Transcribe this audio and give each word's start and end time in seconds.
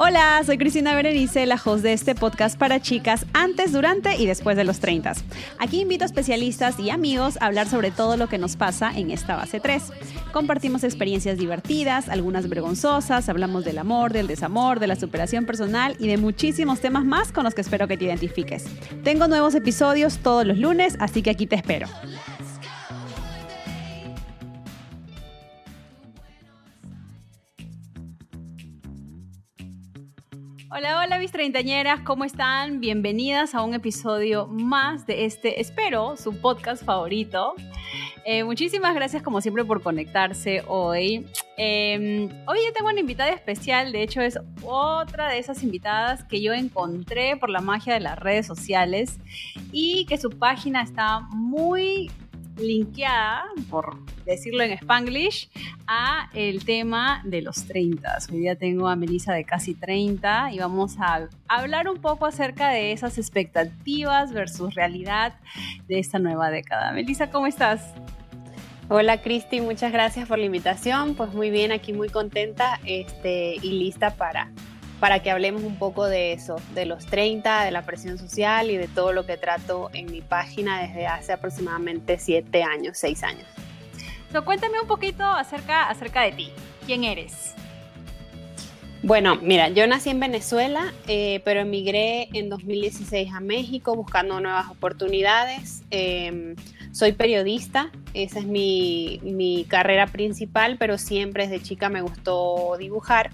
Hola, 0.00 0.40
soy 0.46 0.58
Cristina 0.58 0.94
Berenice, 0.94 1.44
la 1.44 1.56
host 1.62 1.82
de 1.82 1.92
este 1.92 2.14
podcast 2.14 2.56
para 2.56 2.80
chicas 2.80 3.26
antes, 3.32 3.72
durante 3.72 4.16
y 4.16 4.26
después 4.26 4.56
de 4.56 4.62
los 4.62 4.78
30. 4.78 5.14
Aquí 5.58 5.80
invito 5.80 6.04
a 6.04 6.06
especialistas 6.06 6.78
y 6.78 6.90
amigos 6.90 7.36
a 7.40 7.46
hablar 7.46 7.66
sobre 7.66 7.90
todo 7.90 8.16
lo 8.16 8.28
que 8.28 8.38
nos 8.38 8.54
pasa 8.54 8.92
en 8.94 9.10
esta 9.10 9.34
base 9.34 9.58
3. 9.58 9.82
Compartimos 10.32 10.84
experiencias 10.84 11.36
divertidas, 11.36 12.08
algunas 12.08 12.48
vergonzosas, 12.48 13.28
hablamos 13.28 13.64
del 13.64 13.76
amor, 13.76 14.12
del 14.12 14.28
desamor, 14.28 14.78
de 14.78 14.86
la 14.86 14.94
superación 14.94 15.46
personal 15.46 15.96
y 15.98 16.06
de 16.06 16.16
muchísimos 16.16 16.78
temas 16.78 17.04
más 17.04 17.32
con 17.32 17.42
los 17.42 17.56
que 17.56 17.62
espero 17.62 17.88
que 17.88 17.96
te 17.96 18.04
identifiques. 18.04 18.66
Tengo 19.02 19.26
nuevos 19.26 19.56
episodios 19.56 20.18
todos 20.18 20.46
los 20.46 20.58
lunes, 20.58 20.96
así 21.00 21.22
que 21.22 21.30
aquí 21.30 21.48
te 21.48 21.56
espero. 21.56 21.88
Hola, 30.78 31.00
hola 31.00 31.18
mis 31.18 31.32
treintañeras, 31.32 32.02
¿cómo 32.02 32.22
están? 32.22 32.78
Bienvenidas 32.78 33.52
a 33.56 33.62
un 33.62 33.74
episodio 33.74 34.46
más 34.46 35.08
de 35.08 35.24
este, 35.24 35.60
espero, 35.60 36.16
su 36.16 36.40
podcast 36.40 36.84
favorito. 36.84 37.54
Eh, 38.24 38.44
muchísimas 38.44 38.94
gracias 38.94 39.24
como 39.24 39.40
siempre 39.40 39.64
por 39.64 39.82
conectarse 39.82 40.62
hoy. 40.68 41.26
Em, 41.56 42.28
hoy 42.46 42.58
ya 42.64 42.72
tengo 42.72 42.90
una 42.90 43.00
invitada 43.00 43.30
especial, 43.30 43.90
de 43.90 44.04
hecho 44.04 44.20
es 44.20 44.38
otra 44.62 45.28
de 45.30 45.40
esas 45.40 45.64
invitadas 45.64 46.22
que 46.22 46.40
yo 46.40 46.52
encontré 46.52 47.36
por 47.36 47.50
la 47.50 47.60
magia 47.60 47.94
de 47.94 48.00
las 48.00 48.16
redes 48.16 48.46
sociales 48.46 49.18
y 49.72 50.06
que 50.06 50.16
su 50.16 50.30
página 50.30 50.82
está 50.82 51.22
muy 51.32 52.08
linkeada, 52.58 53.44
por 53.70 53.96
decirlo 54.24 54.62
en 54.62 54.72
spanglish, 54.72 55.50
a 55.86 56.28
el 56.34 56.64
tema 56.64 57.22
de 57.24 57.42
los 57.42 57.64
30. 57.66 58.18
Hoy 58.30 58.38
día 58.38 58.56
tengo 58.56 58.88
a 58.88 58.96
Melissa 58.96 59.32
de 59.32 59.44
casi 59.44 59.74
30 59.74 60.52
y 60.52 60.58
vamos 60.58 60.96
a 60.98 61.28
hablar 61.48 61.88
un 61.88 62.00
poco 62.00 62.26
acerca 62.26 62.68
de 62.70 62.92
esas 62.92 63.18
expectativas 63.18 64.32
versus 64.32 64.74
realidad 64.74 65.34
de 65.86 65.98
esta 65.98 66.18
nueva 66.18 66.50
década. 66.50 66.92
Melissa, 66.92 67.30
¿cómo 67.30 67.46
estás? 67.46 67.94
Hola 68.90 69.20
Cristi, 69.20 69.60
muchas 69.60 69.92
gracias 69.92 70.28
por 70.28 70.38
la 70.38 70.46
invitación. 70.46 71.14
Pues 71.14 71.34
muy 71.34 71.50
bien, 71.50 71.72
aquí 71.72 71.92
muy 71.92 72.08
contenta 72.08 72.80
este, 72.86 73.56
y 73.56 73.72
lista 73.72 74.14
para 74.14 74.50
para 75.00 75.20
que 75.22 75.30
hablemos 75.30 75.62
un 75.62 75.76
poco 75.76 76.06
de 76.06 76.32
eso, 76.32 76.56
de 76.74 76.86
los 76.86 77.06
30, 77.06 77.64
de 77.64 77.70
la 77.70 77.82
presión 77.82 78.18
social 78.18 78.70
y 78.70 78.76
de 78.76 78.88
todo 78.88 79.12
lo 79.12 79.26
que 79.26 79.36
trato 79.36 79.90
en 79.92 80.10
mi 80.10 80.20
página 80.20 80.80
desde 80.80 81.06
hace 81.06 81.32
aproximadamente 81.32 82.18
7 82.18 82.62
años, 82.62 82.98
6 82.98 83.22
años. 83.22 83.46
cuéntame 84.44 84.80
un 84.80 84.88
poquito 84.88 85.24
acerca, 85.24 85.88
acerca 85.88 86.22
de 86.22 86.32
ti. 86.32 86.52
¿Quién 86.86 87.04
eres? 87.04 87.54
Bueno, 89.02 89.36
mira, 89.40 89.68
yo 89.68 89.86
nací 89.86 90.10
en 90.10 90.18
Venezuela, 90.18 90.92
eh, 91.06 91.40
pero 91.44 91.60
emigré 91.60 92.28
en 92.32 92.48
2016 92.48 93.32
a 93.32 93.38
México 93.38 93.94
buscando 93.94 94.40
nuevas 94.40 94.68
oportunidades. 94.68 95.82
Em, 95.90 96.56
soy 96.90 97.12
periodista, 97.12 97.92
esa 98.12 98.40
es 98.40 98.46
mi, 98.46 99.20
mi 99.22 99.64
carrera 99.68 100.08
principal, 100.08 100.78
pero 100.78 100.98
siempre 100.98 101.46
desde 101.46 101.62
chica 101.62 101.88
me 101.88 102.00
gustó 102.02 102.76
dibujar 102.76 103.30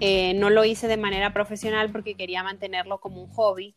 eh, 0.00 0.34
no 0.34 0.50
lo 0.50 0.64
hice 0.64 0.88
de 0.88 0.96
manera 0.96 1.32
profesional 1.32 1.90
porque 1.90 2.14
quería 2.14 2.42
mantenerlo 2.42 2.98
como 2.98 3.22
un 3.22 3.30
hobby. 3.30 3.74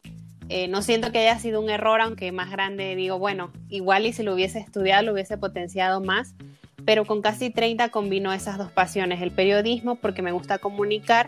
Eh, 0.49 0.67
no 0.67 0.81
siento 0.81 1.11
que 1.11 1.19
haya 1.19 1.39
sido 1.39 1.61
un 1.61 1.69
error, 1.69 2.01
aunque 2.01 2.31
más 2.31 2.49
grande 2.49 2.95
digo, 2.95 3.19
bueno, 3.19 3.51
igual 3.69 4.05
y 4.05 4.13
si 4.13 4.23
lo 4.23 4.33
hubiese 4.33 4.59
estudiado 4.59 5.03
lo 5.03 5.13
hubiese 5.13 5.37
potenciado 5.37 6.01
más, 6.01 6.35
pero 6.85 7.05
con 7.05 7.21
casi 7.21 7.49
30 7.49 7.89
combino 7.89 8.31
esas 8.31 8.57
dos 8.57 8.71
pasiones, 8.71 9.21
el 9.21 9.31
periodismo 9.31 9.95
porque 9.95 10.21
me 10.21 10.31
gusta 10.31 10.57
comunicar 10.57 11.27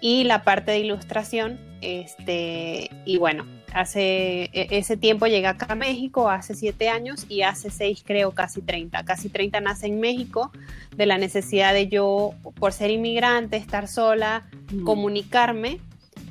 y 0.00 0.24
la 0.24 0.44
parte 0.44 0.70
de 0.70 0.78
ilustración, 0.78 1.58
este, 1.80 2.88
y 3.04 3.16
bueno, 3.18 3.44
hace 3.74 4.44
e, 4.52 4.68
ese 4.70 4.96
tiempo 4.96 5.26
llegué 5.26 5.46
acá 5.46 5.66
a 5.70 5.74
México, 5.74 6.28
hace 6.28 6.54
siete 6.54 6.88
años, 6.88 7.26
y 7.28 7.42
hace 7.42 7.70
seis 7.70 8.02
creo 8.04 8.32
casi 8.32 8.62
30. 8.62 9.04
Casi 9.04 9.28
30 9.28 9.60
nace 9.60 9.86
en 9.86 10.00
México 10.00 10.50
de 10.96 11.06
la 11.06 11.18
necesidad 11.18 11.74
de 11.74 11.88
yo, 11.88 12.34
por 12.58 12.72
ser 12.72 12.90
inmigrante, 12.90 13.56
estar 13.56 13.88
sola, 13.88 14.44
mm. 14.72 14.84
comunicarme, 14.84 15.80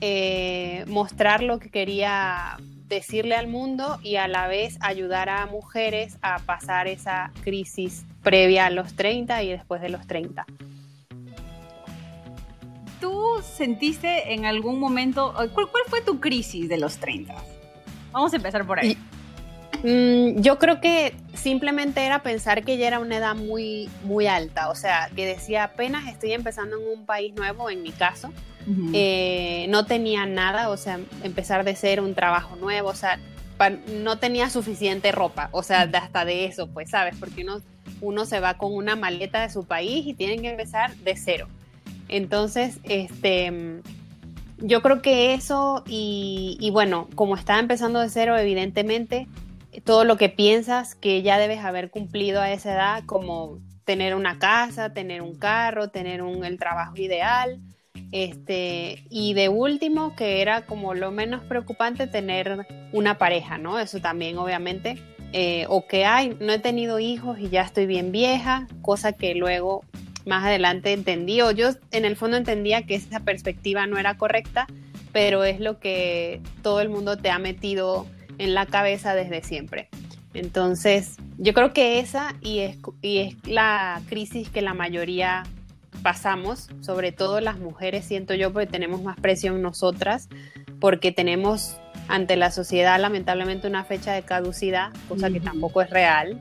eh, 0.02 0.86
mostrar 0.88 1.44
lo 1.44 1.60
que 1.60 1.70
quería 1.70 2.58
decirle 2.88 3.36
al 3.36 3.48
mundo 3.48 4.00
y 4.04 4.18
a 4.18 4.28
la 4.28 4.48
vez 4.48 4.78
ayudar 4.82 5.30
a 5.30 5.46
mujeres 5.46 6.18
a 6.22 6.40
pasar 6.40 6.88
esa 6.88 7.32
crisis 7.42 8.04
previa 8.22 8.66
a 8.66 8.70
los 8.70 8.94
30 8.96 9.44
y 9.44 9.50
después 9.50 9.82
de 9.82 9.90
los 9.90 10.06
30. 10.08 10.46
¿Tú 13.02 13.42
sentiste 13.44 14.34
en 14.34 14.46
algún 14.46 14.80
momento, 14.80 15.34
cuál, 15.54 15.68
fue 15.88 16.02
tu 16.02 16.20
crisis 16.20 16.70
de 16.70 16.78
los 16.78 16.98
30? 16.98 17.34
Vamos 18.12 18.32
a 18.32 18.36
empezar 18.36 18.66
por 18.66 18.80
ahí. 18.80 18.96
Mm, 19.84 20.42
yo 20.42 20.60
creo 20.60 20.80
que 20.80 21.16
simplemente 21.34 22.06
era 22.06 22.22
pensar 22.22 22.64
que 22.64 22.78
ya 22.78 22.86
era 22.88 23.00
una 23.00 23.18
edad 23.18 23.36
muy, 23.36 23.90
muy 24.04 24.28
alta, 24.28 24.70
o 24.70 24.76
sea, 24.76 25.10
que 25.16 25.26
decía 25.26 25.64
apenas 25.64 26.08
estoy 26.08 26.34
empezando 26.34 26.78
en 26.78 27.00
un 27.00 27.06
país 27.08 27.34
nuevo, 27.34 27.70
en 27.72 27.82
mi 27.82 27.92
caso, 27.92 28.32
eh, 28.94 29.66
no 29.70 29.88
tenía 29.88 30.28
nada, 30.28 30.70
o 30.70 30.78
sea, 30.78 31.00
empezar 31.24 31.64
de 31.64 31.76
ser 31.76 32.00
un 32.00 32.14
trabajo 32.14 32.56
nuevo, 32.58 32.90
o 32.90 32.96
sea, 32.96 33.20
no 34.04 34.20
tenía 34.20 34.52
suficiente 34.52 35.12
ropa, 35.12 35.50
o 35.52 35.64
sea, 35.64 35.90
hasta 35.92 36.26
de 36.26 36.46
eso, 36.46 36.68
pues, 36.68 36.92
¿sabes? 36.92 37.16
Porque 37.20 37.42
uno, 37.42 37.62
uno 38.02 38.26
se 38.26 38.40
va 38.40 38.60
con 38.60 38.76
una 38.76 38.96
maleta 38.96 39.42
de 39.42 39.50
su 39.50 39.66
país 39.66 40.06
y 40.06 40.14
tienen 40.14 40.44
que 40.44 40.52
empezar 40.52 40.96
de 40.98 41.16
cero. 41.16 41.48
Entonces, 42.12 42.80
este, 42.84 43.82
yo 44.58 44.82
creo 44.82 45.02
que 45.02 45.34
eso 45.34 45.84
y, 45.88 46.70
bueno, 46.72 47.08
como 47.16 47.36
estaba 47.36 47.60
empezando 47.60 48.00
de 48.00 48.10
cero, 48.10 48.38
evidentemente, 48.38 49.28
todo 49.86 50.04
lo 50.04 50.18
que 50.18 50.30
piensas 50.30 50.94
que 50.94 51.22
ya 51.22 51.40
debes 51.40 51.60
haber 51.60 51.90
cumplido 51.90 52.42
a 52.42 52.52
esa 52.52 52.74
edad, 52.74 53.04
como 53.06 53.60
tener 53.86 54.14
una 54.14 54.38
casa, 54.38 54.94
tener 54.94 55.22
un 55.22 55.36
carro, 55.36 55.90
tener 55.90 56.22
un, 56.22 56.44
el 56.44 56.60
trabajo 56.60 56.98
ideal, 56.98 57.62
este, 58.12 59.06
y 59.10 59.34
de 59.34 59.48
último, 59.48 60.14
que 60.16 60.42
era 60.42 60.66
como 60.66 60.94
lo 60.94 61.12
menos 61.12 61.44
preocupante, 61.46 62.08
tener 62.08 62.68
una 62.92 63.18
pareja, 63.18 63.58
¿no? 63.58 63.80
Eso 63.80 64.02
también, 64.02 64.38
obviamente. 64.38 65.02
Eh, 65.34 65.66
o 65.70 65.88
que 65.88 66.04
hay, 66.04 66.36
no 66.42 66.52
he 66.52 66.60
tenido 66.60 67.00
hijos 67.00 67.40
y 67.40 67.48
ya 67.48 67.62
estoy 67.62 67.86
bien 67.86 68.12
vieja, 68.12 68.68
cosa 68.82 69.14
que 69.14 69.34
luego 69.34 69.86
más 70.26 70.46
adelante 70.46 70.94
entendí, 70.94 71.42
o 71.42 71.52
yo 71.52 71.70
en 71.92 72.06
el 72.06 72.16
fondo 72.16 72.38
entendía 72.38 72.84
que 72.84 72.96
esa 72.96 73.22
perspectiva 73.22 73.88
no 73.88 73.98
era 73.98 74.18
correcta, 74.18 74.68
pero 75.12 75.44
es 75.44 75.60
lo 75.60 75.80
que 75.80 76.42
todo 76.62 76.82
el 76.82 76.90
mundo 76.90 77.18
te 77.18 77.30
ha 77.30 77.40
metido 77.40 78.06
en 78.38 78.54
la 78.54 78.66
cabeza 78.66 79.14
desde 79.16 79.44
siempre. 79.44 79.90
Entonces, 80.34 81.18
yo 81.38 81.54
creo 81.54 81.74
que 81.74 82.00
esa 82.00 82.36
y 82.42 82.60
es, 82.60 82.78
y 83.02 83.18
es 83.20 83.36
la 83.46 84.02
crisis 84.08 84.50
que 84.50 84.62
la 84.62 84.74
mayoría 84.74 85.44
pasamos, 86.02 86.70
sobre 86.82 87.12
todo 87.12 87.42
las 87.42 87.60
mujeres, 87.60 88.06
siento 88.06 88.34
yo, 88.34 88.52
porque 88.54 88.68
tenemos 88.68 89.04
más 89.04 89.20
presión 89.20 89.62
nosotras, 89.62 90.30
porque 90.80 91.12
tenemos 91.12 91.78
ante 92.08 92.36
la 92.36 92.52
sociedad 92.52 93.00
lamentablemente 93.00 93.68
una 93.68 93.84
fecha 93.84 94.14
de 94.14 94.24
caducidad, 94.24 94.92
cosa 95.08 95.30
que 95.30 95.40
tampoco 95.40 95.82
es 95.82 95.90
real. 95.90 96.40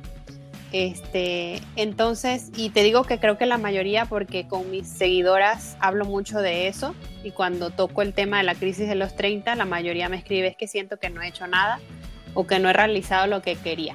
Este, 0.73 1.61
entonces, 1.75 2.51
y 2.57 2.71
te 2.71 2.85
digo 2.85 3.03
que 3.03 3.19
creo 3.19 3.37
que 3.37 3.47
la 3.47 3.59
mayoría, 3.59 4.05
porque 4.05 4.47
con 4.47 4.71
mis 4.71 4.87
seguidoras 4.87 5.77
hablo 5.81 6.05
mucho 6.05 6.39
de 6.39 6.69
eso, 6.69 6.95
y 7.25 7.33
cuando 7.33 7.71
toco 7.71 8.03
el 8.03 8.15
tema 8.15 8.39
de 8.39 8.45
la 8.45 8.55
crisis 8.55 8.89
de 8.89 8.95
los 8.95 9.17
30, 9.17 9.55
la 9.57 9.65
mayoría 9.65 10.09
me 10.09 10.17
escribe 10.17 10.49
es 10.49 10.57
que 10.57 10.69
siento 10.69 10.99
que 10.99 11.11
no 11.11 11.23
he 11.23 11.29
hecho 11.29 11.47
nada 11.47 11.81
o 12.35 12.47
que 12.47 12.61
no 12.61 12.71
he 12.71 12.73
realizado 12.73 13.27
lo 13.27 13.43
que 13.43 13.57
quería. 13.57 13.95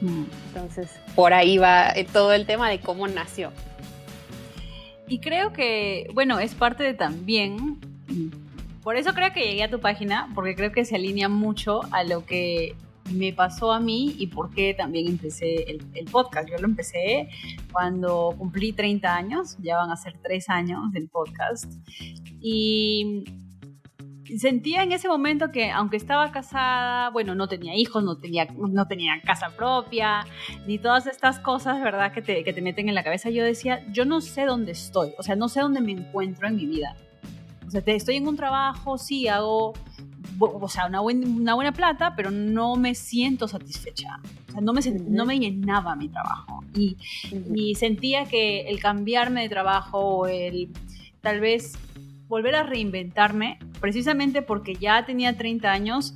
Mm. 0.00 0.24
Entonces, 0.48 0.90
por 1.14 1.34
ahí 1.34 1.58
va 1.58 1.90
eh, 1.90 2.06
todo 2.10 2.32
el 2.32 2.46
tema 2.46 2.70
de 2.70 2.80
cómo 2.80 3.06
nació. 3.06 3.52
Y 5.06 5.18
creo 5.18 5.52
que, 5.52 6.08
bueno, 6.14 6.40
es 6.40 6.54
parte 6.54 6.82
de 6.82 6.94
también, 6.94 7.78
por 8.82 8.96
eso 8.96 9.12
creo 9.12 9.32
que 9.34 9.40
llegué 9.40 9.62
a 9.62 9.70
tu 9.70 9.78
página, 9.80 10.30
porque 10.34 10.54
creo 10.54 10.72
que 10.72 10.86
se 10.86 10.96
alinea 10.96 11.28
mucho 11.28 11.82
a 11.90 12.04
lo 12.04 12.24
que 12.24 12.74
me 13.12 13.32
pasó 13.32 13.72
a 13.72 13.80
mí 13.80 14.14
y 14.18 14.28
por 14.28 14.50
qué 14.50 14.74
también 14.74 15.08
empecé 15.08 15.64
el, 15.70 16.06
podcast. 16.10 16.48
Yo 16.48 16.56
lo 16.58 16.66
empecé 16.66 17.28
cuando 17.72 18.34
cumplí 18.38 18.72
30 18.72 19.14
años, 19.14 19.56
ya 19.60 19.76
van 19.76 19.90
a 19.90 19.96
ser 19.96 20.14
3 20.22 20.48
años 20.48 20.92
del 20.92 21.08
podcast. 21.08 21.70
Y 22.40 23.24
sentía 24.38 24.82
en 24.82 24.92
ese 24.92 25.08
momento 25.08 25.52
que 25.52 25.70
aunque 25.70 25.96
estaba 25.96 26.30
casada, 26.32 27.10
bueno, 27.10 27.34
no 27.34 27.48
tenía 27.48 27.74
hijos, 27.74 28.02
no 28.02 28.16
tenía, 28.16 28.46
no 28.56 28.86
tenía 28.86 29.20
casa 29.22 29.50
propia, 29.56 30.26
ni 30.66 30.78
todas 30.78 31.06
estas 31.06 31.38
cosas, 31.38 31.82
¿verdad?, 31.82 32.12
que 32.12 32.22
te, 32.22 32.42
que 32.44 32.52
te 32.52 32.62
meten 32.62 32.88
en 32.88 32.94
la 32.94 33.04
cabeza, 33.04 33.30
yo 33.30 33.44
decía, 33.44 33.84
yo 33.92 34.04
no 34.04 34.20
sé 34.20 34.44
dónde 34.46 34.72
estoy, 34.72 35.12
o 35.18 35.22
sea, 35.22 35.36
no 35.36 35.48
sé 35.48 35.60
dónde 35.60 35.80
me 35.80 35.92
encuentro 35.92 36.48
en 36.48 36.56
mi 36.56 36.66
vida. 36.66 36.96
O 37.66 37.70
sea, 37.70 37.82
estoy 37.86 38.16
en 38.16 38.28
un 38.28 38.36
trabajo, 38.36 38.98
sí, 38.98 39.26
hago 39.28 39.74
o 40.38 40.68
sea, 40.68 40.86
una, 40.86 41.00
una 41.00 41.54
buena 41.54 41.72
plata, 41.72 42.14
pero 42.16 42.30
no 42.30 42.76
me 42.76 42.94
siento 42.94 43.48
satisfecha. 43.48 44.20
O 44.48 44.52
sea, 44.52 44.60
no 44.60 44.72
me, 44.72 44.80
no 45.08 45.24
me 45.26 45.38
llenaba 45.38 45.96
mi 45.96 46.08
trabajo. 46.08 46.64
Y, 46.74 46.96
y, 47.54 47.74
sentía 47.76 48.24
que 48.24 48.62
el 48.62 48.80
cambiarme 48.80 49.42
de 49.42 49.48
trabajo, 49.48 50.26
el 50.26 50.70
tal 51.20 51.40
vez 51.40 51.74
volver 52.28 52.56
a 52.56 52.62
reinventarme, 52.62 53.58
precisamente 53.80 54.42
porque 54.42 54.74
ya 54.74 55.04
tenía 55.04 55.36
30 55.36 55.70
años, 55.70 56.14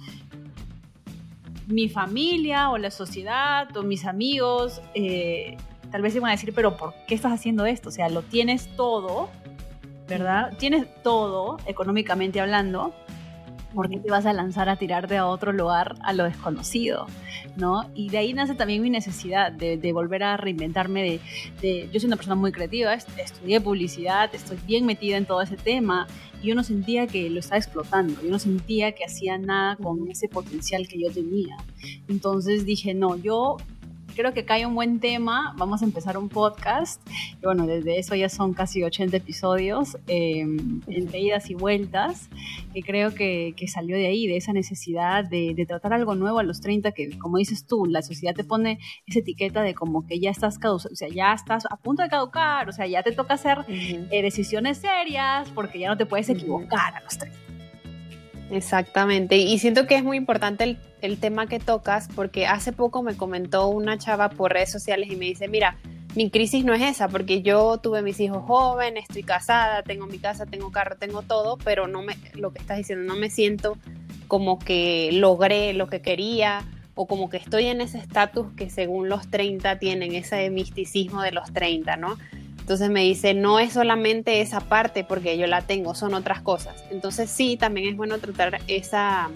mi 1.67 1.89
familia 1.89 2.71
o 2.71 2.79
la 2.79 2.91
sociedad 2.91 3.77
o 3.77 3.83
mis 3.83 4.07
amigos 4.07 4.81
eh, 4.95 5.57
tal 5.91 6.03
vez 6.03 6.15
iban 6.15 6.29
a 6.29 6.33
decir, 6.33 6.53
pero 6.55 6.77
¿por 6.77 6.95
qué 7.07 7.15
estás 7.15 7.33
haciendo 7.33 7.67
esto? 7.67 7.89
O 7.89 7.93
sea, 7.93 8.09
lo 8.09 8.23
tienes 8.23 8.75
todo, 8.77 9.29
¿verdad? 10.09 10.55
Tienes 10.59 10.87
todo, 11.03 11.59
económicamente 11.67 12.41
hablando, 12.41 12.95
¿por 13.79 13.89
qué 13.89 14.01
te 14.01 14.11
vas 14.11 14.27
a 14.27 14.33
lanzar 14.33 14.69
a 14.69 14.75
tirarte 14.75 15.17
a 15.17 15.27
otro 15.27 15.53
lugar, 15.53 15.95
a 16.03 16.13
lo 16.13 16.25
desconocido? 16.25 17.07
¿no? 17.55 17.89
Y 17.95 18.09
de 18.09 18.19
ahí 18.19 18.33
nace 18.33 18.57
también 18.57 18.83
mi 18.83 18.91
necesidad 18.91 19.53
de, 19.53 19.93
volver 19.93 20.25
a 20.25 20.37
reinventarme. 20.37 21.21
De, 21.63 21.89
yo 21.93 22.01
soy 22.01 22.09
una 22.09 22.17
persona 22.17 22.35
muy 22.35 22.51
creativa, 22.51 22.93
estudié 22.93 23.61
publicidad, 23.61 24.35
estoy 24.35 24.59
bien 24.67 24.85
metida 24.85 25.17
en 25.17 25.27
todo 25.27 25.43
ese 25.43 25.57
tema 25.57 26.09
y 26.43 26.49
yo 26.49 26.57
no 26.57 26.65
sentía 26.65 27.07
que 27.07 27.31
lo 27.31 27.39
estaba 27.39 27.59
explotando, 27.59 28.21
yo 28.21 28.31
no 28.31 28.41
sentía 28.41 28.91
que 28.97 29.05
hacía 29.05 29.39
nada 29.39 29.77
con 29.77 30.11
ese 30.11 30.29
potencial 30.29 30.89
que 30.89 31.01
yo 31.01 31.13
tenía. 31.13 31.57
Entonces 32.09 32.67
dije, 32.67 32.95
no, 32.95 33.17
yo 33.17 33.59
creo 34.19 34.35
que 34.35 34.45
cae 34.45 34.67
un 34.67 34.75
buen 34.75 34.99
tema. 34.99 35.55
Vamos 35.57 35.81
a 35.83 35.85
empezar 35.85 36.19
un 36.19 36.29
podcast. 36.29 37.01
Y 37.41 37.45
bueno, 37.45 37.69
desde 37.69 38.01
eso 38.01 38.17
ya 38.17 38.29
son 38.29 38.53
casi 38.53 38.83
80 38.83 39.17
episodios, 39.17 39.97
eh, 40.09 40.45
entre 40.89 41.21
idas 41.21 41.49
y 41.51 41.55
vueltas, 41.55 42.29
que 42.75 42.83
creo 42.83 43.15
que, 43.15 43.55
que, 43.57 43.69
salió 43.69 43.97
de 43.97 44.09
ahí, 44.09 44.27
de 44.27 44.37
esa 44.37 44.53
necesidad 44.53 45.25
de, 45.25 45.55
de, 45.55 45.67
tratar 45.67 45.93
algo 45.93 46.17
nuevo 46.17 46.41
a 46.41 46.43
los 46.43 46.61
30, 46.61 46.91
que 46.93 47.17
como 47.19 47.39
dices 47.39 47.65
tú, 47.65 47.87
la 47.87 48.03
sociedad 48.03 48.35
te 48.35 48.43
pone 48.43 48.81
esa 49.07 49.21
etiqueta 49.21 49.63
de 49.63 49.75
como 49.75 50.05
que 50.05 50.19
ya 50.19 50.31
estás 50.31 50.59
o 50.65 50.79
sea, 50.79 51.09
ya 51.09 51.33
estás 51.33 51.67
a 51.71 51.77
punto 51.77 52.03
de 52.03 52.09
caducar, 52.09 52.69
o 52.69 52.73
sea, 52.73 52.87
ya 52.89 53.05
te 53.05 53.13
toca 53.13 53.35
hacer 53.35 53.59
eh, 53.69 54.23
decisiones 54.23 54.79
serias 54.79 55.49
porque 55.51 55.79
ya 55.79 55.89
no 55.89 55.97
te 55.97 56.07
puedes 56.07 56.29
equivocar 56.29 56.97
a 56.97 57.01
los 57.03 57.17
30. 57.17 57.48
Exactamente, 58.51 59.37
y 59.37 59.59
siento 59.59 59.87
que 59.87 59.97
es 59.97 60.03
muy 60.03 60.17
importante 60.17 60.79
el, 61.03 61.19
tema 61.19 61.47
que 61.47 61.59
tocas 61.59 62.09
porque 62.15 62.47
hace 62.47 62.73
poco 62.73 63.03
me 63.03 63.15
comentó 63.15 63.69
una 63.69 63.99
chava 63.99 64.31
por 64.31 64.53
redes 64.53 64.73
sociales 64.73 65.11
y 65.11 65.17
me 65.17 65.27
dice, 65.27 65.49
mira, 65.49 65.77
mi 66.15 66.31
crisis 66.31 66.65
no 66.65 66.73
es 66.73 66.83
esa 66.83 67.09
porque 67.09 67.43
yo 67.43 67.77
tuve 67.77 68.01
mis 68.01 68.19
hijos 68.21 68.43
jóvenes, 68.45 69.05
estoy 69.05 69.23
casada, 69.23 69.83
tengo 69.83 70.07
mi 70.07 70.19
casa, 70.19 70.47
tengo 70.47 70.73
carro, 70.73 70.97
tengo 70.97 71.23
todo, 71.23 71.59
pero 71.59 71.87
no 71.89 72.03
me, 72.03 72.17
lo 72.35 72.53
que 72.53 72.61
estás 72.61 72.79
diciendo, 72.79 73.05
no 73.05 73.21
me 73.21 73.29
siento 73.29 73.77
como 74.29 74.59
que 74.59 75.11
logré 75.13 75.75
lo 75.75 75.89
que 75.89 76.01
quería 76.01 76.65
o 76.95 77.07
como 77.07 77.29
que 77.29 77.37
estoy 77.37 77.67
en 77.67 77.81
ese 77.81 77.99
estatus 77.99 78.47
que 78.57 78.71
según 78.71 79.09
los 79.09 79.31
30 79.31 79.79
tienen 79.79 80.15
ese 80.15 80.49
misticismo 80.51 81.23
de 81.23 81.33
los 81.33 81.53
30, 81.53 81.97
¿no? 81.97 82.17
Entonces 82.69 82.91
me 82.91 83.01
dice, 83.01 83.33
no 83.33 83.59
es 83.59 83.73
solamente 83.73 84.43
esa 84.43 84.61
parte 84.61 85.03
porque 85.03 85.39
yo 85.39 85.47
la 85.47 85.63
tengo, 85.63 85.95
son 85.95 86.13
otras 86.13 86.43
cosas. 86.43 86.85
Entonces 86.91 87.31
sí, 87.31 87.57
también 87.57 87.89
es 87.89 87.97
bueno 87.97 88.19
tratar 88.19 88.61
esa, 88.67 89.31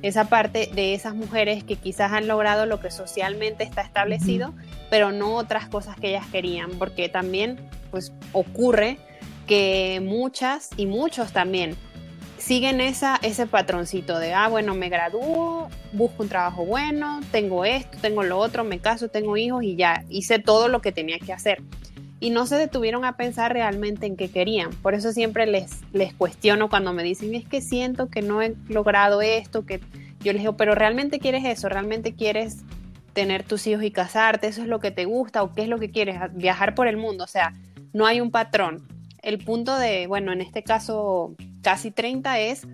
esa 0.00 0.30
parte 0.30 0.70
de 0.72 0.94
esas 0.94 1.14
mujeres 1.14 1.62
que 1.62 1.76
quizás 1.76 2.10
han 2.12 2.26
logrado 2.26 2.64
lo 2.64 2.80
que 2.80 2.90
socialmente 2.90 3.64
está 3.64 3.82
establecido, 3.82 4.54
pero 4.88 5.12
no 5.12 5.34
otras 5.34 5.68
cosas 5.68 5.94
que 5.96 6.08
ellas 6.08 6.24
querían, 6.32 6.70
porque 6.78 7.10
también 7.10 7.58
pues 7.90 8.14
ocurre 8.32 8.96
que 9.46 10.00
muchas 10.02 10.70
y 10.78 10.86
muchos 10.86 11.32
también 11.32 11.76
siguen 12.38 12.80
esa, 12.80 13.20
ese 13.20 13.46
patroncito 13.46 14.18
de, 14.18 14.32
ah, 14.32 14.48
bueno, 14.48 14.74
me 14.74 14.88
gradúo, 14.88 15.68
busco 15.92 16.22
un 16.22 16.30
trabajo 16.30 16.64
bueno, 16.64 17.20
tengo 17.30 17.66
esto, 17.66 17.98
tengo 18.00 18.22
lo 18.22 18.38
otro, 18.38 18.64
me 18.64 18.78
caso, 18.78 19.08
tengo 19.08 19.36
hijos 19.36 19.64
y 19.64 19.76
ya 19.76 20.06
hice 20.08 20.38
todo 20.38 20.68
lo 20.68 20.80
que 20.80 20.92
tenía 20.92 21.18
que 21.18 21.34
hacer 21.34 21.62
y 22.20 22.30
no 22.30 22.46
se 22.46 22.56
detuvieron 22.56 23.04
a 23.06 23.16
pensar 23.16 23.52
realmente 23.52 24.06
en 24.06 24.16
qué 24.16 24.30
querían. 24.30 24.70
Por 24.70 24.94
eso 24.94 25.12
siempre 25.12 25.46
les, 25.46 25.80
les 25.92 26.12
cuestiono 26.12 26.68
cuando 26.68 26.92
me 26.92 27.02
dicen, 27.02 27.34
es 27.34 27.46
que 27.46 27.62
siento 27.62 28.08
que 28.08 28.20
no 28.20 28.42
he 28.42 28.54
logrado 28.68 29.22
esto, 29.22 29.64
que 29.64 29.80
yo 30.20 30.32
les 30.32 30.42
digo, 30.42 30.56
pero 30.56 30.74
realmente 30.74 31.18
quieres 31.18 31.44
eso, 31.46 31.70
realmente 31.70 32.14
quieres 32.14 32.58
tener 33.14 33.42
tus 33.42 33.66
hijos 33.66 33.82
y 33.82 33.90
casarte, 33.90 34.46
eso 34.46 34.62
es 34.62 34.68
lo 34.68 34.80
que 34.80 34.90
te 34.90 35.06
gusta 35.06 35.42
o 35.42 35.52
qué 35.54 35.62
es 35.62 35.68
lo 35.68 35.78
que 35.78 35.90
quieres, 35.90 36.18
viajar 36.34 36.74
por 36.74 36.86
el 36.86 36.98
mundo, 36.98 37.24
o 37.24 37.26
sea, 37.26 37.54
no 37.92 38.06
hay 38.06 38.20
un 38.20 38.30
patrón. 38.30 38.86
El 39.22 39.38
punto 39.38 39.76
de, 39.76 40.06
bueno, 40.06 40.32
en 40.32 40.42
este 40.42 40.62
caso 40.62 41.34
casi 41.62 41.90
30 41.90 42.38
es 42.38 42.66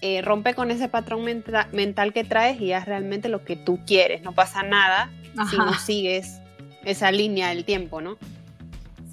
eh, 0.00 0.20
rompe 0.20 0.54
con 0.54 0.70
ese 0.70 0.88
patrón 0.88 1.24
mental 1.72 2.12
que 2.12 2.24
traes 2.24 2.60
y 2.60 2.72
haz 2.72 2.86
realmente 2.86 3.28
lo 3.28 3.44
que 3.44 3.56
tú 3.56 3.80
quieres, 3.86 4.22
no 4.22 4.32
pasa 4.32 4.62
nada 4.62 5.10
si 5.50 5.56
no 5.56 5.74
sigues 5.74 6.40
esa 6.84 7.10
línea 7.10 7.48
del 7.48 7.64
tiempo, 7.64 8.00
¿no? 8.00 8.18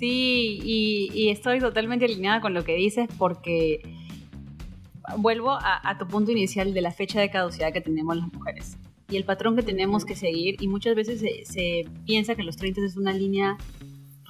Sí, 0.01 0.59
y, 0.63 1.29
estoy 1.29 1.59
totalmente 1.59 2.05
alineada 2.05 2.41
con 2.41 2.55
lo 2.55 2.63
que 2.63 2.73
dices 2.73 3.07
porque 3.19 3.83
vuelvo 5.17 5.51
a, 5.51 5.95
tu 5.99 6.07
punto 6.07 6.31
inicial 6.31 6.73
de 6.73 6.81
la 6.81 6.89
fecha 6.89 7.21
de 7.21 7.29
caducidad 7.29 7.71
que 7.71 7.81
tenemos 7.81 8.17
las 8.17 8.33
mujeres 8.33 8.79
y 9.11 9.17
el 9.17 9.25
patrón 9.25 9.55
que 9.55 9.61
tenemos 9.61 10.03
que 10.03 10.15
seguir 10.15 10.55
y 10.59 10.67
muchas 10.67 10.95
veces 10.95 11.19
se, 11.19 11.45
se 11.45 11.85
piensa 12.07 12.33
que 12.33 12.41
los 12.41 12.57
30 12.57 12.81
es 12.83 12.97
una 12.97 13.13
línea 13.13 13.57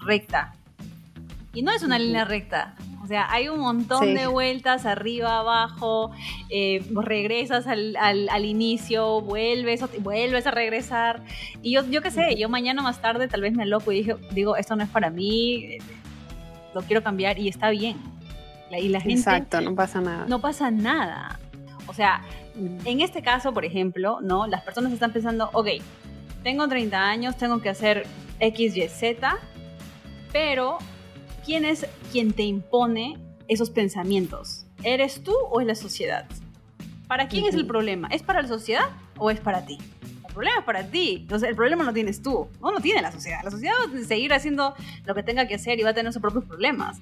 recta 0.05 0.60
y 1.53 1.61
no 1.63 1.71
es 1.71 1.83
una 1.83 1.99
línea 1.99 2.25
recta. 2.25 2.75
O 3.03 3.07
sea, 3.07 3.31
hay 3.31 3.49
un 3.49 3.59
montón 3.59 4.13
de 4.13 4.27
vueltas 4.27 4.85
arriba, 4.85 5.39
abajo, 5.39 6.11
eh, 6.49 6.85
regresas 6.93 7.67
al, 7.67 7.97
al, 7.97 8.45
inicio, 8.45 9.21
vuelves, 9.21 9.83
vuelves 10.01 10.47
a 10.47 10.51
regresar. 10.51 11.21
Y 11.61 11.73
yo, 11.73 11.85
yo 11.89 12.01
qué 12.01 12.11
sé, 12.11 12.35
yo 12.37 12.47
mañana 12.47 12.81
más 12.81 13.01
tarde 13.01 13.27
tal 13.27 13.41
vez 13.41 13.53
me 13.53 13.65
loco 13.65 13.91
y 13.91 13.97
dije, 13.97 14.15
digo, 14.31 14.55
esto 14.55 14.75
no 14.75 14.83
es 14.83 14.89
para 14.89 15.09
mí, 15.09 15.79
lo 16.73 16.81
quiero 16.81 17.03
cambiar 17.03 17.39
y 17.39 17.49
está 17.49 17.69
bien. 17.69 17.97
Y 18.71 18.87
la 18.87 19.01
gente, 19.01 19.15
Exacto, 19.15 19.59
no 19.59 19.75
pasa 19.75 19.99
nada. 19.99 20.25
No 20.27 20.39
pasa 20.39 20.71
nada. 20.71 21.39
O 21.87 21.93
sea, 21.93 22.21
en 22.55 23.01
este 23.01 23.21
caso, 23.21 23.53
por 23.53 23.65
ejemplo, 23.65 24.19
¿no? 24.21 24.47
Las 24.47 24.61
personas 24.61 24.93
están 24.93 25.11
pensando, 25.11 25.49
ok, 25.51 25.67
tengo 26.43 26.67
30 26.67 26.97
años, 26.97 27.35
tengo 27.35 27.61
que 27.61 27.69
hacer 27.69 28.05
X, 28.39 28.77
Y, 28.77 28.87
Z, 28.87 29.37
pero 30.31 30.77
¿quién 31.45 31.65
es 31.65 31.85
quien 32.11 32.33
te 32.33 32.43
impone 32.43 33.17
esos 33.47 33.69
pensamientos? 33.69 34.65
¿Eres 34.83 35.23
tú 35.23 35.33
o 35.49 35.61
es 35.61 35.67
la 35.67 35.75
sociedad? 35.75 36.25
¿Para 37.07 37.27
quién 37.27 37.45
es 37.45 37.55
el 37.55 37.67
problema? 37.67 38.07
¿Es 38.07 38.23
para 38.23 38.41
la 38.41 38.47
sociedad 38.47 38.85
o 39.17 39.29
es 39.29 39.39
para 39.39 39.65
ti? 39.65 39.77
El 40.27 40.33
problema 40.33 40.59
es 40.59 40.65
para 40.65 40.87
ti. 40.87 41.17
Entonces, 41.21 41.49
el 41.49 41.55
problema 41.55 41.83
no 41.83 41.93
tienes 41.93 42.21
tú, 42.21 42.47
no 42.61 42.71
lo 42.71 42.79
tiene 42.79 43.01
la 43.01 43.11
sociedad. 43.11 43.41
La 43.43 43.51
sociedad 43.51 43.73
va 43.93 43.99
a 43.99 44.03
seguir 44.05 44.33
haciendo 44.33 44.73
lo 45.05 45.13
que 45.13 45.23
tenga 45.23 45.45
que 45.47 45.55
hacer 45.55 45.79
y 45.79 45.83
va 45.83 45.89
a 45.89 45.93
tener 45.93 46.13
sus 46.13 46.21
propios 46.21 46.45
problemas. 46.45 47.01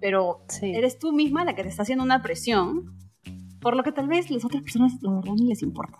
Pero 0.00 0.42
eres 0.60 0.98
tú 0.98 1.12
misma 1.12 1.44
la 1.44 1.54
que 1.54 1.62
te 1.62 1.70
está 1.70 1.82
haciendo 1.82 2.04
una 2.04 2.22
presión 2.22 2.94
por 3.60 3.74
lo 3.74 3.82
que 3.82 3.92
tal 3.92 4.06
vez 4.06 4.30
las 4.30 4.44
otras 4.44 4.62
personas, 4.62 4.92
la 5.00 5.12
verdad, 5.12 5.32
ni 5.34 5.48
les 5.48 5.62
importa. 5.62 5.98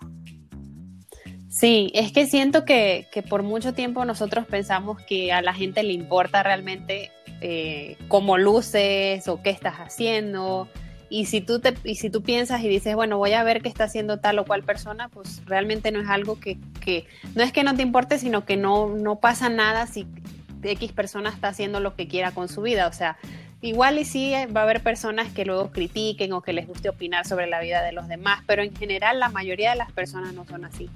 Sí, 1.49 1.91
es 1.95 2.11
que 2.11 2.27
siento 2.27 2.63
que, 2.63 3.07
que, 3.11 3.23
por 3.23 3.41
mucho 3.41 3.73
tiempo 3.73 4.05
nosotros 4.05 4.45
pensamos 4.45 5.01
que 5.07 5.33
a 5.33 5.41
la 5.41 5.53
gente 5.53 5.81
le 5.81 5.93
importa 5.93 6.43
realmente 6.43 7.09
eh, 7.41 7.97
cómo 8.07 8.37
luces 8.37 9.27
o 9.27 9.41
qué 9.41 9.49
estás 9.49 9.75
haciendo. 9.75 10.67
Y 11.09 11.25
si, 11.25 11.41
tú 11.41 11.59
te, 11.59 11.73
y 11.83 11.95
si 11.95 12.09
tú 12.09 12.21
piensas 12.21 12.61
y 12.61 12.67
dices, 12.67 12.95
bueno, 12.95 13.17
voy 13.17 13.33
a 13.33 13.43
ver 13.43 13.61
qué 13.61 13.69
está 13.69 13.85
haciendo 13.85 14.19
tal 14.19 14.37
o 14.39 14.45
cual 14.45 14.63
persona, 14.63 15.09
pues 15.09 15.41
realmente 15.45 15.91
no 15.91 15.99
es 15.99 16.07
algo 16.07 16.39
que, 16.39 16.59
que 16.81 17.07
no 17.33 17.43
es 17.43 17.51
que 17.51 17.63
no 17.63 17.75
te 17.75 17.81
importe, 17.81 18.19
sino 18.19 18.45
que 18.45 18.57
no, 18.57 18.89
no 18.89 19.19
pasa 19.19 19.49
nada 19.49 19.87
si 19.87 20.05
X 20.61 20.91
persona 20.91 21.29
está 21.29 21.47
haciendo 21.47 21.79
lo 21.79 21.95
que 21.95 22.07
quiera 22.07 22.31
con 22.31 22.47
su 22.47 22.61
vida. 22.61 22.87
O 22.87 22.93
sea, 22.93 23.17
igual 23.61 23.97
y 23.97 24.05
sí 24.05 24.33
va 24.55 24.61
a 24.61 24.63
haber 24.63 24.81
personas 24.83 25.33
que 25.33 25.45
luego 25.45 25.71
critiquen 25.71 26.31
o 26.33 26.41
que 26.41 26.53
les 26.53 26.67
guste 26.67 26.89
opinar 26.89 27.25
sobre 27.25 27.47
la 27.47 27.59
vida 27.59 27.81
de 27.81 27.91
los 27.91 28.07
demás, 28.07 28.43
pero 28.45 28.61
en 28.61 28.75
general 28.75 29.19
la 29.19 29.29
mayoría 29.29 29.71
de 29.71 29.77
las 29.77 29.91
personas 29.91 30.33
no 30.33 30.45
son 30.45 30.65
así 30.65 30.89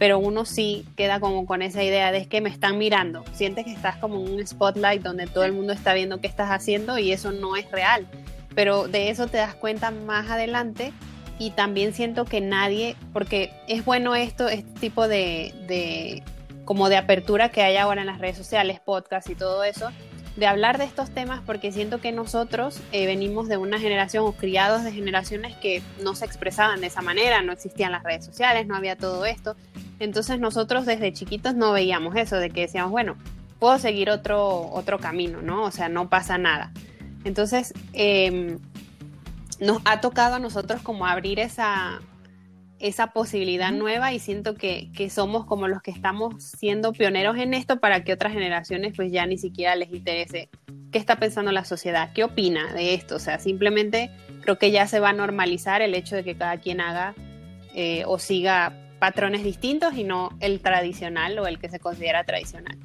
pero 0.00 0.18
uno 0.18 0.46
sí 0.46 0.86
queda 0.96 1.20
como 1.20 1.44
con 1.44 1.60
esa 1.60 1.84
idea 1.84 2.10
de 2.10 2.26
que 2.26 2.40
me 2.40 2.48
están 2.48 2.78
mirando, 2.78 3.22
sientes 3.34 3.66
que 3.66 3.72
estás 3.74 3.96
como 3.96 4.16
en 4.16 4.32
un 4.32 4.46
spotlight 4.46 5.02
donde 5.02 5.26
todo 5.26 5.44
el 5.44 5.52
mundo 5.52 5.74
está 5.74 5.92
viendo 5.92 6.22
qué 6.22 6.26
estás 6.26 6.48
haciendo 6.48 6.98
y 6.98 7.12
eso 7.12 7.32
no 7.32 7.54
es 7.54 7.70
real, 7.70 8.08
pero 8.54 8.88
de 8.88 9.10
eso 9.10 9.26
te 9.26 9.36
das 9.36 9.54
cuenta 9.54 9.90
más 9.90 10.30
adelante 10.30 10.94
y 11.38 11.50
también 11.50 11.92
siento 11.92 12.24
que 12.24 12.40
nadie, 12.40 12.96
porque 13.12 13.52
es 13.68 13.84
bueno 13.84 14.16
esto, 14.16 14.48
este 14.48 14.72
tipo 14.80 15.06
de, 15.06 15.52
de 15.68 16.22
como 16.64 16.88
de 16.88 16.96
apertura 16.96 17.50
que 17.50 17.60
hay 17.60 17.76
ahora 17.76 18.00
en 18.00 18.06
las 18.06 18.20
redes 18.20 18.38
sociales, 18.38 18.80
podcast 18.80 19.28
y 19.28 19.34
todo 19.34 19.64
eso, 19.64 19.90
de 20.36 20.46
hablar 20.46 20.78
de 20.78 20.84
estos 20.84 21.10
temas 21.10 21.42
porque 21.44 21.72
siento 21.72 22.00
que 22.00 22.10
nosotros 22.10 22.80
eh, 22.92 23.04
venimos 23.04 23.48
de 23.48 23.58
una 23.58 23.78
generación 23.78 24.24
o 24.24 24.32
criados 24.32 24.82
de 24.82 24.92
generaciones 24.92 25.54
que 25.56 25.82
no 26.02 26.14
se 26.14 26.24
expresaban 26.24 26.80
de 26.80 26.86
esa 26.86 27.02
manera, 27.02 27.42
no 27.42 27.52
existían 27.52 27.92
las 27.92 28.02
redes 28.02 28.24
sociales, 28.24 28.66
no 28.66 28.74
había 28.74 28.96
todo 28.96 29.26
esto. 29.26 29.56
Entonces 30.00 30.40
nosotros 30.40 30.86
desde 30.86 31.12
chiquitos 31.12 31.54
no 31.54 31.72
veíamos 31.72 32.16
eso, 32.16 32.36
de 32.36 32.50
que 32.50 32.62
decíamos, 32.62 32.90
bueno, 32.90 33.16
puedo 33.60 33.78
seguir 33.78 34.10
otro, 34.10 34.68
otro 34.72 34.98
camino, 34.98 35.42
¿no? 35.42 35.62
O 35.62 35.70
sea, 35.70 35.88
no 35.88 36.08
pasa 36.08 36.38
nada. 36.38 36.72
Entonces, 37.24 37.74
em, 37.92 38.58
nos 39.60 39.82
ha 39.84 40.00
tocado 40.00 40.36
a 40.36 40.38
nosotros 40.38 40.80
como 40.80 41.06
abrir 41.06 41.38
esa, 41.38 42.00
esa 42.78 43.08
posibilidad 43.08 43.70
nueva 43.72 44.14
y 44.14 44.18
siento 44.18 44.54
que, 44.54 44.90
que, 44.94 45.10
somos 45.10 45.44
como 45.44 45.68
los 45.68 45.82
que 45.82 45.90
estamos 45.90 46.42
siendo 46.42 46.92
pioneros 46.92 47.36
en 47.36 47.52
esto 47.52 47.78
para 47.78 48.02
que 48.02 48.14
otras 48.14 48.32
generaciones 48.32 48.94
pues 48.96 49.12
ya 49.12 49.26
ni 49.26 49.36
siquiera 49.36 49.76
les 49.76 49.92
interese 49.92 50.48
qué 50.90 50.98
está 50.98 51.16
pensando 51.16 51.52
la 51.52 51.66
sociedad, 51.66 52.10
qué 52.14 52.24
opina 52.24 52.72
de 52.72 52.94
esto. 52.94 53.16
O 53.16 53.18
sea, 53.18 53.38
simplemente 53.38 54.10
creo 54.40 54.58
que 54.58 54.70
ya 54.70 54.86
se 54.86 54.98
va 54.98 55.10
a 55.10 55.12
normalizar 55.12 55.82
el 55.82 55.94
hecho 55.94 56.16
de 56.16 56.24
que 56.24 56.36
cada 56.36 56.56
quien 56.56 56.80
haga 56.80 57.14
eh, 57.74 58.04
o 58.06 58.18
siga 58.18 58.72
patrones 59.00 59.42
distintos 59.42 59.96
y 59.96 60.04
no 60.04 60.30
el 60.38 60.60
tradicional 60.60 61.38
o 61.40 61.46
el 61.46 61.58
que 61.58 61.68
se 61.68 61.80
considera 61.80 62.22
tradicional. 62.24 62.78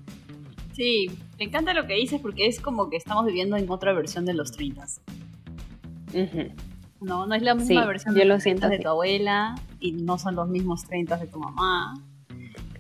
Sí, 0.74 1.08
me 1.38 1.46
encanta 1.46 1.74
lo 1.74 1.86
que 1.86 1.94
dices 1.94 2.20
porque 2.20 2.48
es 2.48 2.60
como 2.60 2.90
que 2.90 2.98
estamos 2.98 3.26
viviendo 3.26 3.56
en 3.56 3.70
otra 3.70 3.94
versión 3.94 4.26
de 4.26 4.34
los 4.34 4.52
30. 4.52 4.86
No, 7.02 7.28
no 7.28 7.36
es 7.36 7.44
la 7.44 7.54
misma 7.54 7.86
versión 7.86 8.16
de 8.16 8.26
los 8.26 8.44
30 8.44 8.70
de 8.70 8.80
tu 8.80 8.88
abuela 8.88 9.56
y 9.80 9.92
no 9.92 10.18
son 10.18 10.36
los 10.36 10.48
mismos 10.48 10.86
30 10.86 11.18
de 11.18 11.28
tu 11.28 11.40
mamá. 11.40 11.94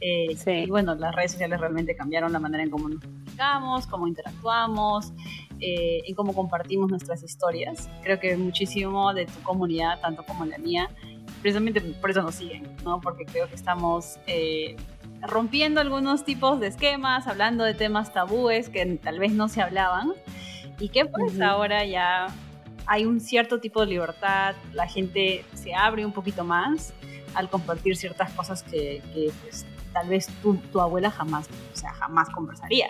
Eh, 0.01 0.35
y 0.65 0.69
bueno, 0.69 0.95
las 0.95 1.15
redes 1.15 1.33
sociales 1.33 1.59
realmente 1.59 1.95
cambiaron 1.95 2.31
la 2.31 2.39
manera 2.39 2.63
en 2.63 2.69
cómo 2.69 2.89
nos 2.89 3.01
comunicamos, 3.01 3.87
cómo 3.87 4.07
interactuamos, 4.07 5.13
eh, 5.59 6.01
en 6.05 6.15
cómo 6.15 6.33
compartimos 6.33 6.89
nuestras 6.89 7.23
historias. 7.23 7.89
Creo 8.03 8.19
que 8.19 8.35
muchísimo 8.37 9.13
de 9.13 9.25
tu 9.25 9.41
comunidad, 9.41 9.99
tanto 10.01 10.23
como 10.25 10.45
la 10.45 10.57
mía, 10.57 10.89
precisamente 11.41 11.81
por 11.81 12.11
eso 12.11 12.21
nos 12.21 12.35
siguen, 12.35 12.63
¿no? 12.83 13.01
Porque 13.01 13.25
creo 13.25 13.47
que 13.47 13.55
estamos 13.55 14.17
eh, 14.27 14.75
rompiendo 15.21 15.81
algunos 15.81 16.23
tipos 16.25 16.59
de 16.59 16.67
esquemas, 16.67 17.27
hablando 17.27 17.63
de 17.63 17.73
temas 17.73 18.13
tabúes 18.13 18.69
que 18.69 18.85
tal 18.97 19.19
vez 19.19 19.33
no 19.33 19.47
se 19.47 19.61
hablaban 19.61 20.13
y 20.79 20.89
que 20.89 21.05
pues 21.05 21.39
ahora 21.39 21.85
ya 21.85 22.27
hay 22.87 23.05
un 23.05 23.19
cierto 23.19 23.59
tipo 23.59 23.81
de 23.81 23.87
libertad, 23.87 24.55
la 24.73 24.87
gente 24.87 25.45
se 25.53 25.73
abre 25.73 26.05
un 26.05 26.11
poquito 26.11 26.43
más 26.43 26.93
al 27.33 27.49
compartir 27.49 27.95
ciertas 27.95 28.31
cosas 28.33 28.63
que, 28.63 29.01
que 29.13 29.31
pues, 29.41 29.65
tal 29.93 30.07
vez 30.07 30.27
tu, 30.41 30.55
tu 30.55 30.79
abuela 30.79 31.09
jamás, 31.09 31.47
o 31.73 31.77
sea, 31.77 31.93
jamás 31.93 32.29
conversaría 32.29 32.89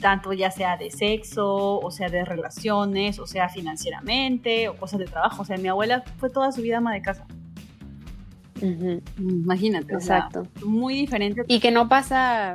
tanto 0.00 0.32
ya 0.32 0.50
sea 0.50 0.76
de 0.76 0.90
sexo, 0.90 1.78
o 1.80 1.90
sea 1.90 2.08
de 2.08 2.24
relaciones, 2.24 3.18
o 3.18 3.26
sea 3.26 3.48
financieramente, 3.48 4.68
o 4.68 4.76
cosas 4.76 4.98
de 4.98 5.06
trabajo. 5.06 5.42
O 5.42 5.44
sea, 5.44 5.56
mi 5.56 5.68
abuela 5.68 6.04
fue 6.18 6.30
toda 6.30 6.52
su 6.52 6.62
vida 6.62 6.78
ama 6.78 6.92
de 6.92 7.02
casa. 7.02 7.26
Imagínate, 9.18 9.94
exacto. 9.94 10.46
muy 10.64 10.94
diferente. 10.94 11.42
Y 11.48 11.60
que 11.60 11.70
no 11.70 11.88
pasa, 11.88 12.54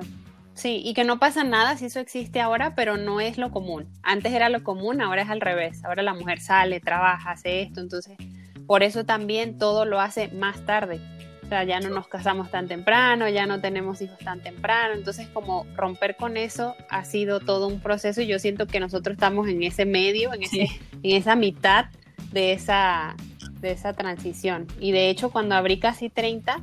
sí, 0.53 0.81
y 0.83 0.93
que 0.93 1.03
no 1.03 1.19
pasa 1.19 1.43
nada 1.43 1.77
si 1.77 1.85
eso 1.85 1.99
existe 1.99 2.39
ahora, 2.39 2.75
pero 2.75 2.97
no 2.97 3.21
es 3.21 3.37
lo 3.37 3.51
común. 3.51 3.87
Antes 4.03 4.33
era 4.33 4.49
lo 4.49 4.63
común, 4.63 5.01
ahora 5.01 5.23
es 5.23 5.29
al 5.29 5.41
revés. 5.41 5.83
Ahora 5.83 6.03
la 6.03 6.13
mujer 6.13 6.39
sale, 6.39 6.79
trabaja, 6.79 7.31
hace 7.31 7.61
esto, 7.61 7.81
entonces 7.81 8.17
por 8.65 8.83
eso 8.83 9.03
también 9.03 9.57
todo 9.57 9.85
lo 9.85 9.99
hace 9.99 10.27
más 10.29 10.63
tarde. 10.65 11.01
O 11.43 11.47
sea, 11.49 11.63
ya 11.63 11.79
no 11.79 11.89
nos 11.89 12.07
casamos 12.07 12.51
tan 12.51 12.67
temprano, 12.67 13.27
ya 13.27 13.47
no 13.47 13.59
tenemos 13.59 14.03
hijos 14.03 14.19
tan 14.19 14.39
temprano. 14.41 14.93
Entonces, 14.93 15.27
como 15.29 15.65
romper 15.75 16.15
con 16.15 16.37
eso 16.37 16.75
ha 16.91 17.03
sido 17.03 17.39
todo 17.39 17.65
un 17.65 17.79
proceso 17.79 18.21
y 18.21 18.27
yo 18.27 18.37
siento 18.37 18.67
que 18.67 18.79
nosotros 18.79 19.15
estamos 19.15 19.47
en 19.47 19.63
ese 19.63 19.85
medio, 19.85 20.31
en, 20.31 20.43
ese, 20.43 20.67
en 21.01 21.15
esa 21.15 21.35
mitad 21.35 21.85
de 22.31 22.53
esa, 22.53 23.15
de 23.61 23.71
esa 23.71 23.93
transición. 23.93 24.67
Y 24.79 24.91
de 24.91 25.09
hecho, 25.09 25.29
cuando 25.29 25.55
abrí 25.55 25.79
casi 25.79 26.09
30, 26.09 26.61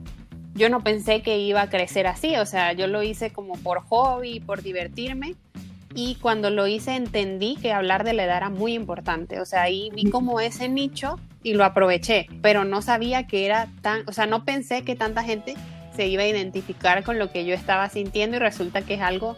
yo 0.54 0.68
no 0.70 0.82
pensé 0.82 1.22
que 1.22 1.38
iba 1.38 1.62
a 1.62 1.68
crecer 1.68 2.06
así. 2.06 2.36
O 2.36 2.46
sea, 2.46 2.72
yo 2.72 2.86
lo 2.86 3.02
hice 3.02 3.30
como 3.30 3.54
por 3.54 3.80
hobby, 3.82 4.40
por 4.40 4.62
divertirme. 4.62 5.34
Y 5.94 6.16
cuando 6.16 6.50
lo 6.50 6.66
hice 6.66 6.94
entendí 6.94 7.56
que 7.56 7.72
hablar 7.72 8.04
de 8.04 8.12
la 8.12 8.24
edad 8.24 8.36
era 8.38 8.50
muy 8.50 8.74
importante. 8.74 9.40
O 9.40 9.46
sea, 9.46 9.62
ahí 9.62 9.90
vi 9.94 10.10
como 10.10 10.40
ese 10.40 10.68
nicho 10.68 11.18
y 11.42 11.54
lo 11.54 11.64
aproveché, 11.64 12.26
pero 12.42 12.64
no 12.64 12.82
sabía 12.82 13.26
que 13.26 13.46
era 13.46 13.68
tan, 13.80 14.02
o 14.08 14.12
sea, 14.12 14.26
no 14.26 14.44
pensé 14.44 14.82
que 14.82 14.96
tanta 14.96 15.22
gente 15.22 15.54
se 15.94 16.06
iba 16.08 16.22
a 16.22 16.26
identificar 16.26 17.02
con 17.04 17.18
lo 17.18 17.30
que 17.30 17.46
yo 17.46 17.54
estaba 17.54 17.88
sintiendo 17.88 18.36
y 18.36 18.40
resulta 18.40 18.82
que 18.82 18.94
es 18.94 19.00
algo 19.00 19.36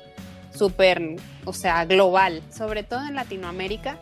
súper, 0.52 1.16
o 1.44 1.52
sea, 1.52 1.84
global, 1.84 2.42
sobre 2.50 2.82
todo 2.82 3.06
en 3.06 3.14
Latinoamérica, 3.14 3.98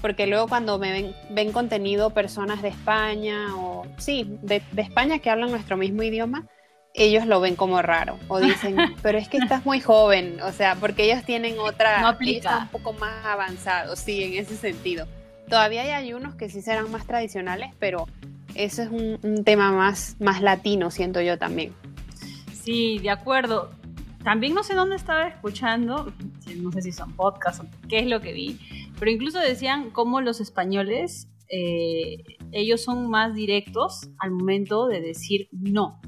porque 0.00 0.26
luego 0.26 0.48
cuando 0.48 0.78
me 0.78 0.92
ven, 0.92 1.14
ven 1.30 1.52
contenido 1.52 2.10
personas 2.10 2.62
de 2.62 2.68
España 2.68 3.54
o, 3.56 3.86
sí, 3.98 4.38
de, 4.42 4.62
España 4.76 5.18
que 5.18 5.30
hablan 5.30 5.50
nuestro 5.50 5.76
mismo 5.76 6.02
idioma, 6.02 6.46
ellos 6.94 7.26
lo 7.26 7.40
ven 7.40 7.56
como 7.56 7.82
raro 7.82 8.18
o 8.28 8.40
dicen, 8.40 8.76
pero 9.02 9.18
es 9.18 9.28
que 9.28 9.38
estás 9.38 9.64
muy 9.64 9.80
joven, 9.80 10.40
o 10.42 10.52
sea, 10.52 10.76
porque 10.76 11.04
ellos 11.04 11.24
tienen 11.24 11.58
otra, 11.58 12.00
no 12.00 12.08
aplica. 12.08 12.58
un 12.58 12.68
poco 12.68 12.92
más 12.94 13.24
avanzado, 13.24 13.96
sí, 13.96 14.22
en 14.22 14.34
ese 14.34 14.56
sentido. 14.56 15.06
Todavía 15.48 15.96
hay 15.96 16.12
unos 16.12 16.34
que 16.34 16.50
sí 16.50 16.60
serán 16.60 16.90
más 16.90 17.06
tradicionales, 17.06 17.70
pero 17.78 18.06
eso 18.54 18.82
es 18.82 18.90
un, 18.90 19.44
tema 19.44 19.72
más, 19.72 20.16
más 20.20 20.42
latino, 20.42 20.90
siento 20.90 21.20
yo 21.20 21.38
también. 21.38 21.74
Sí, 22.52 22.98
de 22.98 23.10
acuerdo. 23.10 23.70
También 24.22 24.52
no 24.52 24.62
sé 24.62 24.74
dónde 24.74 24.96
estaba 24.96 25.28
escuchando, 25.28 26.12
no 26.56 26.72
sé 26.72 26.82
si 26.82 26.92
son 26.92 27.14
podcasts 27.14 27.60
o 27.60 27.88
qué 27.88 28.00
es 28.00 28.06
lo 28.06 28.20
que 28.20 28.32
vi, 28.32 28.58
pero 28.98 29.10
incluso 29.10 29.38
decían 29.38 29.90
cómo 29.90 30.20
los 30.20 30.40
españoles, 30.40 31.28
eh, 31.50 32.18
ellos 32.52 32.82
son 32.82 33.08
más 33.08 33.34
directos 33.34 34.10
al 34.18 34.30
momento 34.30 34.86
de 34.86 35.00
decir 35.00 35.48
no. 35.52 36.00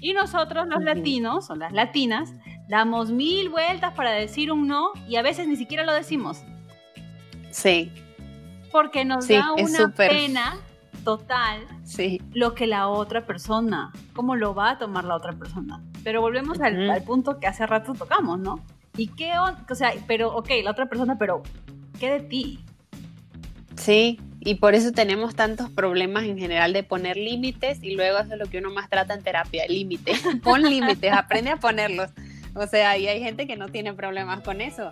Y 0.00 0.12
nosotros 0.12 0.68
los 0.68 0.82
latinos 0.82 1.50
o 1.50 1.56
las 1.56 1.72
latinas 1.72 2.32
damos 2.68 3.10
mil 3.10 3.48
vueltas 3.48 3.94
para 3.94 4.12
decir 4.12 4.52
un 4.52 4.68
no 4.68 4.92
y 5.08 5.16
a 5.16 5.22
veces 5.22 5.48
ni 5.48 5.56
siquiera 5.56 5.84
lo 5.84 5.92
decimos. 5.92 6.42
Sí, 7.50 7.90
porque 8.70 9.04
nos 9.04 9.26
da 9.26 9.52
una 9.54 9.92
pena 9.94 10.58
total 11.04 11.66
lo 12.34 12.54
que 12.54 12.66
la 12.66 12.88
otra 12.88 13.26
persona, 13.26 13.92
cómo 14.12 14.36
lo 14.36 14.54
va 14.54 14.70
a 14.72 14.78
tomar 14.78 15.04
la 15.04 15.16
otra 15.16 15.32
persona. 15.32 15.82
Pero 16.04 16.20
volvemos 16.20 16.60
al, 16.60 17.02
punto 17.04 17.38
que 17.40 17.46
hace 17.46 17.66
rato 17.66 17.94
tocamos, 17.94 18.38
¿no? 18.38 18.60
¿Y 18.96 19.08
qué? 19.08 19.32
O 19.38 19.74
sea, 19.74 19.92
pero, 20.06 20.34
ok, 20.36 20.50
la 20.62 20.70
otra 20.70 20.86
persona, 20.86 21.16
pero 21.18 21.42
¿qué 21.98 22.10
de 22.10 22.20
ti? 22.20 22.60
Sí, 23.76 24.18
y 24.40 24.56
por 24.56 24.74
eso 24.74 24.92
tenemos 24.92 25.34
tantos 25.34 25.70
problemas 25.70 26.24
en 26.24 26.38
general 26.38 26.72
de 26.72 26.82
poner 26.82 27.16
límites 27.16 27.78
y 27.82 27.94
luego 27.94 28.18
eso 28.18 28.32
es 28.32 28.38
lo 28.38 28.46
que 28.46 28.58
uno 28.58 28.70
más 28.70 28.88
trata 28.88 29.14
en 29.14 29.22
terapia, 29.22 29.66
límites. 29.68 30.20
Pon 30.42 30.62
límites, 30.62 31.12
aprende 31.12 31.50
a 31.50 31.56
ponerlos. 31.56 32.10
O 32.54 32.66
sea, 32.66 32.96
y 32.96 33.06
hay 33.06 33.20
gente 33.22 33.46
que 33.46 33.56
no 33.56 33.68
tiene 33.68 33.92
problemas 33.92 34.40
con 34.40 34.60
eso 34.60 34.90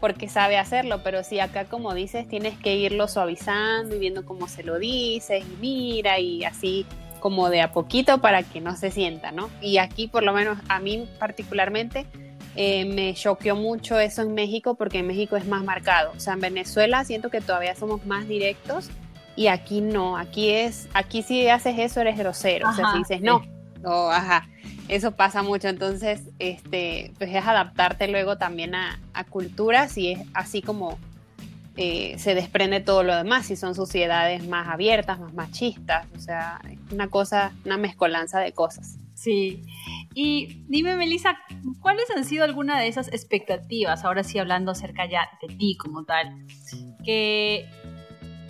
porque 0.00 0.28
sabe 0.28 0.58
hacerlo, 0.58 1.02
pero 1.02 1.24
si 1.24 1.40
acá 1.40 1.64
como 1.64 1.94
dices 1.94 2.28
tienes 2.28 2.58
que 2.58 2.76
irlo 2.76 3.08
suavizando 3.08 3.96
y 3.96 3.98
viendo 3.98 4.26
cómo 4.26 4.48
se 4.48 4.62
lo 4.62 4.78
dices 4.78 5.42
y 5.42 5.56
mira 5.62 6.18
y 6.18 6.44
así 6.44 6.84
como 7.20 7.48
de 7.48 7.62
a 7.62 7.72
poquito 7.72 8.20
para 8.20 8.42
que 8.42 8.60
no 8.60 8.76
se 8.76 8.90
sienta, 8.90 9.32
¿no? 9.32 9.48
Y 9.62 9.78
aquí 9.78 10.06
por 10.06 10.22
lo 10.22 10.34
menos 10.34 10.58
a 10.68 10.78
mí 10.78 11.08
particularmente 11.18 12.06
eh, 12.56 12.84
me 12.84 13.14
choqueó 13.14 13.56
mucho 13.56 13.98
eso 13.98 14.22
en 14.22 14.34
México 14.34 14.76
porque 14.76 14.98
en 14.98 15.06
México 15.06 15.36
es 15.36 15.46
más 15.46 15.64
marcado, 15.64 16.12
o 16.16 16.20
sea, 16.20 16.34
en 16.34 16.40
Venezuela 16.40 17.04
siento 17.04 17.30
que 17.30 17.40
todavía 17.40 17.74
somos 17.74 18.06
más 18.06 18.28
directos 18.28 18.90
y 19.36 19.48
aquí 19.48 19.80
no, 19.80 20.16
aquí 20.16 20.50
es, 20.50 20.88
aquí 20.94 21.22
si 21.22 21.48
haces 21.48 21.78
eso 21.78 22.00
eres 22.00 22.16
grosero, 22.16 22.68
o 22.68 22.72
sea, 22.72 22.92
si 22.92 22.98
dices 22.98 23.20
no, 23.20 23.42
o 23.84 24.10
ajá, 24.10 24.46
eso 24.88 25.12
pasa 25.12 25.42
mucho, 25.42 25.68
entonces, 25.68 26.22
este, 26.38 27.12
pues 27.18 27.34
es 27.34 27.44
adaptarte 27.44 28.08
luego 28.08 28.36
también 28.36 28.74
a, 28.74 28.98
culturas 29.30 29.96
y 29.96 30.12
es 30.12 30.20
así 30.34 30.60
como 30.62 30.98
eh, 31.76 32.16
se 32.18 32.34
desprende 32.34 32.80
todo 32.80 33.02
lo 33.02 33.16
demás, 33.16 33.46
si 33.46 33.56
son 33.56 33.74
sociedades 33.74 34.46
más 34.46 34.68
abiertas, 34.68 35.18
más 35.18 35.34
machistas, 35.34 36.06
o 36.16 36.20
sea, 36.20 36.60
es 36.70 36.92
una 36.92 37.08
cosa, 37.08 37.52
una 37.64 37.78
mezcolanza 37.78 38.38
de 38.38 38.52
cosas. 38.52 38.98
Sí. 39.24 39.62
Y 40.14 40.64
dime, 40.68 40.96
Melissa, 40.96 41.38
¿cuáles 41.80 42.04
han 42.14 42.26
sido 42.26 42.44
algunas 42.44 42.78
de 42.78 42.88
esas 42.88 43.08
expectativas, 43.08 44.04
ahora 44.04 44.22
sí 44.22 44.38
hablando 44.38 44.72
acerca 44.72 45.06
ya 45.06 45.30
de 45.40 45.48
ti 45.56 45.78
como 45.78 46.04
tal, 46.04 46.44
que 47.02 47.66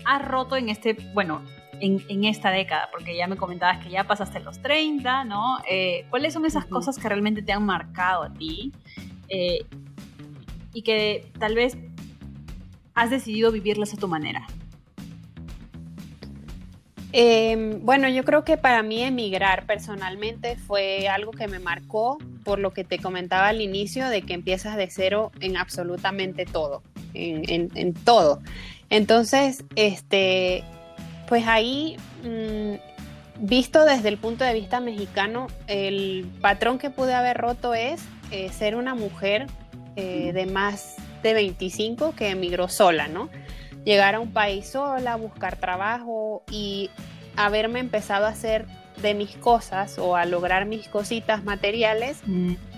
has 0.04 0.26
roto 0.26 0.56
en 0.56 0.68
este, 0.70 0.94
bueno, 1.14 1.42
en, 1.78 2.24
esta 2.24 2.50
década? 2.50 2.88
Porque 2.90 3.16
ya 3.16 3.28
me 3.28 3.36
comentabas 3.36 3.84
que 3.84 3.90
ya 3.90 4.02
pasaste 4.02 4.40
los 4.40 4.60
30, 4.62 5.22
¿no? 5.22 5.58
Eh, 5.70 6.06
¿Cuáles 6.10 6.32
son 6.32 6.44
esas 6.44 6.66
cosas 6.66 6.98
que 6.98 7.08
realmente 7.08 7.40
te 7.40 7.52
han 7.52 7.64
marcado 7.64 8.24
a 8.24 8.34
ti 8.34 8.72
eh, 9.28 9.64
y 10.72 10.82
que 10.82 11.30
tal 11.38 11.54
vez 11.54 11.78
has 12.94 13.10
decidido 13.10 13.52
vivirlas 13.52 13.94
a 13.94 13.96
tu 13.96 14.08
manera? 14.08 14.44
Em, 17.16 17.78
bueno, 17.84 18.08
yo 18.08 18.24
creo 18.24 18.42
que 18.42 18.56
para 18.56 18.82
mí 18.82 19.04
emigrar 19.04 19.66
personalmente 19.66 20.56
fue 20.56 21.06
algo 21.06 21.30
que 21.30 21.46
me 21.46 21.60
marcó 21.60 22.18
por 22.42 22.58
lo 22.58 22.72
que 22.72 22.82
te 22.82 22.98
comentaba 22.98 23.46
al 23.46 23.60
inicio 23.60 24.08
de 24.08 24.22
que 24.22 24.34
empiezas 24.34 24.76
de 24.76 24.90
cero 24.90 25.30
en 25.40 25.56
absolutamente 25.56 26.44
todo, 26.44 26.82
en, 27.14 27.94
todo. 28.04 28.42
Entonces, 28.90 29.62
este, 29.76 30.64
pues 31.28 31.46
ahí, 31.46 31.96
mm, 32.24 33.46
visto 33.46 33.84
desde 33.84 34.08
el 34.08 34.18
punto 34.18 34.42
de 34.42 34.52
vista 34.52 34.80
mexicano, 34.80 35.46
el 35.68 36.26
patrón 36.40 36.78
que 36.78 36.90
pude 36.90 37.14
haber 37.14 37.36
roto 37.36 37.74
es 37.74 38.02
eh, 38.32 38.50
ser 38.50 38.74
una 38.74 38.96
mujer 38.96 39.46
eh, 39.94 40.32
de 40.32 40.46
más 40.46 40.96
de 41.22 41.32
25 41.32 42.16
que 42.16 42.30
emigró 42.30 42.66
sola, 42.68 43.06
¿no? 43.06 43.30
Llegar 43.84 44.14
a 44.14 44.20
un 44.20 44.32
país 44.32 44.66
sola, 44.66 45.16
buscar 45.16 45.56
trabajo 45.56 46.42
y 46.50 46.90
haberme 47.36 47.80
empezado 47.80 48.26
a 48.26 48.30
hacer 48.30 48.66
de 49.02 49.14
mis 49.14 49.36
cosas 49.36 49.98
o 49.98 50.16
a 50.16 50.24
lograr 50.24 50.66
mis 50.66 50.88
cositas 50.88 51.44
materiales 51.44 52.22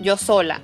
yo 0.01 0.17
sola. 0.17 0.61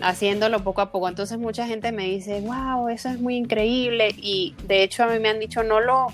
haciéndolo 0.00 0.62
poco 0.62 0.80
a 0.80 0.90
poco. 0.90 1.08
Entonces 1.08 1.38
mucha 1.38 1.66
gente 1.66 1.92
me 1.92 2.04
dice, 2.04 2.40
wow, 2.40 2.88
eso 2.88 3.08
es 3.08 3.20
muy 3.20 3.36
increíble. 3.36 4.14
Y 4.16 4.54
de 4.64 4.82
hecho 4.82 5.04
a 5.04 5.08
mí 5.08 5.18
me 5.18 5.28
han 5.28 5.40
dicho, 5.40 5.62
no 5.62 5.80
lo, 5.80 6.08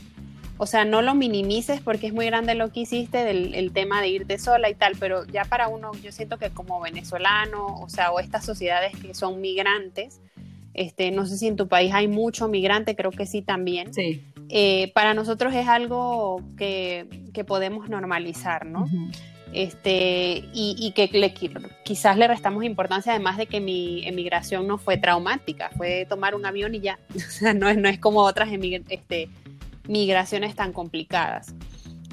o 0.59 0.67
sea, 0.67 0.85
no 0.85 1.03
lo 1.03 1.15
minimices 1.15 1.81
porque 1.81 2.09
es 2.09 2.13
muy 2.13 2.27
grande 2.27 2.55
lo 2.55 2.71
que 2.71 2.81
hiciste 2.81 3.25
del 3.25 3.55
el 3.55 3.73
tema 3.73 4.01
de 4.01 4.09
irte 4.09 4.39
sola 4.39 4.69
y 4.69 4.75
tal, 4.75 4.97
pero 4.99 5.25
ya 5.27 5.45
para 5.45 5.69
uno, 5.69 5.93
yo 6.03 6.13
siento 6.13 6.39
que 6.39 6.51
como 6.51 6.81
venezolano, 6.81 7.67
o 7.81 7.89
sea, 7.89 8.13
o 8.13 8.21
estas 8.21 8.45
sociedades 8.45 8.93
que 8.97 9.15
son 9.15 9.41
migrantes, 9.41 10.21
este, 10.75 11.11
no 11.11 11.27
sé 11.27 11.39
si 11.39 11.47
en 11.47 11.57
tu 11.57 11.69
país 11.69 11.93
hay 11.95 12.09
mucho 12.09 12.49
migrante, 12.49 12.97
creo 12.97 13.11
que 13.11 13.27
sí 13.27 13.43
también. 13.43 13.93
Sí. 13.93 14.25
Eh, 14.49 14.91
para 14.95 15.15
nosotros 15.15 15.55
es 15.55 15.69
algo 15.69 16.43
que, 16.57 17.07
que 17.33 17.45
podemos 17.45 17.89
normalizar, 17.89 18.67
¿no? 18.67 18.87
este, 19.53 20.45
y, 20.53 20.93
que 20.95 21.09
quizás 21.85 22.17
le 22.17 22.29
restamos 22.29 22.65
importancia, 22.65 23.13
además 23.13 23.37
de 23.37 23.47
que 23.47 23.61
mi 23.61 24.07
emigración 24.07 24.67
no 24.67 24.79
fue 24.79 24.97
traumática, 24.97 25.71
fue 25.77 26.07
tomar 26.09 26.35
un 26.35 26.47
avión 26.47 26.75
y 26.75 26.81
ya. 26.81 26.99
O 27.17 27.31
sea, 27.31 27.55
no 27.55 27.69
es, 27.69 27.77
no 27.77 27.89
es 27.89 27.99
como 27.99 28.21
otras 28.21 28.49
este, 28.53 29.29
migraciones 29.89 30.55
tan 30.55 30.73
complicadas. 30.73 31.55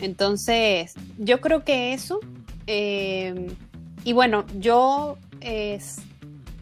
Entonces, 0.02 0.96
yo 1.18 1.42
creo 1.42 1.64
que 1.64 1.94
eso. 1.94 2.20
Eh, 2.66 3.48
y 4.04 4.14
bueno, 4.14 4.46
yo 4.58 5.18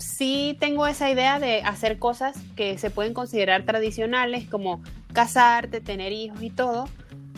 sí 0.05 0.55
tengo 0.59 0.87
esa 0.87 1.09
idea 1.09 1.39
de 1.39 1.61
hacer 1.61 1.99
cosas 1.99 2.35
que 2.55 2.77
se 2.77 2.89
pueden 2.89 3.13
considerar 3.13 3.63
tradicionales, 3.63 4.45
como 4.47 4.81
casarte, 5.13 5.81
tener 5.81 6.13
hijos 6.13 6.41
y 6.41 6.49
todo, 6.49 6.87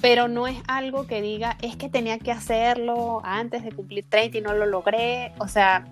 pero 0.02 0.28
no 0.28 0.48
es 0.48 0.58
algo 0.68 1.08
que 1.08 1.22
diga, 1.22 1.58
es 1.62 1.76
que 1.76 1.90
tenía 1.90 2.20
que 2.20 2.32
hacerlo 2.32 3.22
antes 3.24 3.64
de 3.64 3.72
cumplir 3.72 4.06
30 4.08 4.38
y 4.38 4.42
no 4.42 4.54
lo 4.54 4.66
logré. 4.66 5.32
O 5.40 5.48
sea, 5.48 5.86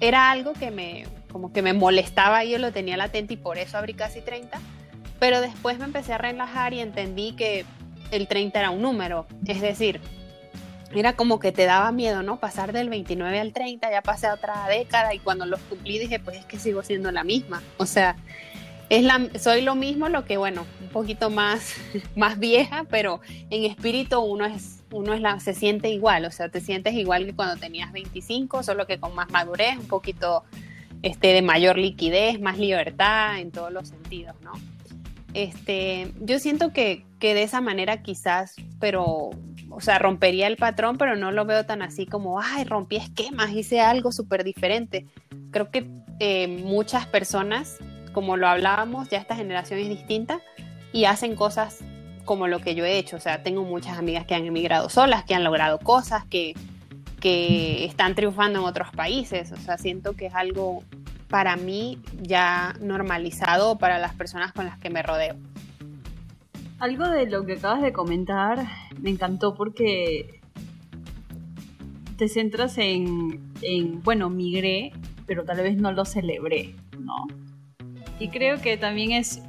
era 0.00 0.30
algo 0.30 0.54
que 0.54 0.70
me, 0.70 1.04
como 1.30 1.52
que 1.52 1.62
me 1.62 1.72
molestaba 1.72 2.44
y 2.44 2.50
yo 2.50 2.58
lo 2.58 2.72
tenía 2.72 2.96
latente 2.96 3.34
y 3.34 3.36
por 3.36 3.58
eso 3.58 3.78
abrí 3.78 3.94
casi 3.94 4.20
30. 4.20 4.58
Pero 5.20 5.40
después 5.40 5.78
me 5.78 5.84
empecé 5.84 6.14
a 6.14 6.18
relajar 6.18 6.72
y 6.74 6.80
entendí 6.80 7.32
que 7.36 7.64
el 8.10 8.26
30 8.26 8.58
era 8.58 8.70
un 8.70 8.82
número. 8.82 9.26
Es 9.46 9.60
decir, 9.60 10.00
era 11.00 11.14
como 11.14 11.38
que 11.38 11.52
te 11.52 11.64
daba 11.64 11.92
miedo, 11.92 12.22
¿no? 12.22 12.38
Pasar 12.38 12.72
del 12.72 12.88
29 12.88 13.40
al 13.40 13.52
30, 13.52 13.90
ya 13.90 14.02
pasé 14.02 14.30
otra 14.30 14.66
década 14.68 15.14
y 15.14 15.18
cuando 15.18 15.46
los 15.46 15.60
cumplí 15.62 15.98
dije, 15.98 16.20
pues 16.20 16.38
es 16.38 16.44
que 16.44 16.58
sigo 16.58 16.82
siendo 16.82 17.10
la 17.10 17.24
misma. 17.24 17.62
O 17.78 17.86
sea, 17.86 18.16
es 18.90 19.02
la, 19.02 19.28
soy 19.38 19.62
lo 19.62 19.74
mismo, 19.74 20.08
lo 20.08 20.24
que 20.24 20.36
bueno, 20.36 20.66
un 20.80 20.88
poquito 20.88 21.30
más, 21.30 21.74
más 22.16 22.38
vieja, 22.38 22.84
pero 22.90 23.20
en 23.50 23.64
espíritu 23.64 24.20
uno 24.20 24.46
es, 24.46 24.82
uno 24.92 25.14
es 25.14 25.20
la, 25.20 25.40
se 25.40 25.54
siente 25.54 25.88
igual, 25.88 26.24
o 26.24 26.30
sea, 26.30 26.48
te 26.48 26.60
sientes 26.60 26.94
igual 26.94 27.26
que 27.26 27.34
cuando 27.34 27.56
tenías 27.56 27.92
25, 27.92 28.62
solo 28.62 28.86
que 28.86 28.98
con 28.98 29.14
más 29.14 29.30
madurez, 29.30 29.76
un 29.78 29.88
poquito 29.88 30.44
este, 31.02 31.28
de 31.28 31.42
mayor 31.42 31.78
liquidez, 31.78 32.40
más 32.40 32.58
libertad 32.58 33.38
en 33.38 33.50
todos 33.50 33.72
los 33.72 33.88
sentidos, 33.88 34.36
¿no? 34.42 34.52
Este, 35.34 36.12
yo 36.20 36.38
siento 36.38 36.72
que, 36.72 37.04
que 37.18 37.34
de 37.34 37.42
esa 37.42 37.60
manera 37.60 38.02
quizás, 38.02 38.54
pero, 38.78 39.30
o 39.74 39.80
sea, 39.80 39.98
rompería 39.98 40.46
el 40.46 40.56
patrón, 40.56 40.98
pero 40.98 41.16
no 41.16 41.32
lo 41.32 41.44
veo 41.44 41.66
tan 41.66 41.82
así 41.82 42.06
como, 42.06 42.40
ay, 42.40 42.64
rompí 42.64 42.96
esquemas, 42.96 43.50
hice 43.52 43.80
algo 43.80 44.12
súper 44.12 44.44
diferente. 44.44 45.06
Creo 45.50 45.70
que 45.70 45.86
eh, 46.20 46.48
muchas 46.48 47.06
personas 47.06 47.78
como 48.14 48.38
lo 48.38 48.48
hablábamos, 48.48 49.10
ya 49.10 49.18
esta 49.18 49.36
generación 49.36 49.80
es 49.80 49.90
distinta 49.90 50.40
y 50.92 51.04
hacen 51.04 51.36
cosas 51.36 51.80
como 52.24 52.46
lo 52.46 52.60
que 52.60 52.74
yo 52.74 52.86
he 52.86 52.96
hecho. 52.96 53.16
O 53.16 53.20
sea, 53.20 53.42
tengo 53.42 53.64
muchas 53.64 53.98
amigas 53.98 54.24
que 54.24 54.34
han 54.34 54.46
emigrado 54.46 54.88
solas, 54.88 55.24
que 55.24 55.34
han 55.34 55.44
logrado 55.44 55.78
cosas, 55.80 56.24
que, 56.24 56.54
que 57.20 57.84
están 57.84 58.14
triunfando 58.14 58.60
en 58.60 58.64
otros 58.64 58.90
países. 58.92 59.52
O 59.52 59.56
sea, 59.56 59.76
siento 59.76 60.14
que 60.14 60.26
es 60.26 60.34
algo 60.34 60.82
para 61.28 61.56
mí 61.56 61.98
ya 62.22 62.74
normalizado 62.80 63.76
para 63.76 63.98
las 63.98 64.14
personas 64.14 64.52
con 64.52 64.64
las 64.64 64.78
que 64.78 64.88
me 64.88 65.02
rodeo. 65.02 65.36
Algo 66.84 67.08
de 67.08 67.24
lo 67.24 67.46
que 67.46 67.54
acabas 67.54 67.80
de 67.80 67.94
comentar 67.94 68.62
me 69.00 69.08
encantó 69.08 69.54
porque 69.54 70.42
te 72.18 72.28
centras 72.28 72.76
en, 72.76 73.40
en 73.62 74.02
bueno, 74.02 74.28
migré, 74.28 74.92
pero 75.24 75.44
tal 75.46 75.62
vez 75.62 75.78
no 75.78 75.92
lo 75.92 76.04
celebré, 76.04 76.74
¿no? 77.00 77.26
Y 78.18 78.28
creo 78.28 78.60
que 78.60 78.76
también 78.76 79.12
es 79.12 79.40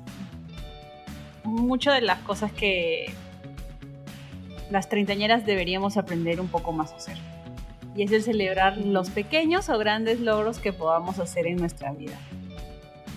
mucho 1.43 1.91
de 1.91 1.99
las 1.99 2.19
cosas 2.19 2.53
que 2.53 3.11
las 4.71 4.87
treintañeras 4.87 5.45
deberíamos 5.45 5.97
aprender 5.97 6.39
un 6.39 6.47
poco 6.47 6.71
más 6.71 6.93
a 6.93 6.95
hacer. 6.95 7.17
Y 7.97 8.03
es 8.03 8.13
el 8.13 8.23
celebrar 8.23 8.77
los 8.77 9.09
pequeños 9.09 9.67
o 9.67 9.77
grandes 9.77 10.21
logros 10.21 10.59
que 10.59 10.71
podamos 10.71 11.19
hacer 11.19 11.47
en 11.47 11.57
nuestra 11.57 11.91
vida. 11.91 12.17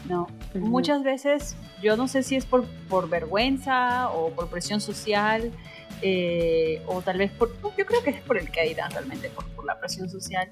No, 0.08 0.26
muchas 0.54 1.02
veces 1.02 1.56
yo 1.82 1.96
no 1.96 2.08
sé 2.08 2.22
si 2.22 2.36
es 2.36 2.46
por, 2.46 2.64
por 2.88 3.08
vergüenza 3.08 4.10
o 4.10 4.30
por 4.30 4.48
presión 4.48 4.80
social 4.80 5.52
eh, 6.00 6.80
o 6.86 7.02
tal 7.02 7.18
vez 7.18 7.30
por, 7.32 7.52
yo 7.76 7.84
creo 7.84 8.02
que 8.02 8.10
es 8.10 8.20
por 8.22 8.38
el 8.38 8.50
que 8.50 8.60
hay 8.60 8.74
realmente, 8.74 9.28
por, 9.30 9.46
por 9.48 9.64
la 9.64 9.78
presión 9.78 10.08
social, 10.08 10.48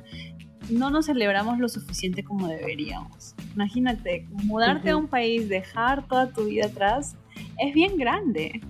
no 0.71 0.91
nos 0.91 1.07
celebramos 1.07 1.59
lo 1.59 1.69
suficiente 1.69 2.25
como 2.25 2.49
deberíamos. 2.49 3.35
Imagínate, 3.55 4.27
mudarte 4.31 4.91
a 4.91 4.97
un 4.97 5.07
país, 5.07 5.49
dejar 5.49 6.07
toda 6.07 6.31
tu 6.31 6.47
vida 6.47 6.67
atrás, 6.67 7.17
es 7.59 7.73
bien 7.73 7.97
grande. 7.97 8.61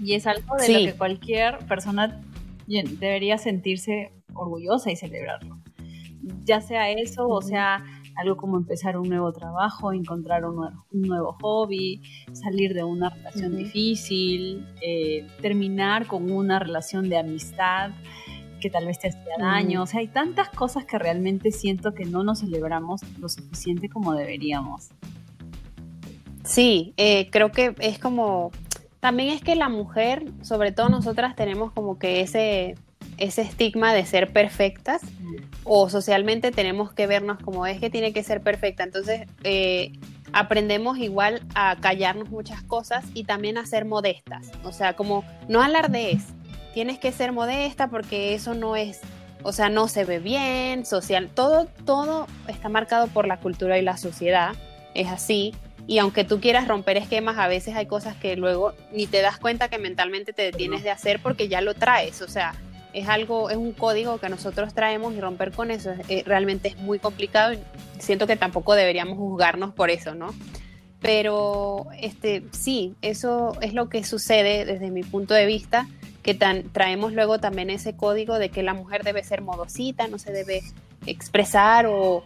Y 0.00 0.14
es 0.14 0.26
algo 0.26 0.56
de 0.56 0.68
lo 0.68 0.92
que 0.92 0.96
cualquier 0.96 1.58
persona 1.66 2.20
debería 2.66 3.36
sentirse 3.38 4.12
orgullosa 4.32 4.92
y 4.92 4.96
celebrarlo. 4.96 5.58
Ya 6.44 6.60
sea 6.60 6.90
eso, 6.90 7.28
o 7.28 7.42
sea 7.42 7.84
algo 8.16 8.36
como 8.36 8.56
empezar 8.56 8.96
un 8.96 9.08
nuevo 9.08 9.32
trabajo, 9.32 9.92
encontrar 9.92 10.44
un, 10.44 10.68
nuevo 10.92 11.36
hobby, 11.40 12.00
salir 12.32 12.74
de 12.74 12.84
una 12.84 13.10
relación 13.10 13.56
difícil, 13.56 14.66
eh, 14.80 15.26
terminar 15.40 16.06
con 16.06 16.30
una 16.30 16.58
relación 16.58 17.08
de 17.08 17.18
amistad 17.18 17.90
que 18.60 18.70
tal 18.70 18.86
vez 18.86 18.98
te 18.98 19.08
hacía 19.08 19.36
daño. 19.38 19.82
O 19.82 19.86
sea, 19.86 20.00
hay 20.00 20.08
tantas 20.08 20.48
cosas 20.48 20.84
que 20.84 20.98
realmente 20.98 21.50
siento 21.50 21.92
que 21.92 22.04
no 22.04 22.24
nos 22.24 22.40
celebramos 22.40 23.02
lo 23.18 23.28
suficiente 23.28 23.88
como 23.88 24.14
deberíamos. 24.14 24.88
Sí, 26.44 26.94
eh, 26.96 27.30
creo 27.30 27.50
que 27.50 27.74
es 27.80 27.98
como, 27.98 28.50
también 29.00 29.30
es 29.30 29.42
que 29.42 29.54
la 29.54 29.68
mujer, 29.68 30.24
sobre 30.42 30.72
todo 30.72 30.88
nosotras, 30.88 31.36
tenemos 31.36 31.72
como 31.72 31.98
que 31.98 32.20
ese, 32.20 32.74
ese 33.18 33.42
estigma 33.42 33.92
de 33.92 34.04
ser 34.06 34.32
perfectas 34.32 35.02
o 35.64 35.88
socialmente 35.88 36.50
tenemos 36.50 36.92
que 36.92 37.06
vernos 37.06 37.38
como 37.38 37.66
es 37.66 37.80
que 37.80 37.90
tiene 37.90 38.12
que 38.12 38.22
ser 38.22 38.40
perfecta. 38.40 38.84
Entonces, 38.84 39.26
eh, 39.44 39.92
aprendemos 40.32 40.98
igual 40.98 41.42
a 41.54 41.76
callarnos 41.80 42.28
muchas 42.28 42.62
cosas 42.62 43.04
y 43.14 43.24
también 43.24 43.56
a 43.56 43.66
ser 43.66 43.84
modestas. 43.84 44.50
O 44.64 44.72
sea, 44.72 44.94
como 44.94 45.24
no 45.48 45.62
alardees, 45.62 46.24
tienes 46.74 46.98
que 46.98 47.12
ser 47.12 47.32
modesta 47.32 47.88
porque 47.88 48.34
eso 48.34 48.54
no 48.54 48.76
es, 48.76 49.00
o 49.42 49.52
sea, 49.52 49.68
no 49.68 49.88
se 49.88 50.04
ve 50.04 50.18
bien, 50.18 50.84
social, 50.84 51.30
todo, 51.32 51.66
todo 51.86 52.26
está 52.48 52.68
marcado 52.68 53.06
por 53.06 53.26
la 53.26 53.38
cultura 53.38 53.78
y 53.78 53.82
la 53.82 53.96
sociedad, 53.96 54.54
es 54.94 55.08
así. 55.08 55.54
Y 55.86 55.98
aunque 55.98 56.24
tú 56.24 56.40
quieras 56.40 56.66
romper 56.66 56.96
esquemas, 56.96 57.38
a 57.38 57.46
veces 57.46 57.76
hay 57.76 57.86
cosas 57.86 58.16
que 58.16 58.36
luego 58.36 58.74
ni 58.90 59.06
te 59.06 59.22
das 59.22 59.38
cuenta 59.38 59.68
que 59.68 59.78
mentalmente 59.78 60.32
te 60.32 60.42
detienes 60.42 60.82
de 60.82 60.90
hacer 60.90 61.20
porque 61.20 61.46
ya 61.46 61.60
lo 61.60 61.74
traes. 61.74 62.22
O 62.22 62.28
sea, 62.28 62.54
es 62.94 63.08
algo, 63.08 63.50
es 63.50 63.56
un 63.56 63.72
código 63.72 64.18
que 64.18 64.28
nosotros 64.28 64.72
traemos 64.72 65.14
y 65.14 65.20
romper 65.20 65.50
con 65.52 65.70
eso 65.70 65.92
eh, 66.08 66.22
realmente 66.24 66.68
es 66.68 66.76
muy 66.78 66.98
complicado 66.98 67.54
siento 67.98 68.26
que 68.26 68.36
tampoco 68.36 68.74
deberíamos 68.74 69.18
juzgarnos 69.18 69.74
por 69.74 69.90
eso, 69.90 70.14
¿no? 70.14 70.34
Pero 71.00 71.86
este, 72.00 72.44
sí, 72.52 72.94
eso 73.02 73.56
es 73.60 73.74
lo 73.74 73.88
que 73.88 74.04
sucede 74.04 74.64
desde 74.64 74.90
mi 74.90 75.02
punto 75.02 75.34
de 75.34 75.46
vista 75.46 75.86
que 76.22 76.34
traemos 76.34 77.12
luego 77.12 77.38
también 77.38 77.68
ese 77.68 77.94
código 77.94 78.38
de 78.38 78.48
que 78.48 78.62
la 78.62 78.72
mujer 78.72 79.04
debe 79.04 79.22
ser 79.22 79.42
modosita, 79.42 80.08
no 80.08 80.18
se 80.18 80.32
debe 80.32 80.62
expresar 81.04 81.86
o, 81.86 82.24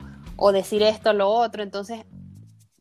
decir 0.53 0.83
esto 0.83 1.11
o 1.11 1.13
lo 1.13 1.29
otro. 1.29 1.65
Entonces, 1.65 2.05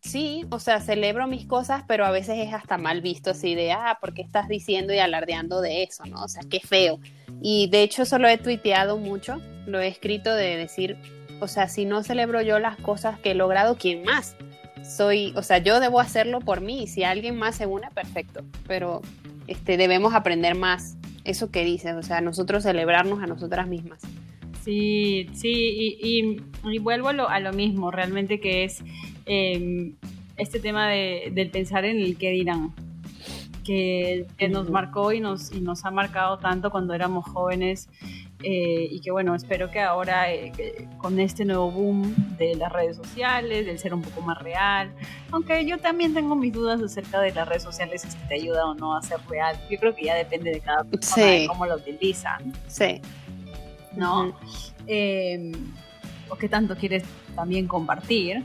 sí, 0.08 0.46
o 0.50 0.60
sea, 0.60 0.80
celebro 0.80 1.28
mis 1.28 1.46
cosas, 1.46 1.84
pero 1.88 2.06
a 2.06 2.12
veces 2.12 2.40
es 2.40 2.54
hasta 2.54 2.78
mal 2.78 3.02
visto 3.02 3.32
así 3.32 3.56
de, 3.56 3.72
ah, 3.72 3.98
¿por 4.02 4.14
qué 4.14 4.22
estás 4.22 4.48
diciendo 4.48 4.94
y 4.94 5.00
alardeando 5.00 5.62
de 5.62 5.84
eso? 5.84 6.06
¿no? 6.06 6.24
O 6.24 6.28
sea, 6.28 6.44
qué 6.50 6.60
feo. 6.60 7.00
Y 7.42 7.70
de 7.70 7.84
hecho 7.84 8.04
eso 8.04 8.18
lo 8.18 8.28
he 8.28 8.38
tuiteado 8.38 8.98
mucho, 8.98 9.42
lo 9.66 9.80
he 9.80 9.88
escrito 9.88 10.34
de 10.34 10.56
decir, 10.56 10.98
o 11.40 11.48
sea, 11.48 11.68
si 11.68 11.86
no 11.86 12.04
celebro 12.04 12.42
yo 12.42 12.60
las 12.60 12.78
cosas 12.78 13.20
que 13.20 13.32
he 13.32 13.36
logrado, 13.36 13.78
¿quién 13.78 14.04
más? 14.04 14.36
Soy, 14.84 15.34
o 15.36 15.44
sea, 15.44 15.58
yo 15.60 15.80
debo 15.80 16.00
hacerlo 16.00 16.40
por 16.40 16.62
mí 16.62 16.84
y 16.84 16.88
si 16.88 17.04
alguien 17.04 17.36
más 17.36 17.56
se 17.56 17.66
une, 17.66 17.90
perfecto, 17.92 18.44
pero 18.68 19.02
este, 19.48 19.78
debemos 19.78 20.14
aprender 20.14 20.56
más 20.56 20.98
eso 21.24 21.52
que 21.52 21.64
dices, 21.64 21.94
o 21.96 22.04
sea, 22.04 22.22
nosotros 22.22 22.64
celebrarnos 22.64 23.22
a 23.22 23.28
nosotras 23.28 23.68
mismas. 23.68 24.02
Sí, 24.64 25.30
sí, 25.34 25.98
y, 26.02 26.42
y, 26.64 26.80
vuelvo 26.80 27.10
a 27.10 27.14
lo, 27.14 27.30
a 27.30 27.40
lo, 27.40 27.54
mismo, 27.54 27.90
realmente 27.90 28.40
que 28.40 28.66
es 28.66 28.84
em, 29.28 29.96
este 30.38 30.60
tema 30.60 30.90
de, 30.90 31.32
del 31.34 31.50
pensar 31.50 31.86
en 31.86 32.00
el 32.00 32.18
qué 32.18 32.32
dirán, 32.32 32.74
que, 33.64 34.26
que 34.38 34.48
nos 34.50 34.70
marcó 34.70 35.12
y 35.12 35.20
nos, 35.20 35.52
y 35.52 35.60
nos 35.60 35.84
ha 35.86 35.92
marcado 35.92 36.38
tanto 36.40 36.72
cuando 36.72 36.94
éramos 36.94 37.26
jóvenes 37.26 37.90
Eh, 38.44 38.90
y 38.92 39.00
que 39.00 39.10
bueno, 39.10 39.34
espero 39.34 39.72
que 39.72 39.82
ahora 39.82 40.32
eh, 40.32 40.52
con 41.00 41.20
este 41.20 41.44
nuevo 41.44 41.72
boom 41.72 42.14
de 42.38 42.54
las 42.56 42.72
redes 42.72 42.96
sociales, 42.96 43.66
del 43.66 43.80
ser 43.80 43.96
un 43.96 44.04
poco 44.04 44.22
más 44.22 44.38
real, 44.38 44.94
aunque 45.32 45.66
yo 45.66 45.80
también 45.80 46.14
tengo 46.14 46.36
mis 46.36 46.54
dudas 46.54 46.80
acerca 46.80 47.20
de 47.20 47.34
las 47.34 47.48
redes 47.48 47.64
sociales, 47.64 48.04
si 48.04 48.16
te 48.28 48.36
ayuda 48.36 48.68
o 48.68 48.76
no 48.76 48.96
a 48.96 49.02
ser 49.02 49.18
real, 49.28 49.60
yo 49.72 49.80
creo 49.80 49.96
que 49.96 50.06
ya 50.06 50.14
depende 50.14 50.52
de 50.52 50.60
cada 50.60 50.84
persona, 50.84 51.26
de 51.26 51.48
cómo 51.48 51.66
lo 51.66 51.78
utilizan. 51.78 52.54
Sí. 52.68 53.02
¿No? 53.96 54.38
Em, 54.86 55.52
o 56.30 56.36
qué 56.36 56.48
tanto 56.48 56.76
quieres 56.76 57.04
también 57.36 57.68
compartir. 57.68 58.44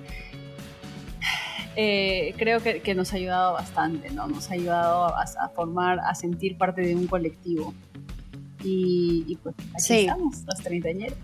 Eh, 1.76 2.34
creo 2.36 2.60
que, 2.60 2.94
nos 2.94 3.12
ha 3.12 3.16
ayudado 3.16 3.54
bastante, 3.54 4.10
¿no? 4.10 4.26
Nos 4.26 4.50
ha 4.50 4.54
ayudado 4.54 5.06
a 5.06 5.48
formar, 5.54 6.00
a 6.00 6.14
sentir 6.14 6.58
parte 6.58 6.82
de 6.82 6.94
un 6.94 7.06
colectivo. 7.06 7.74
Y, 8.64 9.38
pues 9.42 9.54
aquí 9.74 10.00
estamos, 10.00 10.42
los 10.46 10.58
treintañeros. 10.62 11.18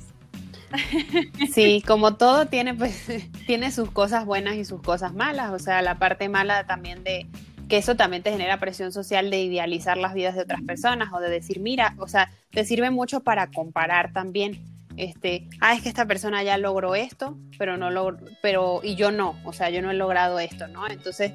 Sí, 1.53 1.83
como 1.87 2.17
todo 2.17 2.47
tiene 2.47 2.75
pues 2.75 3.07
tiene 3.47 3.73
sus 3.73 3.91
cosas 3.91 4.27
buenas 4.27 4.57
y 4.57 4.67
sus 4.67 4.83
cosas 4.83 5.15
malas, 5.15 5.51
o 5.51 5.59
sea, 5.59 5.81
la 5.81 5.99
parte 5.99 6.29
mala 6.29 6.67
también 6.67 7.05
de 7.05 7.27
que 7.71 7.79
eso 7.79 7.97
también 7.97 8.23
te 8.23 8.31
genera 8.31 8.59
presión 8.59 8.93
social 8.93 9.31
de 9.31 9.43
idealizar 9.43 9.97
las 9.97 10.15
vidas 10.15 10.35
de 10.35 10.43
otras 10.43 10.61
personas 10.63 11.11
o 11.13 11.21
de 11.21 11.31
decir, 11.31 11.61
mira, 11.61 11.95
o 11.99 12.09
sea, 12.09 12.31
te 12.51 12.65
sirve 12.65 12.91
mucho 12.91 13.21
para 13.21 13.51
comparar 13.51 14.13
también. 14.13 14.59
Este, 14.99 15.49
ah, 15.61 15.75
es 15.75 15.83
que 15.83 15.89
esta 15.89 16.07
persona 16.07 16.43
ya 16.43 16.59
logró 16.59 16.97
esto, 16.97 17.39
pero 17.57 17.77
no 17.77 17.89
logró, 17.89 18.19
pero 18.43 18.81
y 18.83 18.97
yo 18.97 19.13
no, 19.13 19.41
o 19.45 19.53
sea, 19.53 19.71
yo 19.71 19.81
no 19.81 19.93
he 19.93 19.95
logrado 19.95 20.41
esto, 20.41 20.67
¿no? 20.67 20.89
Entonces, 20.89 21.33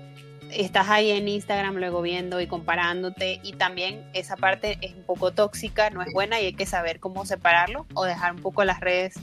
estás 0.51 0.89
ahí 0.89 1.11
en 1.11 1.29
Instagram 1.29 1.77
luego 1.77 2.01
viendo 2.01 2.41
y 2.41 2.47
comparándote 2.47 3.39
y 3.41 3.53
también 3.53 4.03
esa 4.13 4.35
parte 4.35 4.77
es 4.81 4.93
un 4.93 5.03
poco 5.03 5.31
tóxica, 5.31 5.89
no 5.91 6.01
es 6.01 6.11
buena 6.11 6.41
y 6.41 6.47
hay 6.47 6.53
que 6.53 6.65
saber 6.65 6.99
cómo 6.99 7.25
separarlo 7.25 7.85
o 7.93 8.03
dejar 8.03 8.33
un 8.33 8.41
poco 8.41 8.65
las 8.65 8.81
redes 8.81 9.15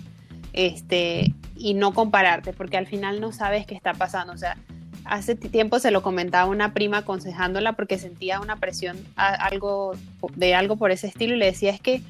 este 0.55 1.35
y 1.55 1.75
no 1.75 1.93
compararte 1.93 2.55
porque 2.55 2.79
al 2.79 2.87
final 2.87 3.21
no 3.21 3.33
sabes 3.33 3.67
qué 3.67 3.75
está 3.75 3.93
pasando, 3.93 4.33
o 4.33 4.39
sea, 4.39 4.57
hace 5.05 5.35
tiempo 5.35 5.79
se 5.81 5.91
lo 5.91 6.03
comentaba 6.03 6.51
una 6.51 6.73
prima 6.73 6.99
aconsejándola 6.99 7.75
porque 7.75 7.99
sentía 7.99 8.41
una 8.41 8.57
presión 8.57 8.97
algo 9.17 9.93
de 10.35 10.55
algo 10.55 10.77
por 10.77 10.93
ese 10.93 11.09
estilo 11.09 11.35
y 11.35 11.39
le 11.39 11.47
decía 11.47 11.73
es 11.73 11.81
que 11.81 12.01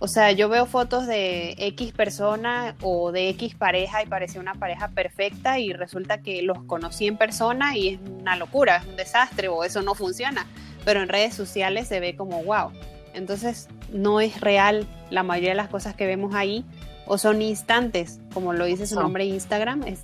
o 0.00 0.06
sea, 0.06 0.30
yo 0.30 0.48
veo 0.48 0.66
fotos 0.66 1.06
de 1.06 1.56
X 1.58 1.92
persona 1.92 2.76
o 2.82 3.10
de 3.10 3.30
X 3.30 3.56
pareja 3.56 4.02
y 4.02 4.06
parecía 4.06 4.40
una 4.40 4.54
pareja 4.54 4.88
perfecta 4.88 5.58
y 5.58 5.72
resulta 5.72 6.18
que 6.18 6.42
los 6.42 6.62
conocí 6.64 7.08
en 7.08 7.16
persona 7.16 7.76
y 7.76 7.88
es 7.88 8.00
una 8.20 8.36
locura, 8.36 8.76
es 8.76 8.86
un 8.86 8.96
desastre 8.96 9.48
o 9.48 9.64
eso 9.64 9.82
no 9.82 9.96
funciona. 9.96 10.46
Pero 10.84 11.02
en 11.02 11.08
redes 11.08 11.34
sociales 11.34 11.88
se 11.88 11.98
ve 11.98 12.14
como 12.14 12.44
wow. 12.44 12.70
Entonces 13.12 13.68
no 13.92 14.20
es 14.20 14.40
real 14.40 14.86
la 15.10 15.24
mayoría 15.24 15.50
de 15.50 15.56
las 15.56 15.68
cosas 15.68 15.96
que 15.96 16.06
vemos 16.06 16.32
ahí 16.34 16.64
o 17.06 17.18
son 17.18 17.42
instantes, 17.42 18.20
como 18.32 18.52
lo 18.52 18.66
dice 18.66 18.86
su 18.86 18.94
nombre 18.94 19.24
Instagram, 19.24 19.82
es 19.84 20.02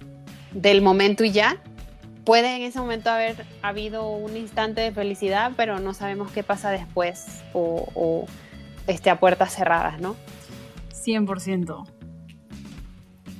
del 0.52 0.82
momento 0.82 1.22
y 1.22 1.30
ya. 1.30 1.58
Puede 2.24 2.56
en 2.56 2.62
ese 2.62 2.80
momento 2.80 3.10
haber 3.10 3.44
habido 3.60 4.08
un 4.10 4.36
instante 4.36 4.80
de 4.80 4.90
felicidad, 4.90 5.52
pero 5.56 5.78
no 5.78 5.92
sabemos 5.92 6.32
qué 6.32 6.42
pasa 6.42 6.70
después 6.70 7.44
o, 7.52 7.86
o 7.94 8.26
esté 8.86 9.10
a 9.10 9.18
puertas 9.18 9.54
cerradas, 9.54 10.00
¿no? 10.00 10.16
100%. 10.92 11.86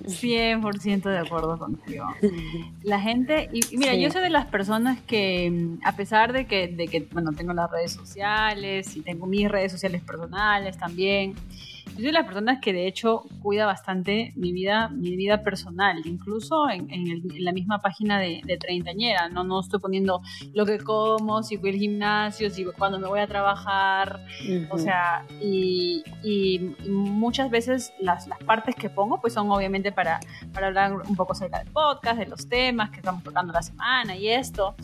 100% 0.07 1.03
de 1.03 1.19
acuerdo 1.19 1.59
contigo. 1.59 2.07
La 2.83 3.01
gente, 3.01 3.49
y, 3.53 3.77
mira, 3.77 3.95
yo 3.95 4.11
soy 4.11 4.23
de 4.23 4.31
las 4.31 4.47
personas 4.47 5.01
que, 5.01 5.77
a 5.83 5.97
pesar 5.97 6.33
de 6.33 6.47
que, 6.47 6.69
de 6.69 6.89
que, 6.89 7.09
bueno, 7.13 7.33
tengo 7.33 7.53
las 7.55 7.71
redes 7.71 7.93
sociales 7.93 8.97
y 8.97 9.01
tengo 9.01 9.27
mis 9.27 9.51
redes 9.51 9.73
sociales 9.73 10.03
personales 10.03 10.77
también, 10.77 11.35
yo 11.87 11.97
soy 11.97 12.05
de 12.07 12.13
las 12.13 12.27
personas 12.27 12.61
que 12.61 12.73
de 12.73 12.87
hecho 12.87 13.25
cuida 13.41 13.67
bastante 13.67 14.33
mi 14.37 14.53
vida, 14.53 14.89
mi 14.89 15.17
vida 15.17 15.43
personal, 15.43 16.01
incluso 16.05 16.69
en, 16.69 17.23
la 17.39 17.53
misma 17.53 17.81
página 17.81 18.19
de, 18.19 18.43
treintañera, 18.61 19.29
¿no? 19.29 19.45
No 19.45 19.61
estoy 19.61 19.81
poniendo 19.81 20.21
lo 20.55 20.67
que 20.67 20.79
como, 20.79 21.43
si 21.43 21.57
voy 21.57 21.71
al 21.71 21.77
gimnasio, 21.77 22.51
si 22.51 22.65
cuando 22.65 22.99
me 22.99 23.07
voy 23.07 23.21
a 23.21 23.27
trabajar, 23.27 24.25
o 24.71 24.79
sea, 24.79 25.25
y, 25.41 26.03
muchas 26.89 27.51
veces 27.51 27.93
las, 28.01 28.27
las, 28.27 28.39
partes 28.41 28.75
que 28.75 28.91
pongo 28.91 29.21
pues 29.21 29.33
son 29.33 29.51
obviamente 29.51 29.93
para, 29.93 30.21
para 30.53 30.69
hablar 30.69 30.93
un 31.09 31.17
poco 31.17 31.33
acerca 31.33 31.59
del 31.59 31.71
podcast, 31.71 32.19
de 32.19 32.27
los 32.27 32.49
temas 32.49 32.91
que 32.91 32.97
estamos 32.97 33.23
tocando 33.23 33.53
la 33.53 33.63
semana 33.63 34.17
y 34.17 34.29
esto. 34.29 34.75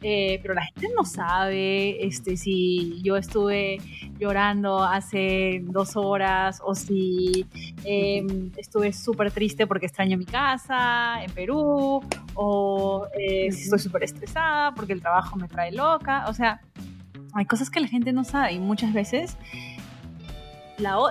Eh, 0.00 0.38
pero 0.42 0.54
la 0.54 0.64
gente 0.64 0.88
no 0.96 1.04
sabe 1.04 2.06
este, 2.06 2.36
si 2.36 3.02
yo 3.02 3.16
estuve 3.16 3.78
llorando 4.18 4.84
hace 4.84 5.60
dos 5.64 5.96
horas 5.96 6.60
o 6.64 6.76
si 6.76 7.46
em, 7.84 8.52
estuve 8.56 8.92
súper 8.92 9.32
triste 9.32 9.66
porque 9.66 9.86
extraño 9.86 10.16
mi 10.16 10.24
casa 10.24 11.22
en 11.24 11.30
Perú 11.32 12.00
o 12.34 13.06
eh, 13.18 13.50
si 13.50 13.62
estoy 13.64 13.80
súper 13.80 14.04
estresada 14.04 14.72
porque 14.72 14.92
el 14.92 15.00
trabajo 15.00 15.36
me 15.36 15.48
trae 15.48 15.72
loca. 15.72 16.26
O 16.28 16.34
sea, 16.34 16.60
hay 17.34 17.46
cosas 17.46 17.68
que 17.68 17.80
la 17.80 17.88
gente 17.88 18.12
no 18.12 18.22
sabe 18.22 18.52
y 18.52 18.60
muchas 18.60 18.92
veces 18.92 19.36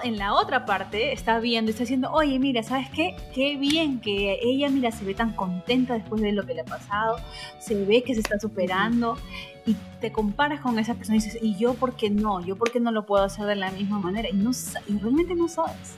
en 0.03 0.17
la 0.17 0.33
otra 0.33 0.65
parte 0.65 1.11
está 1.11 1.39
viendo 1.39 1.71
está 1.71 1.83
diciendo, 1.83 2.09
oye, 2.11 2.39
mira, 2.39 2.63
¿sabes 2.63 2.89
qué? 2.89 3.15
Qué 3.33 3.57
bien 3.57 3.99
que 3.99 4.39
ella, 4.41 4.69
mira, 4.69 4.91
se 4.91 5.03
ve 5.03 5.13
tan 5.13 5.33
contenta 5.33 5.93
después 5.93 6.21
de 6.21 6.31
lo 6.31 6.45
que 6.45 6.53
le 6.53 6.61
ha 6.61 6.65
pasado, 6.65 7.17
se 7.59 7.75
ve 7.85 8.03
que 8.03 8.13
se 8.13 8.21
está 8.21 8.39
superando 8.39 9.17
y 9.65 9.75
te 9.99 10.11
comparas 10.11 10.61
con 10.61 10.79
esa 10.79 10.93
persona 10.95 11.17
y 11.17 11.19
dices, 11.19 11.37
¿y 11.41 11.57
yo 11.57 11.73
por 11.73 11.95
qué 11.95 12.09
no? 12.09 12.39
¿Yo 12.39 12.55
por 12.55 12.71
qué 12.71 12.79
no 12.79 12.91
lo 12.91 13.05
puedo 13.05 13.23
hacer 13.23 13.45
de 13.45 13.55
la 13.55 13.71
misma 13.71 13.99
manera? 13.99 14.29
Y, 14.29 14.33
no, 14.33 14.51
y 14.87 14.97
realmente 14.97 15.35
no 15.35 15.47
sabes. 15.49 15.95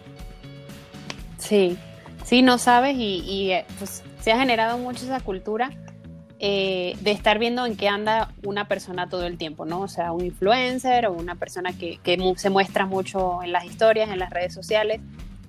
Sí, 1.38 1.78
sí, 2.24 2.42
no 2.42 2.58
sabes 2.58 2.96
y, 2.98 3.22
y 3.22 3.52
eh, 3.52 3.66
pues 3.78 4.04
se 4.22 4.32
ha 4.32 4.40
generado 4.40 4.78
mucho 4.78 5.06
esa 5.06 5.20
cultura 5.20 5.72
eh, 6.42 6.96
de 7.02 7.12
estar 7.12 7.38
viendo 7.38 7.66
en 7.66 7.76
qué 7.76 7.90
anda 7.90 8.34
una 8.46 8.70
persona 8.70 9.10
todo 9.10 9.26
el 9.26 9.38
tiempo, 9.38 9.66
¿no? 9.66 9.82
O 9.82 9.88
sea, 9.90 10.14
un 10.14 10.26
influencer 10.26 11.06
o 11.08 11.14
una 11.14 11.36
persona 11.36 11.74
que, 11.74 12.00
se 12.38 12.50
muestra 12.50 12.86
mucho 12.86 13.44
en 13.44 13.52
las 13.52 13.66
historias, 13.66 14.10
en 14.10 14.20
las 14.20 14.30
redes 14.30 14.54
sociales. 14.54 15.02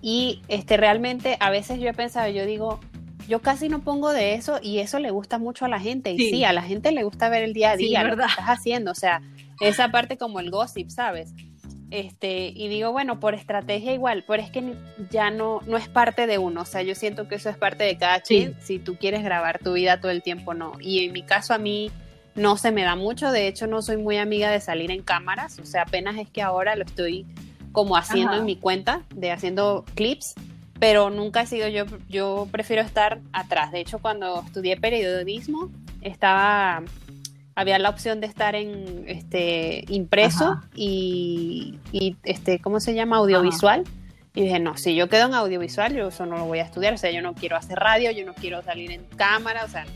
Y 0.02 0.42
este, 0.48 0.76
realmente 0.76 1.36
a 1.38 1.50
veces 1.50 1.78
yo 1.78 1.88
he 1.88 1.94
pensado, 1.94 2.28
yo 2.28 2.44
digo, 2.44 2.80
yo 3.28 3.40
casi 3.40 3.68
no 3.68 3.82
pongo 3.82 4.12
de 4.12 4.34
eso 4.34 4.58
y 4.60 4.80
eso 4.80 4.98
le 4.98 5.12
gusta 5.12 5.38
mucho 5.38 5.64
a 5.64 5.68
la 5.68 5.78
gente. 5.78 6.10
Y 6.10 6.18
sí, 6.18 6.42
a 6.42 6.52
la 6.52 6.62
gente 6.62 6.90
le 6.90 7.04
gusta 7.04 7.28
ver 7.28 7.44
el 7.44 7.52
día 7.52 7.70
a 7.70 7.76
día, 7.76 8.02
lo 8.02 8.16
que 8.16 8.24
estás 8.24 8.46
haciendo. 8.46 8.90
O 8.90 8.96
sea, 8.96 9.22
esa 9.60 9.90
parte 9.92 10.16
como 10.16 10.40
el 10.40 10.50
gossip, 10.50 10.88
¿sabes? 10.88 11.34
Este, 11.90 12.52
y 12.54 12.68
digo, 12.68 12.92
bueno, 12.92 13.18
por 13.18 13.34
estrategia 13.34 13.92
igual, 13.92 14.24
pero 14.26 14.42
es 14.42 14.50
que 14.50 14.74
ya 15.10 15.30
no, 15.30 15.60
no 15.66 15.76
es 15.76 15.88
parte 15.88 16.28
de 16.28 16.38
uno, 16.38 16.62
o 16.62 16.64
sea, 16.64 16.82
yo 16.82 16.94
siento 16.94 17.26
que 17.26 17.34
eso 17.34 17.50
es 17.50 17.56
parte 17.56 17.82
de 17.82 17.98
cada 17.98 18.20
quien, 18.20 18.54
si 18.60 18.78
tú 18.78 18.96
quieres 18.96 19.24
grabar 19.24 19.58
tu 19.58 19.72
vida 19.72 20.00
todo 20.00 20.12
el 20.12 20.22
tiempo, 20.22 20.54
no. 20.54 20.72
Y 20.80 21.04
en 21.04 21.12
mi 21.12 21.22
caso 21.22 21.52
a 21.52 21.58
mí 21.58 21.90
no 22.36 22.56
se 22.56 22.70
me 22.70 22.82
da 22.82 22.94
mucho, 22.94 23.32
de 23.32 23.48
hecho 23.48 23.66
no 23.66 23.82
soy 23.82 23.96
muy 23.96 24.18
amiga 24.18 24.50
de 24.50 24.60
salir 24.60 24.92
en 24.92 25.02
cámaras, 25.02 25.58
o 25.58 25.64
sea, 25.64 25.82
apenas 25.82 26.16
es 26.16 26.30
que 26.30 26.42
ahora 26.42 26.76
lo 26.76 26.84
estoy 26.84 27.26
como 27.72 27.96
haciendo 27.96 28.34
en 28.34 28.44
mi 28.44 28.56
cuenta, 28.56 29.02
de 29.14 29.32
haciendo 29.32 29.84
clips, 29.94 30.34
pero 30.78 31.10
nunca 31.10 31.42
he 31.42 31.46
sido 31.46 31.68
yo, 31.68 31.84
yo 32.08 32.48
prefiero 32.50 32.82
estar 32.82 33.20
atrás. 33.32 33.70
De 33.70 33.80
hecho, 33.80 33.98
cuando 33.98 34.42
estudié 34.46 34.76
periodismo, 34.76 35.70
estaba 36.00 36.82
había 37.54 37.78
la 37.78 37.90
opción 37.90 38.20
de 38.20 38.26
estar 38.26 38.54
en 38.54 39.04
este 39.06 39.84
impreso 39.88 40.60
y, 40.74 41.78
este, 42.24 42.60
¿cómo 42.60 42.80
se 42.80 42.94
llama? 42.94 43.16
Audiovisual. 43.16 43.84
Y 44.34 44.42
dije, 44.42 44.60
no, 44.60 44.76
si 44.76 44.94
yo 44.94 45.08
quedo 45.08 45.26
en 45.26 45.34
audiovisual, 45.34 45.94
yo 45.94 46.08
eso 46.08 46.24
no 46.24 46.36
lo 46.36 46.44
voy 46.44 46.60
a 46.60 46.62
estudiar. 46.62 46.94
O 46.94 46.98
sea, 46.98 47.10
yo 47.10 47.20
no 47.20 47.34
quiero 47.34 47.56
hacer 47.56 47.78
radio, 47.78 48.12
yo 48.12 48.24
no 48.24 48.34
quiero 48.34 48.62
salir 48.62 48.92
en 48.92 49.04
cámara. 49.16 49.64
O 49.64 49.68
sea, 49.68 49.86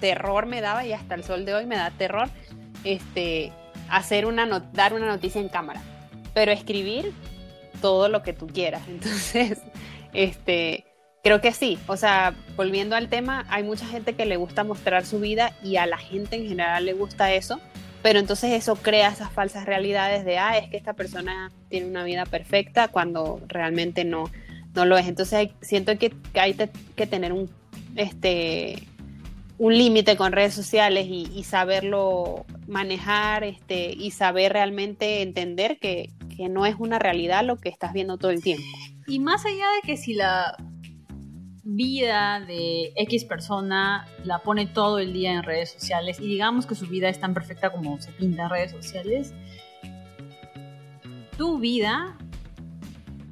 terror 0.00 0.46
me 0.46 0.60
daba 0.60 0.86
y 0.86 0.92
hasta 0.92 1.14
el 1.14 1.24
sol 1.24 1.44
de 1.44 1.54
hoy 1.54 1.66
me 1.66 1.76
da 1.76 1.90
terror 1.90 2.30
este, 2.84 3.52
hacer 3.90 4.26
una 4.26 4.46
dar 4.72 4.94
una 4.94 5.06
noticia 5.06 5.40
en 5.40 5.48
cámara. 5.48 5.82
Pero 6.32 6.50
escribir 6.50 7.12
todo 7.82 8.08
lo 8.08 8.22
que 8.22 8.32
tú 8.32 8.46
quieras. 8.46 8.82
Entonces, 8.88 9.60
este, 10.14 10.87
Creo 11.28 11.42
que 11.42 11.52
sí, 11.52 11.78
o 11.86 11.98
sea, 11.98 12.34
volviendo 12.56 12.96
al 12.96 13.10
tema, 13.10 13.44
hay 13.50 13.62
mucha 13.62 13.84
gente 13.84 14.14
que 14.14 14.24
le 14.24 14.38
gusta 14.38 14.64
mostrar 14.64 15.04
su 15.04 15.20
vida 15.20 15.52
y 15.62 15.76
a 15.76 15.84
la 15.84 15.98
gente 15.98 16.36
en 16.36 16.48
general 16.48 16.86
le 16.86 16.94
gusta 16.94 17.34
eso, 17.34 17.60
pero 18.02 18.18
entonces 18.18 18.52
eso 18.52 18.76
crea 18.76 19.10
esas 19.10 19.30
falsas 19.30 19.66
realidades 19.66 20.24
de, 20.24 20.38
ah, 20.38 20.56
es 20.56 20.70
que 20.70 20.78
esta 20.78 20.94
persona 20.94 21.52
tiene 21.68 21.86
una 21.86 22.02
vida 22.02 22.24
perfecta 22.24 22.88
cuando 22.88 23.42
realmente 23.46 24.06
no, 24.06 24.30
no 24.74 24.86
lo 24.86 24.96
es. 24.96 25.06
Entonces 25.06 25.50
siento 25.60 25.98
que, 25.98 26.14
hay 26.32 26.56
que 26.96 27.06
tener 27.06 27.34
un, 27.34 27.50
este, 27.94 28.88
un 29.58 29.76
límite 29.76 30.16
con 30.16 30.32
redes 30.32 30.54
sociales 30.54 31.08
y, 31.10 31.44
saberlo 31.44 32.46
manejar 32.66 33.44
este, 33.44 33.92
y 33.92 34.12
saber 34.12 34.54
realmente 34.54 35.20
entender 35.20 35.78
que, 35.78 36.08
que 36.34 36.48
no 36.48 36.64
es 36.64 36.76
una 36.78 36.98
realidad 36.98 37.44
lo 37.44 37.56
que 37.56 37.68
estás 37.68 37.92
viendo 37.92 38.16
todo 38.16 38.30
el 38.30 38.42
tiempo. 38.42 38.64
Y 39.06 39.18
más 39.18 39.44
allá 39.44 39.66
de 39.82 39.86
que 39.86 39.98
si 39.98 40.14
la 40.14 40.56
vida 41.70 42.40
de 42.40 42.92
X 42.96 43.24
persona 43.26 44.08
la 44.24 44.38
pone 44.38 44.66
todo 44.66 44.98
el 44.98 45.12
día 45.12 45.34
en 45.34 45.42
redes 45.42 45.70
sociales 45.70 46.18
y 46.18 46.26
digamos 46.26 46.64
que 46.64 46.74
su 46.74 46.86
vida 46.86 47.10
es 47.10 47.20
tan 47.20 47.34
perfecta 47.34 47.70
como 47.70 48.00
se 48.00 48.10
pinta 48.12 48.44
en 48.44 48.50
redes 48.50 48.70
sociales, 48.70 49.34
tu 51.36 51.58
vida 51.58 52.16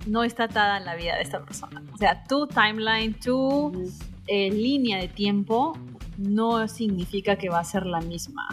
no 0.06 0.22
está 0.22 0.44
atada 0.44 0.76
en 0.76 0.84
la 0.84 0.96
vida 0.96 1.16
de 1.16 1.22
esta 1.22 1.42
persona. 1.42 1.82
O 1.94 1.96
sea, 1.96 2.24
tu 2.24 2.46
timeline, 2.46 3.14
tu 3.14 3.90
eh, 4.26 4.50
línea 4.50 4.98
de 4.98 5.08
tiempo 5.08 5.72
no 6.18 6.68
significa 6.68 7.36
que 7.36 7.48
va 7.48 7.60
a 7.60 7.64
ser 7.64 7.86
la 7.86 8.00
misma 8.00 8.48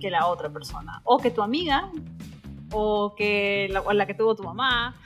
que 0.00 0.10
la 0.10 0.26
otra 0.26 0.50
persona. 0.50 1.00
O 1.04 1.18
que 1.18 1.30
tu 1.30 1.42
amiga, 1.42 1.90
o 2.72 3.14
que 3.16 3.68
la, 3.70 3.82
la 3.94 4.06
que 4.06 4.14
tuvo 4.14 4.34
tu 4.34 4.42
mamá. 4.42 4.96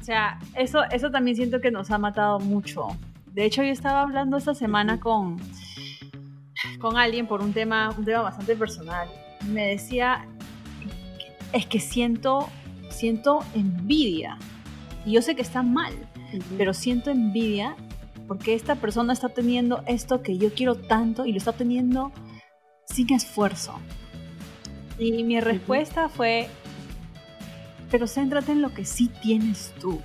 O 0.00 0.04
sea, 0.04 0.38
eso, 0.54 0.84
eso 0.90 1.10
también 1.10 1.36
siento 1.36 1.60
que 1.60 1.72
nos 1.72 1.90
ha 1.90 1.98
matado 1.98 2.38
mucho. 2.38 2.88
De 3.36 3.44
hecho, 3.44 3.62
yo 3.62 3.70
estaba 3.70 4.00
hablando 4.00 4.38
esta 4.38 4.54
semana 4.54 4.98
con, 4.98 5.36
con 6.80 6.96
alguien 6.96 7.26
por 7.26 7.42
un 7.42 7.52
tema, 7.52 7.90
un 7.90 8.02
tema 8.02 8.22
bastante 8.22 8.56
personal. 8.56 9.08
Me 9.46 9.66
decía, 9.66 10.26
es 11.52 11.66
que 11.66 11.78
siento, 11.78 12.48
siento 12.88 13.40
envidia. 13.54 14.38
Y 15.04 15.12
yo 15.12 15.20
sé 15.20 15.36
que 15.36 15.42
está 15.42 15.62
mal, 15.62 15.92
pero 16.56 16.72
siento 16.72 17.10
envidia 17.10 17.76
porque 18.26 18.54
esta 18.54 18.76
persona 18.76 19.12
está 19.12 19.28
teniendo 19.28 19.82
esto 19.86 20.22
que 20.22 20.38
yo 20.38 20.54
quiero 20.54 20.74
tanto 20.74 21.26
y 21.26 21.32
lo 21.32 21.38
está 21.38 21.52
teniendo 21.52 22.12
sin 22.86 23.12
esfuerzo. 23.12 23.74
Y 24.98 25.24
mi 25.24 25.40
respuesta 25.40 26.08
fue, 26.08 26.48
pero 27.90 28.06
céntrate 28.06 28.52
en 28.52 28.62
lo 28.62 28.72
que 28.72 28.86
sí 28.86 29.10
tienes 29.20 29.74
tú. 29.78 30.00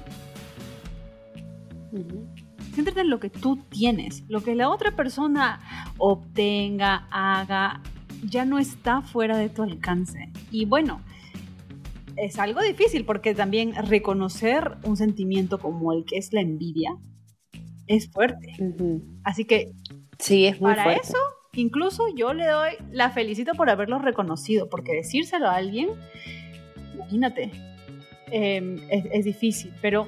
Céntrate 2.74 3.02
en 3.02 3.10
lo 3.10 3.20
que 3.20 3.30
tú 3.30 3.58
tienes. 3.70 4.24
Lo 4.30 4.42
que 4.42 4.56
la 4.56 4.70
otra 4.70 4.96
persona 4.96 5.60
obtenga, 5.98 7.08
haga, 7.12 7.82
ya 8.24 8.46
no 8.46 8.60
está 8.60 9.02
fuera 9.02 9.38
de 9.38 9.50
tu 9.50 9.64
alcance. 9.64 10.32
Y 10.52 10.66
bueno, 10.66 11.02
es 12.18 12.40
algo 12.40 12.62
difícil 12.62 13.06
porque 13.06 13.34
también 13.34 13.74
reconocer 13.76 14.78
un 14.84 14.98
sentimiento 14.98 15.60
como 15.60 15.94
el 15.94 16.06
que 16.06 16.18
es 16.18 16.34
la 16.34 16.42
envidia 16.42 16.98
es 17.88 18.10
fuerte. 18.10 18.54
Así 19.24 19.46
que 19.46 19.74
sí, 20.20 20.46
es 20.46 20.62
muy 20.62 20.74
para 20.74 20.94
eso, 20.94 21.18
incluso 21.54 22.06
yo 22.16 22.34
le 22.34 22.48
doy 22.48 22.72
la 22.92 23.10
felicito 23.10 23.54
por 23.54 23.70
haberlo 23.70 24.00
reconocido, 24.00 24.70
porque 24.70 24.94
decírselo 24.94 25.48
a 25.48 25.56
alguien, 25.56 25.90
imagínate, 26.94 27.52
em, 28.32 28.80
es, 28.90 29.26
difícil, 29.26 29.74
pero 29.82 30.08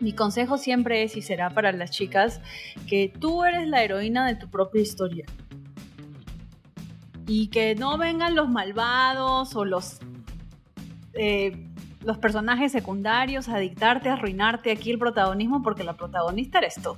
mi 0.00 0.12
consejo 0.12 0.58
siempre 0.58 1.02
es 1.02 1.16
y 1.16 1.22
será 1.22 1.50
para 1.50 1.72
las 1.72 1.90
chicas 1.90 2.40
que 2.88 3.12
tú 3.20 3.44
eres 3.44 3.68
la 3.68 3.82
heroína 3.82 4.26
de 4.26 4.34
tu 4.34 4.48
propia 4.48 4.82
historia. 4.82 5.26
Y 7.26 7.48
que 7.48 7.74
no 7.74 7.98
vengan 7.98 8.34
los 8.34 8.48
malvados 8.48 9.56
o 9.56 9.64
los 9.64 9.98
eh, 11.14 11.66
los 12.06 12.18
personajes 12.18 12.70
secundarios 12.70 13.48
a 13.48 13.58
dictarte, 13.58 14.08
a 14.08 14.12
arruinarte 14.12 14.70
aquí 14.70 14.92
el 14.92 14.98
protagonismo 14.98 15.62
porque 15.62 15.82
la 15.82 15.96
protagonista 15.96 16.58
eres 16.58 16.76
tú. 16.80 16.96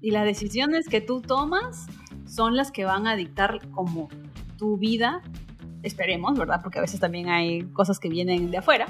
Y 0.00 0.10
las 0.10 0.24
decisiones 0.24 0.88
que 0.88 1.02
tú 1.02 1.20
tomas 1.20 1.86
son 2.26 2.56
las 2.56 2.72
que 2.72 2.86
van 2.86 3.06
a 3.06 3.14
dictar 3.14 3.68
como 3.70 4.08
tu 4.56 4.78
vida, 4.78 5.20
esperemos, 5.82 6.38
¿verdad? 6.38 6.60
Porque 6.62 6.78
a 6.78 6.82
veces 6.82 6.98
también 6.98 7.28
hay 7.28 7.64
cosas 7.72 7.98
que 7.98 8.08
vienen 8.08 8.50
de 8.50 8.56
afuera. 8.56 8.86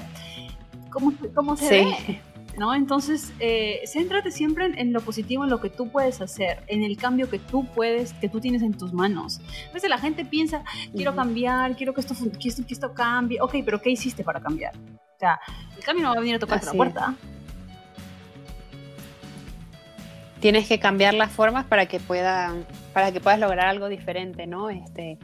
¿Cómo, 0.91 1.13
cómo 1.35 1.57
se 1.57 1.83
ve? 1.83 2.21
¿No? 2.57 2.73
Entonces, 2.73 3.33
eh, 3.39 3.81
céntrate 3.85 4.31
siempre 4.31 4.65
en, 4.65 4.91
lo 4.91 5.01
positivo, 5.01 5.43
en 5.43 5.51
lo 5.51 5.61
que 5.61 5.69
tú 5.69 5.89
puedes 5.89 6.21
hacer, 6.21 6.63
en 6.67 6.83
el 6.83 6.97
cambio 6.97 7.29
que 7.29 7.37
tú 7.37 7.65
puedes, 7.67 8.13
que 8.13 8.29
tú 8.29 8.39
tienes 8.39 8.63
en 8.63 8.73
tus 8.73 8.93
manos. 8.93 9.39
A 9.69 9.73
veces 9.73 9.89
la 9.89 9.99
gente 9.99 10.25
piensa, 10.25 10.63
quiero 10.95 11.15
cambiar, 11.15 11.75
quiero 11.75 11.93
que 11.93 12.01
esto, 12.01 12.15
que 12.39 12.49
esto, 12.49 12.65
que 12.65 12.73
esto 12.73 12.93
cambie. 12.93 13.39
Ok, 13.41 13.57
pero 13.63 13.79
¿qué 13.79 13.91
hiciste 13.91 14.23
para 14.23 14.39
cambiar? 14.39 14.75
O 14.75 15.19
sea, 15.19 15.39
el 15.75 15.83
cambio 15.83 16.03
no 16.03 16.11
va 16.11 16.17
a 16.17 16.19
venir 16.19 16.35
a 16.35 16.39
tocar 16.39 16.63
la 16.63 16.73
puerta. 16.73 17.15
Tienes 20.39 20.67
que 20.67 20.79
cambiar 20.79 21.13
las 21.13 21.31
formas 21.31 21.65
para 21.65 21.85
que 21.87 21.99
puedan, 21.99 22.65
para 22.93 23.11
que 23.11 23.19
puedas 23.19 23.39
lograr 23.39 23.67
algo 23.67 23.87
diferente, 23.87 24.47
¿no? 24.47 24.69
Este, 24.69 25.17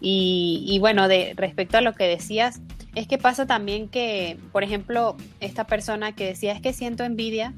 y, 0.00 0.78
bueno, 0.80 1.08
de 1.08 1.34
respecto 1.36 1.78
a 1.78 1.80
lo 1.80 1.92
que 1.94 2.04
decías, 2.04 2.60
es 2.98 3.06
que 3.06 3.16
pasa 3.16 3.46
también 3.46 3.88
que, 3.88 4.38
por 4.50 4.64
ejemplo, 4.64 5.16
esta 5.38 5.64
persona 5.64 6.16
que 6.16 6.26
decía 6.26 6.52
es 6.52 6.60
que 6.60 6.72
siento 6.72 7.04
envidia, 7.04 7.54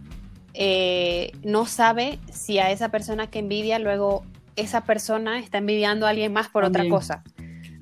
eh, 0.53 1.33
no 1.43 1.65
sabe 1.65 2.19
si 2.31 2.59
a 2.59 2.71
esa 2.71 2.91
persona 2.91 3.29
que 3.29 3.39
envidia 3.39 3.79
luego 3.79 4.25
esa 4.57 4.83
persona 4.83 5.39
está 5.39 5.59
envidiando 5.59 6.07
a 6.07 6.11
alguien 6.11 6.33
más 6.33 6.49
por 6.49 6.65
otra 6.65 6.87
cosa. 6.91 7.23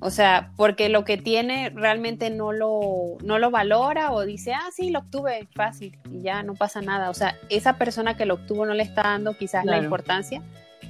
O 0.01 0.11
sea, 0.11 0.53
porque 0.57 0.89
lo 0.89 1.05
que 1.05 1.17
tiene 1.17 1.71
realmente 1.71 2.31
no 2.31 2.53
lo, 2.53 3.17
no 3.25 3.41
lo 3.41 3.51
valora 3.51 4.13
o 4.13 4.25
dice, 4.25 4.53
ah, 4.53 4.69
sí, 4.73 4.91
lo 4.91 5.01
obtuve 5.01 5.49
fácil 5.57 5.99
y 6.13 6.23
ya 6.23 6.45
no 6.45 6.55
pasa 6.55 6.81
nada. 6.81 7.11
O 7.11 7.15
sea, 7.15 7.37
esa 7.49 7.77
persona 7.77 8.17
que 8.17 8.25
lo 8.25 8.35
obtuvo 8.35 8.67
no 8.67 8.75
le 8.75 8.85
está 8.85 9.03
dando 9.03 9.37
quizás 9.37 9.65
la 9.65 9.79
importancia 9.79 10.43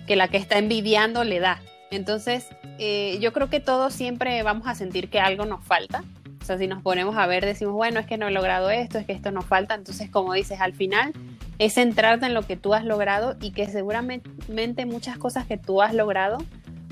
que 0.06 0.16
la 0.16 0.28
que 0.28 0.36
está 0.36 0.58
envidiando 0.58 1.24
le 1.24 1.40
da. 1.40 1.62
Entonces, 1.90 2.46
eh, 2.78 3.18
yo 3.20 3.32
creo 3.32 3.48
que 3.48 3.60
todos 3.60 3.94
siempre 3.94 4.42
vamos 4.42 4.66
a 4.66 4.74
sentir 4.74 5.08
que 5.08 5.20
algo 5.20 5.46
nos 5.46 5.64
falta. 5.64 6.04
Sea, 6.48 6.56
si 6.56 6.66
nos 6.66 6.82
ponemos 6.82 7.14
a 7.18 7.26
ver, 7.26 7.44
decimos, 7.44 7.74
bueno, 7.74 8.00
es 8.00 8.06
que 8.06 8.16
no 8.16 8.26
he 8.26 8.30
logrado 8.30 8.70
esto, 8.70 8.96
es 8.96 9.04
que 9.04 9.12
esto 9.12 9.30
nos 9.30 9.44
falta. 9.44 9.74
Entonces, 9.74 10.08
como 10.08 10.32
dices, 10.32 10.62
al 10.62 10.72
final 10.72 11.12
es 11.58 11.74
centrarte 11.74 12.24
en 12.24 12.32
lo 12.32 12.40
que 12.40 12.56
tú 12.56 12.72
has 12.72 12.86
logrado 12.86 13.36
y 13.38 13.50
que 13.50 13.66
seguramente 13.66 14.86
muchas 14.86 15.18
cosas 15.18 15.46
que 15.46 15.58
tú 15.58 15.82
has 15.82 15.92
logrado 15.92 16.38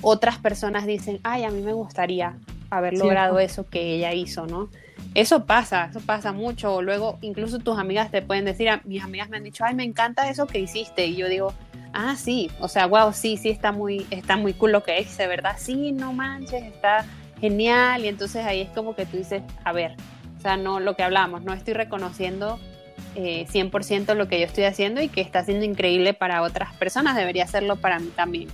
otras 0.02 0.36
personas 0.36 0.84
dicen, 0.84 1.20
ay, 1.22 1.44
a 1.44 1.50
mí 1.50 1.62
me 1.62 1.72
gustaría 1.72 2.36
haber 2.68 2.98
logrado 2.98 3.38
eso 3.38 3.64
que 3.66 3.94
ella 3.94 4.12
hizo, 4.12 4.46
¿no? 4.46 4.68
Eso 5.14 5.46
pasa, 5.46 5.86
eso 5.90 6.00
pasa 6.00 6.32
mucho. 6.32 6.82
Luego 6.82 7.16
incluso 7.22 7.58
tus 7.58 7.78
amigas 7.78 8.10
te 8.10 8.20
pueden 8.20 8.44
decir, 8.44 8.68
mis 8.84 9.02
amigas 9.02 9.30
me 9.30 9.38
han 9.38 9.44
dicho, 9.44 9.64
ay, 9.64 9.74
me 9.74 9.84
encanta 9.84 10.28
eso 10.28 10.46
que 10.46 10.58
hiciste. 10.58 11.06
Y 11.06 11.16
yo 11.16 11.30
digo, 11.30 11.54
ah, 11.94 12.14
sí, 12.14 12.50
o 12.60 12.68
sea, 12.68 12.84
wow, 12.84 13.14
sí, 13.14 13.38
sí, 13.38 13.48
está 13.48 13.72
muy, 13.72 14.06
está 14.10 14.36
muy 14.36 14.52
cool 14.52 14.72
lo 14.72 14.82
que 14.82 15.00
hice, 15.00 15.26
¿verdad? 15.26 15.56
Sí, 15.56 15.92
no 15.92 16.12
manches, 16.12 16.62
está 16.62 17.06
genial. 17.40 18.04
Y 18.04 18.08
entonces 18.08 18.44
ahí 18.44 18.60
es 18.60 18.70
como 18.70 18.94
que 18.94 19.06
tú 19.06 19.16
dices, 19.16 19.42
a 19.64 19.72
ver, 19.72 19.96
o 20.36 20.40
sea, 20.40 20.56
no 20.56 20.80
lo 20.80 20.94
que 20.94 21.02
hablamos, 21.02 21.42
no 21.42 21.52
estoy 21.52 21.74
reconociendo 21.74 22.58
eh, 23.14 23.46
100% 23.50 24.14
lo 24.14 24.28
que 24.28 24.38
yo 24.38 24.46
estoy 24.46 24.64
haciendo 24.64 25.00
y 25.00 25.08
que 25.08 25.20
está 25.20 25.42
siendo 25.44 25.64
increíble 25.64 26.14
para 26.14 26.42
otras 26.42 26.74
personas, 26.76 27.16
debería 27.16 27.44
hacerlo 27.44 27.76
para 27.76 27.98
mí 27.98 28.10
también. 28.14 28.48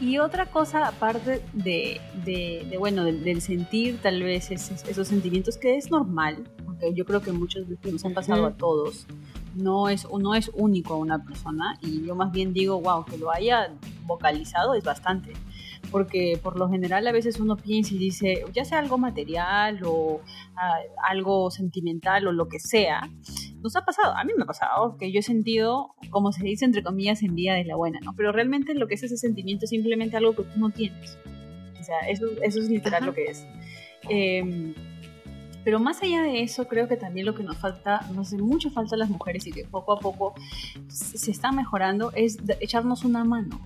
Y 0.00 0.18
otra 0.18 0.46
cosa, 0.46 0.88
aparte 0.88 1.40
de, 1.52 2.00
de, 2.24 2.76
bueno, 2.76 3.04
del, 3.04 3.40
sentir 3.40 4.00
tal 4.02 4.20
vez 4.20 4.50
esos, 4.50 5.06
sentimientos, 5.06 5.56
que 5.56 5.76
es 5.76 5.92
normal, 5.92 6.42
porque 6.64 6.92
yo 6.92 7.04
creo 7.04 7.22
que 7.22 7.30
muchos 7.30 7.68
veces 7.68 7.92
nos 7.92 8.04
han 8.04 8.12
pasado 8.12 8.46
a 8.46 8.52
todos, 8.52 9.06
no 9.54 9.88
es, 9.88 10.04
no 10.18 10.34
es 10.34 10.50
único 10.54 10.94
a 10.94 10.96
una 10.96 11.24
persona, 11.24 11.78
y 11.80 12.04
yo 12.04 12.16
más 12.16 12.32
bien 12.32 12.52
digo, 12.52 12.80
wow, 12.80 13.04
que 13.04 13.16
lo 13.16 13.30
haya 13.30 13.70
vocalizado 14.04 14.74
es 14.74 14.82
bastante 14.82 15.34
porque 15.90 16.38
por 16.42 16.58
lo 16.58 16.68
general 16.68 17.06
a 17.06 17.12
veces 17.12 17.40
uno 17.40 17.56
piensa 17.56 17.94
y 17.94 17.98
dice, 17.98 18.44
ya 18.52 18.64
sea 18.64 18.78
algo 18.78 18.98
material 18.98 19.80
o 19.84 20.20
ah, 20.56 20.78
algo 21.08 21.50
sentimental 21.50 22.26
o 22.26 22.32
lo 22.32 22.48
que 22.48 22.60
sea, 22.60 23.10
nos 23.62 23.76
ha 23.76 23.84
pasado, 23.84 24.16
a 24.16 24.24
mí 24.24 24.32
me 24.36 24.44
ha 24.44 24.46
pasado, 24.46 24.96
que 24.96 25.12
yo 25.12 25.20
he 25.20 25.22
sentido, 25.22 25.94
como 26.10 26.32
se 26.32 26.44
dice 26.44 26.64
entre 26.64 26.82
comillas, 26.82 27.22
envidia 27.22 27.54
de 27.54 27.64
la 27.64 27.76
buena, 27.76 28.00
¿no? 28.02 28.14
Pero 28.16 28.32
realmente 28.32 28.74
lo 28.74 28.88
que 28.88 28.94
es 28.94 29.02
ese 29.02 29.16
sentimiento 29.16 29.64
es 29.64 29.70
simplemente 29.70 30.16
algo 30.16 30.34
que 30.34 30.44
tú 30.44 30.58
no 30.58 30.70
tienes. 30.70 31.18
O 31.80 31.84
sea, 31.84 31.98
eso, 32.08 32.26
eso 32.42 32.60
es 32.60 32.68
literal 32.68 33.06
lo 33.06 33.14
que 33.14 33.24
es. 33.26 33.46
Em, 34.08 34.74
pero 35.64 35.78
más 35.78 36.02
allá 36.02 36.22
de 36.22 36.42
eso, 36.42 36.66
creo 36.66 36.88
que 36.88 36.96
también 36.96 37.26
lo 37.26 37.34
que 37.34 37.44
nos 37.44 37.56
falta, 37.56 38.00
nos 38.14 38.28
hace 38.28 38.42
mucho 38.42 38.70
falta 38.70 38.96
a 38.96 38.98
las 38.98 39.10
mujeres 39.10 39.46
y 39.46 39.52
que 39.52 39.64
poco 39.64 39.92
a 39.92 40.00
poco 40.00 40.34
se 40.88 41.30
está 41.30 41.52
mejorando, 41.52 42.12
es 42.12 42.38
echarnos 42.60 43.04
una 43.04 43.24
mano 43.24 43.60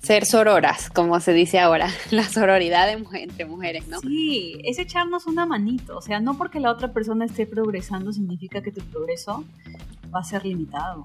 ser 0.00 0.24
sororas, 0.24 0.88
como 0.90 1.20
se 1.20 1.32
dice 1.32 1.58
ahora, 1.58 1.88
la 2.10 2.24
sororidad 2.24 2.88
entre 2.90 3.44
mujeres, 3.44 3.86
¿no? 3.88 4.00
Sí, 4.00 4.58
es 4.64 4.78
echarnos 4.78 5.26
una 5.26 5.46
manito, 5.46 5.98
o 5.98 6.02
sea, 6.02 6.20
no 6.20 6.36
porque 6.36 6.58
la 6.58 6.70
otra 6.70 6.92
persona 6.92 7.26
esté 7.26 7.46
progresando 7.46 8.12
significa 8.12 8.62
que 8.62 8.72
tu 8.72 8.80
progreso 8.82 9.44
va 10.14 10.20
a 10.20 10.24
ser 10.24 10.44
limitado. 10.44 11.02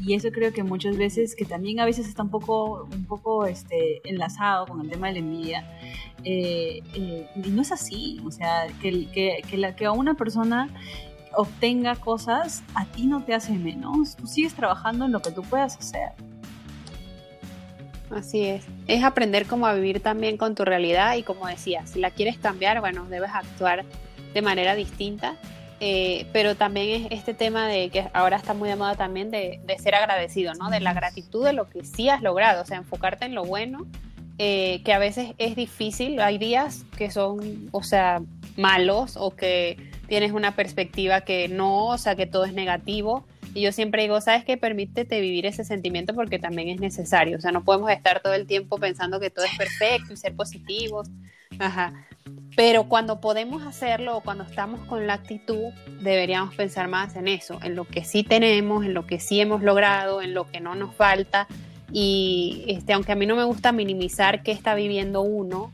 Y 0.00 0.14
eso 0.14 0.28
creo 0.32 0.52
que 0.52 0.64
muchas 0.64 0.96
veces, 0.96 1.36
que 1.36 1.44
también 1.44 1.78
a 1.80 1.84
veces 1.84 2.08
está 2.08 2.22
un 2.22 2.30
poco, 2.30 2.88
un 2.92 3.04
poco 3.04 3.46
este, 3.46 4.00
enlazado 4.08 4.66
con 4.66 4.80
el 4.80 4.90
tema 4.90 5.08
de 5.08 5.12
la 5.14 5.18
envidia, 5.20 5.78
eh, 6.24 6.82
eh, 6.94 7.28
y 7.36 7.48
no 7.50 7.62
es 7.62 7.72
así, 7.72 8.20
o 8.24 8.30
sea, 8.30 8.66
que, 8.80 9.06
que, 9.10 9.42
que, 9.48 9.74
que 9.76 9.86
a 9.86 9.92
una 9.92 10.14
persona 10.14 10.68
obtenga 11.36 11.96
cosas, 11.96 12.62
a 12.74 12.86
ti 12.86 13.06
no 13.06 13.24
te 13.24 13.34
hace 13.34 13.52
menos, 13.52 14.16
tú 14.16 14.26
sigues 14.26 14.54
trabajando 14.54 15.04
en 15.04 15.12
lo 15.12 15.20
que 15.20 15.30
tú 15.30 15.42
puedas 15.42 15.76
hacer. 15.76 16.12
Así 18.14 18.44
es. 18.44 18.64
Es 18.86 19.02
aprender 19.02 19.46
cómo 19.46 19.66
a 19.66 19.74
vivir 19.74 20.00
también 20.00 20.36
con 20.36 20.54
tu 20.54 20.64
realidad 20.64 21.16
y 21.16 21.24
como 21.24 21.46
decía, 21.46 21.84
si 21.86 21.98
la 21.98 22.10
quieres 22.10 22.38
cambiar, 22.38 22.80
bueno, 22.80 23.06
debes 23.06 23.30
actuar 23.32 23.84
de 24.32 24.42
manera 24.42 24.74
distinta. 24.74 25.36
Eh, 25.80 26.26
pero 26.32 26.54
también 26.54 27.02
es 27.02 27.12
este 27.12 27.34
tema 27.34 27.66
de 27.66 27.90
que 27.90 28.08
ahora 28.14 28.36
está 28.36 28.54
muy 28.54 28.68
de 28.68 28.76
moda 28.76 28.94
también 28.94 29.30
de, 29.30 29.60
ser 29.82 29.96
agradecido, 29.96 30.54
¿no? 30.54 30.70
De 30.70 30.80
la 30.80 30.94
gratitud 30.94 31.44
de 31.44 31.52
lo 31.52 31.68
que 31.68 31.84
sí 31.84 32.08
has 32.08 32.22
logrado, 32.22 32.62
o 32.62 32.64
sea, 32.64 32.78
enfocarte 32.78 33.26
en 33.26 33.34
lo 33.34 33.44
bueno, 33.44 33.86
eh, 34.38 34.80
que 34.84 34.92
a 34.92 34.98
veces 34.98 35.32
es 35.38 35.56
difícil, 35.56 36.20
hay 36.20 36.38
días 36.38 36.84
que 36.96 37.10
son, 37.10 37.68
o 37.72 37.82
sea, 37.82 38.22
malos 38.56 39.16
o 39.16 39.34
que 39.34 39.76
tienes 40.06 40.32
una 40.32 40.54
perspectiva 40.54 41.22
que 41.22 41.48
no, 41.48 41.86
o 41.86 41.98
sea, 41.98 42.14
que 42.14 42.26
todo 42.26 42.44
es 42.44 42.52
negativo. 42.52 43.26
Y 43.54 43.62
yo 43.62 43.70
siempre 43.70 44.02
digo, 44.02 44.20
¿sabes 44.20 44.44
qué? 44.44 44.56
Permítete 44.56 45.20
vivir 45.20 45.46
ese 45.46 45.64
sentimiento 45.64 46.12
porque 46.12 46.40
también 46.40 46.68
es 46.68 46.80
necesario. 46.80 47.38
O 47.38 47.40
sea, 47.40 47.52
no 47.52 47.62
podemos 47.62 47.90
estar 47.90 48.20
todo 48.20 48.34
el 48.34 48.46
tiempo 48.46 48.78
pensando 48.78 49.20
que 49.20 49.30
todo 49.30 49.44
es 49.44 49.56
perfecto 49.56 50.12
y 50.12 50.16
ser 50.16 50.34
positivos. 50.34 51.08
Ajá. 51.60 51.92
Pero 52.56 52.88
cuando 52.88 53.20
podemos 53.20 53.62
hacerlo 53.62 54.16
o 54.16 54.20
cuando 54.22 54.44
estamos 54.44 54.80
con 54.86 55.06
la 55.06 55.14
actitud, 55.14 55.72
deberíamos 56.00 56.54
pensar 56.54 56.88
más 56.88 57.14
en 57.14 57.28
eso, 57.28 57.60
en 57.62 57.76
lo 57.76 57.84
que 57.84 58.04
sí 58.04 58.24
tenemos, 58.24 58.84
en 58.84 58.92
lo 58.92 59.06
que 59.06 59.20
sí 59.20 59.40
hemos 59.40 59.62
logrado, 59.62 60.20
en 60.20 60.34
lo 60.34 60.50
que 60.50 60.60
no 60.60 60.74
nos 60.74 60.94
falta. 60.94 61.46
Y 61.92 62.64
este, 62.66 62.92
aunque 62.92 63.12
a 63.12 63.16
mí 63.16 63.26
no 63.26 63.36
me 63.36 63.44
gusta 63.44 63.70
minimizar 63.70 64.42
qué 64.42 64.50
está 64.50 64.74
viviendo 64.74 65.20
uno, 65.22 65.72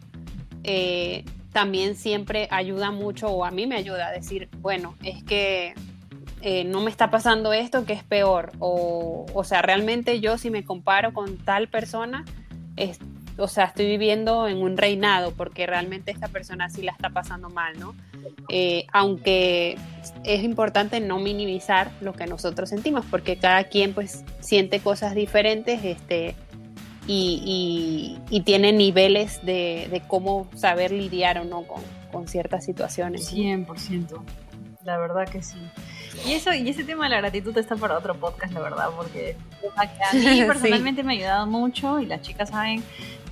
eh, 0.64 1.24
también 1.52 1.96
siempre 1.96 2.46
ayuda 2.50 2.90
mucho, 2.90 3.28
o 3.28 3.44
a 3.44 3.50
mí 3.50 3.66
me 3.66 3.76
ayuda 3.76 4.08
a 4.08 4.12
decir, 4.12 4.48
bueno, 4.60 4.96
es 5.02 5.22
que 5.24 5.74
eh, 6.42 6.64
no 6.64 6.80
me 6.80 6.90
está 6.90 7.10
pasando 7.10 7.52
esto, 7.52 7.84
que 7.84 7.92
es 7.92 8.04
peor. 8.04 8.52
O, 8.58 9.26
o 9.32 9.44
sea, 9.44 9.62
realmente 9.62 10.20
yo 10.20 10.38
si 10.38 10.50
me 10.50 10.64
comparo 10.64 11.12
con 11.12 11.38
tal 11.38 11.68
persona, 11.68 12.24
o 13.40 13.48
sea, 13.48 13.64
estoy 13.64 13.86
viviendo 13.86 14.48
en 14.48 14.58
un 14.58 14.76
reinado 14.76 15.32
porque 15.32 15.66
realmente 15.66 16.10
esta 16.10 16.28
persona 16.28 16.68
sí 16.68 16.82
la 16.82 16.92
está 16.92 17.10
pasando 17.10 17.48
mal, 17.50 17.78
¿no? 17.78 17.94
Eh, 18.48 18.86
aunque 18.92 19.76
es 20.24 20.42
importante 20.42 21.00
no 21.00 21.18
minimizar 21.18 21.90
lo 22.00 22.12
que 22.12 22.26
nosotros 22.26 22.68
sentimos 22.68 23.04
porque 23.10 23.36
cada 23.36 23.64
quien 23.64 23.94
pues 23.94 24.24
siente 24.40 24.80
cosas 24.80 25.14
diferentes, 25.14 25.84
este, 25.84 26.34
y, 27.06 28.18
tiene 28.44 28.72
niveles 28.72 29.44
de, 29.44 30.02
cómo 30.06 30.48
saber 30.54 30.92
lidiar 30.92 31.38
o 31.38 31.44
no 31.44 31.64
con, 31.64 32.28
ciertas 32.28 32.64
situaciones. 32.64 33.32
100%, 33.32 34.20
la 34.84 34.98
verdad 34.98 35.28
que 35.28 35.42
sí. 35.42 35.58
Y 36.26 36.32
eso 36.32 36.52
y 36.52 36.68
ese 36.68 36.84
tema 36.84 37.04
de 37.04 37.10
la 37.10 37.18
gratitud 37.18 37.56
está 37.56 37.76
para 37.76 37.98
otro 37.98 38.14
podcast, 38.14 38.52
la 38.52 38.60
verdad, 38.60 38.88
porque 38.96 39.36
a 39.76 40.14
mí 40.14 40.42
personalmente 40.46 41.02
me 41.02 41.14
ha 41.14 41.16
ayudado 41.16 41.46
mucho 41.46 42.00
y 42.00 42.06
las 42.06 42.22
chicas 42.22 42.50
saben, 42.50 42.82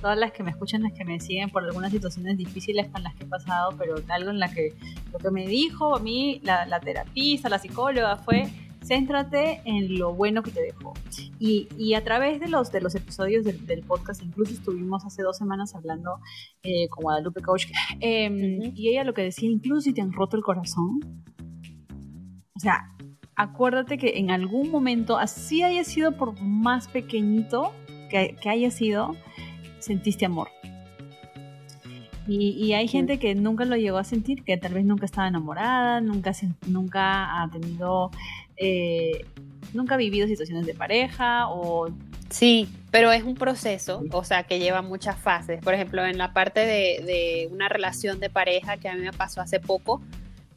todas 0.01 0.17
las 0.17 0.31
que 0.31 0.43
me 0.43 0.51
escuchan, 0.51 0.83
las 0.83 0.93
que 0.93 1.05
me 1.05 1.19
siguen 1.19 1.49
por 1.49 1.63
algunas 1.63 1.91
situaciones 1.91 2.37
difíciles 2.37 2.87
con 2.89 3.03
las 3.03 3.15
que 3.15 3.23
he 3.23 3.27
pasado, 3.27 3.75
pero 3.77 3.95
algo 4.09 4.29
en 4.29 4.39
la 4.39 4.51
que 4.51 4.73
lo 5.11 5.19
que 5.19 5.31
me 5.31 5.47
dijo 5.47 5.95
a 5.95 5.99
mí 5.99 6.39
la, 6.43 6.65
la 6.65 6.79
terapista, 6.79 7.49
la 7.49 7.59
psicóloga 7.59 8.17
fue 8.17 8.49
céntrate 8.83 9.61
en 9.65 9.99
lo 9.99 10.13
bueno 10.13 10.41
que 10.43 10.51
te 10.51 10.61
dejó. 10.61 10.93
Y, 11.39 11.67
y 11.77 11.93
a 11.93 12.03
través 12.03 12.39
de 12.39 12.47
los, 12.47 12.71
de 12.71 12.81
los 12.81 12.95
episodios 12.95 13.45
del, 13.45 13.83
podcast, 13.83 14.23
incluso 14.23 14.53
estuvimos 14.53 15.05
hace 15.05 15.21
dos 15.21 15.37
semanas 15.37 15.75
hablando 15.75 16.19
eh, 16.63 16.87
con 16.89 17.03
Guadalupe 17.03 17.41
Coach, 17.41 17.67
em, 17.99 18.71
y 18.75 18.89
ella 18.89 19.03
lo 19.03 19.13
que 19.13 19.21
decía, 19.21 19.49
incluso 19.49 19.81
si 19.81 19.93
te 19.93 20.01
han 20.01 20.11
roto 20.11 20.37
el 20.37 20.43
corazón, 20.43 20.99
o 22.59 22.61
sea, 22.61 22.91
acuérdate 23.35 23.97
que 23.97 24.17
en 24.17 24.31
algún 24.31 24.69
momento, 24.69 25.17
así 25.17 25.63
haya 25.63 25.85
sido 25.85 26.17
por 26.17 26.37
más 26.41 26.89
pequeñito 26.89 27.71
que, 28.09 28.35
que 28.35 28.49
haya 28.49 28.69
sido, 28.69 29.15
sentiste 29.79 30.25
amor. 30.25 30.49
Y, 32.27 32.49
y, 32.51 32.73
hay 32.73 32.89
gente 32.89 33.17
que 33.17 33.33
nunca 33.33 33.63
lo 33.63 33.77
llegó 33.77 33.97
a 33.97 34.03
sentir, 34.03 34.43
que 34.43 34.57
tal 34.57 34.73
vez 34.73 34.83
nunca 34.83 35.05
estaba 35.05 35.29
enamorada, 35.29 36.01
nunca, 36.01 36.33
nunca 36.67 37.41
ha 37.41 37.49
tenido 37.49 38.11
eh, 38.59 39.25
nunca 39.73 39.95
ha 39.95 39.97
vivido 39.97 40.27
situaciones 40.27 40.65
de 40.65 40.73
pareja 40.73 41.49
o... 41.49 41.89
Sí, 42.29 42.69
pero 42.91 43.11
es 43.11 43.23
un 43.23 43.33
proceso, 43.35 44.03
o 44.11 44.23
sea, 44.23 44.43
que 44.43 44.59
lleva 44.59 44.83
muchas 44.83 45.17
fases. 45.17 45.61
Por 45.63 45.73
ejemplo, 45.73 46.05
en 46.05 46.17
la 46.19 46.33
parte 46.33 46.59
de, 46.59 47.49
una 47.51 47.69
relación 47.69 48.19
de 48.19 48.29
pareja 48.29 48.77
que 48.77 48.87
a 48.87 48.93
mí 48.93 49.01
me 49.01 49.13
pasó 49.13 49.41
hace 49.41 49.59
poco, 49.59 50.01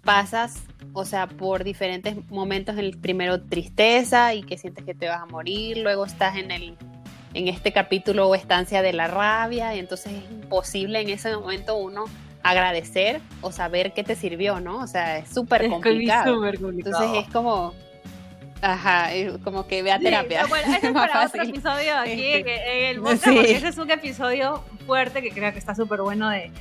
pasas, 0.03 0.63
o 0.93 1.05
sea, 1.05 1.27
por 1.27 1.65
diferentes 1.65 2.17
momentos. 2.31 2.75
En 2.75 2.85
el 2.85 2.99
primero 2.99 3.43
tristeza 3.43 4.35
y 4.35 4.43
que 4.43 4.59
sientes 4.59 4.85
que 4.85 4.95
te 4.95 5.09
vas 5.09 5.23
a 5.23 5.27
morir, 5.27 5.79
luego 5.79 6.05
estás 6.05 6.37
en 6.37 6.51
el 6.51 6.77
en 7.35 7.49
este 7.49 7.73
capítulo 7.73 8.29
o 8.29 8.35
estancia 8.35 8.83
de 8.83 8.93
la 8.93 9.09
rabia 9.09 9.75
y 9.75 9.79
entonces 9.79 10.13
es 10.13 10.31
imposible 10.31 11.01
en 11.01 11.09
ese 11.09 11.35
momento 11.35 11.77
uno 11.77 12.05
agradecer 12.43 13.23
o 13.41 13.53
saber 13.53 13.95
qué 13.95 14.05
te 14.05 14.17
sirvió, 14.17 14.61
¿no? 14.61 14.79
O 14.79 14.87
sea, 14.87 15.17
es 15.19 15.31
súper 15.31 15.71
complicado. 15.71 16.35
complicado. 16.35 16.73
Entonces 16.73 17.25
es 17.25 17.33
como 17.33 17.73
Ajá, 18.63 19.11
como 19.43 19.67
que 19.67 19.83
vea 19.83 19.99
terapia. 19.99 20.47
bueno, 20.47 20.73
ese 20.77 20.87
es 20.87 20.93
para 20.93 21.27
otro 21.27 21.43
episodio 21.43 21.97
aquí 21.99 22.27
este, 22.27 22.91
en 22.91 22.97
el 22.97 23.01
porque 23.03 23.57
ese 23.57 23.69
es 23.69 23.77
un 23.77 23.91
episodio 23.91 24.63
fuerte 24.87 25.21
que 25.21 25.31
creo 25.31 25.53
que 25.53 25.59
está 25.59 25.75
súper 25.75 26.01
bueno 26.01 26.31
de, 26.31 26.53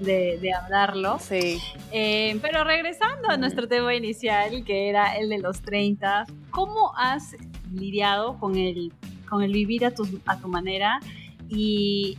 de, 0.00 0.52
hablarlo. 0.52 1.18
Sí. 1.18 1.58
Eh, 1.92 2.38
pero 2.42 2.64
regresando 2.64 3.28
a 3.28 3.36
nuestro 3.36 3.68
tema 3.68 3.94
inicial, 3.94 4.64
que 4.64 4.88
era 4.88 5.16
el 5.16 5.28
de 5.28 5.38
los 5.38 5.62
30, 5.62 6.26
¿cómo 6.50 6.92
has 6.96 7.36
lidiado 7.72 8.38
con 8.38 8.56
el, 8.56 8.92
con 9.28 9.42
el 9.42 9.52
vivir 9.52 9.84
a 9.84 9.92
tu, 9.92 10.20
a 10.26 10.38
tu 10.38 10.48
manera 10.48 11.00
y 11.48 12.18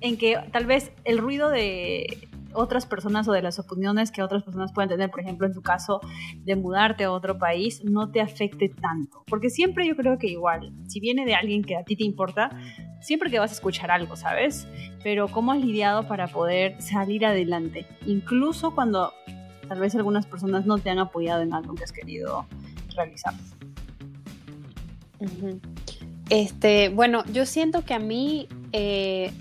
en 0.00 0.16
que 0.16 0.38
tal 0.52 0.66
vez 0.66 0.92
el 1.04 1.18
ruido 1.18 1.50
de 1.50 2.28
otras 2.56 2.86
personas 2.86 3.28
o 3.28 3.32
de 3.32 3.42
las 3.42 3.58
opiniones 3.58 4.10
que 4.10 4.22
otras 4.22 4.42
personas 4.42 4.72
pueden 4.72 4.88
tener, 4.88 5.10
por 5.10 5.20
ejemplo, 5.20 5.46
en 5.46 5.52
tu 5.52 5.62
caso 5.62 6.00
de 6.44 6.56
mudarte 6.56 7.04
a 7.04 7.12
otro 7.12 7.38
país, 7.38 7.84
no 7.84 8.10
te 8.10 8.20
afecte 8.20 8.68
tanto. 8.68 9.22
Porque 9.26 9.50
siempre 9.50 9.86
yo 9.86 9.94
creo 9.94 10.18
que 10.18 10.28
igual, 10.28 10.72
si 10.86 11.00
viene 11.00 11.24
de 11.26 11.34
alguien 11.34 11.62
que 11.62 11.76
a 11.76 11.84
ti 11.84 11.96
te 11.96 12.04
importa, 12.04 12.50
siempre 13.00 13.30
que 13.30 13.38
vas 13.38 13.50
a 13.50 13.54
escuchar 13.54 13.90
algo, 13.90 14.16
¿sabes? 14.16 14.66
Pero 15.02 15.28
cómo 15.28 15.52
has 15.52 15.60
lidiado 15.60 16.06
para 16.08 16.28
poder 16.28 16.80
salir 16.80 17.24
adelante, 17.26 17.86
incluso 18.06 18.74
cuando 18.74 19.12
tal 19.68 19.80
vez 19.80 19.94
algunas 19.94 20.26
personas 20.26 20.66
no 20.66 20.78
te 20.78 20.90
han 20.90 20.98
apoyado 20.98 21.42
en 21.42 21.52
algo 21.52 21.74
que 21.74 21.84
has 21.84 21.92
querido 21.92 22.46
realizar. 22.94 23.34
Este, 26.28 26.88
bueno, 26.88 27.24
yo 27.32 27.46
siento 27.46 27.84
que 27.84 27.94
a 27.94 27.98
mí 27.98 28.48
eh, 28.72 29.32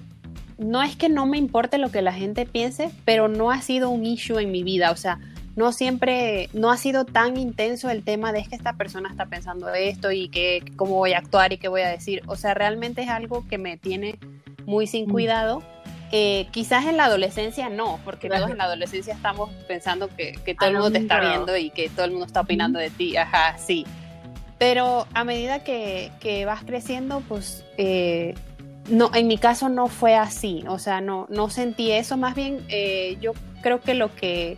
no 0.57 0.81
es 0.83 0.95
que 0.95 1.09
no 1.09 1.25
me 1.25 1.37
importe 1.37 1.77
lo 1.77 1.91
que 1.91 2.01
la 2.01 2.13
gente 2.13 2.45
piense, 2.45 2.91
pero 3.03 3.27
no 3.27 3.51
ha 3.51 3.61
sido 3.61 3.89
un 3.89 4.05
issue 4.05 4.39
en 4.39 4.51
mi 4.51 4.63
vida. 4.63 4.91
O 4.91 4.95
sea, 4.95 5.19
no 5.55 5.71
siempre, 5.71 6.49
no 6.53 6.71
ha 6.71 6.77
sido 6.77 7.05
tan 7.05 7.37
intenso 7.37 7.89
el 7.89 8.03
tema 8.03 8.33
de 8.33 8.39
es 8.39 8.49
que 8.49 8.55
esta 8.55 8.73
persona 8.73 9.09
está 9.09 9.25
pensando 9.25 9.73
esto 9.73 10.11
y 10.11 10.27
que 10.27 10.63
cómo 10.75 10.95
voy 10.95 11.13
a 11.13 11.19
actuar 11.19 11.53
y 11.53 11.57
qué 11.57 11.69
voy 11.69 11.81
a 11.81 11.89
decir. 11.89 12.21
O 12.27 12.35
sea, 12.35 12.53
realmente 12.53 13.03
es 13.03 13.09
algo 13.09 13.45
que 13.47 13.57
me 13.57 13.77
tiene 13.77 14.19
muy 14.65 14.85
sin 14.87 15.07
mm. 15.07 15.11
cuidado. 15.11 15.63
Eh, 16.11 16.47
quizás 16.51 16.85
en 16.85 16.97
la 16.97 17.05
adolescencia 17.05 17.69
no, 17.69 17.99
porque 18.05 18.29
todos 18.29 18.49
en 18.49 18.57
la 18.57 18.65
adolescencia 18.65 19.13
estamos 19.13 19.49
pensando 19.67 20.09
que, 20.15 20.33
todo 20.57 20.69
el 20.69 20.75
mundo 20.75 20.91
te 20.91 20.99
está 20.99 21.19
viendo 21.19 21.57
y 21.57 21.71
que 21.71 21.89
todo 21.89 22.05
el 22.05 22.11
mundo 22.11 22.25
está 22.25 22.41
opinando 22.41 22.77
de 22.77 22.89
ti. 22.89 23.17
Ajá, 23.17 23.57
sí. 23.57 23.85
Pero 24.57 25.07
a 25.13 25.23
medida 25.23 25.63
que, 25.63 26.43
vas 26.45 26.63
creciendo, 26.63 27.21
pues 27.27 27.63
eh, 27.77 28.35
no, 28.89 29.09
en 29.13 29.27
mi 29.27 29.37
caso 29.37 29.69
no 29.69 29.87
fue 29.87 30.15
así, 30.15 30.63
o 30.67 30.79
sea, 30.79 31.01
no, 31.01 31.27
no 31.29 31.49
sentí 31.49 31.91
eso, 31.91 32.17
más 32.17 32.35
bien 32.35 32.65
eh, 32.69 33.17
yo 33.19 33.33
creo 33.61 33.81
que 33.81 33.95
lo 33.95 34.13
que, 34.15 34.57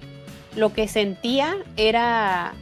lo 0.58 0.74
que 0.74 0.88
sentía 0.88 1.56
era 1.78 2.54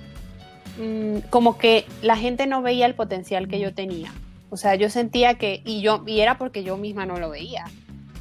mm, 0.80 1.30
como 1.30 1.58
que 1.58 1.86
la 2.02 2.18
gente 2.18 2.46
no 2.46 2.62
veía 2.62 2.86
el 2.86 2.94
potencial 2.94 3.48
que 3.48 3.60
yo 3.60 3.74
tenía. 3.74 4.14
O 4.50 4.58
sea, 4.58 4.76
yo 4.76 4.90
sentía 4.90 5.36
que, 5.36 5.62
y 5.66 5.82
yo, 5.82 6.04
y 6.06 6.20
era 6.20 6.38
porque 6.38 6.64
yo 6.64 6.78
misma 6.78 7.06
no 7.06 7.18
lo 7.18 7.30
veía. 7.30 7.66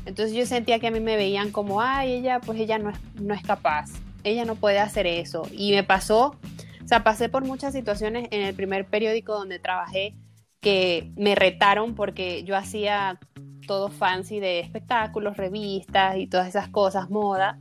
Entonces 0.07 0.35
yo 0.35 0.47
sentía 0.47 0.79
que 0.79 0.87
a 0.87 0.91
mí 0.91 1.01
me 1.01 1.17
veían 1.17 1.51
como, 1.51 1.81
ay, 1.81 2.13
ella, 2.13 2.41
pues 2.41 2.59
ella 2.59 2.79
no 2.79 2.91
es, 2.91 2.99
no 3.21 3.35
es 3.35 3.43
capaz, 3.43 3.91
ella 4.23 4.45
no 4.45 4.55
puede 4.55 4.79
hacer 4.79 5.07
eso. 5.07 5.47
Y 5.53 5.73
me 5.73 5.83
pasó, 5.83 6.37
o 6.85 6.89
sea, 6.89 7.03
pasé 7.03 7.29
por 7.29 7.45
muchas 7.45 7.73
situaciones 7.73 8.29
en 8.31 8.43
el 8.43 8.55
primer 8.55 8.87
periódico 8.87 9.35
donde 9.35 9.59
trabajé 9.59 10.15
que 10.61 11.11
me 11.17 11.35
retaron 11.35 11.95
porque 11.95 12.45
yo 12.45 12.57
hacía 12.57 13.19
todo 13.67 13.89
fancy 13.89 14.41
de 14.41 14.61
espectáculos, 14.61 15.37
revistas 15.37 16.17
y 16.17 16.27
todas 16.27 16.49
esas 16.49 16.69
cosas, 16.69 17.11
moda. 17.11 17.59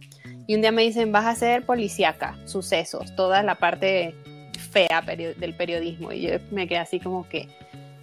Y 0.47 0.55
un 0.55 0.61
día 0.61 0.71
me 0.71 0.81
dicen, 0.81 1.11
vas 1.11 1.25
a 1.25 1.35
ser 1.35 1.65
policíaca, 1.65 2.37
sucesos, 2.45 3.15
toda 3.15 3.43
la 3.43 3.55
parte 3.55 4.15
fea 4.71 5.01
del 5.01 5.55
periodismo. 5.55 6.11
Y 6.11 6.21
yo 6.21 6.31
me 6.51 6.67
quedé 6.67 6.79
así 6.79 6.99
como 6.99 7.27
que, 7.29 7.47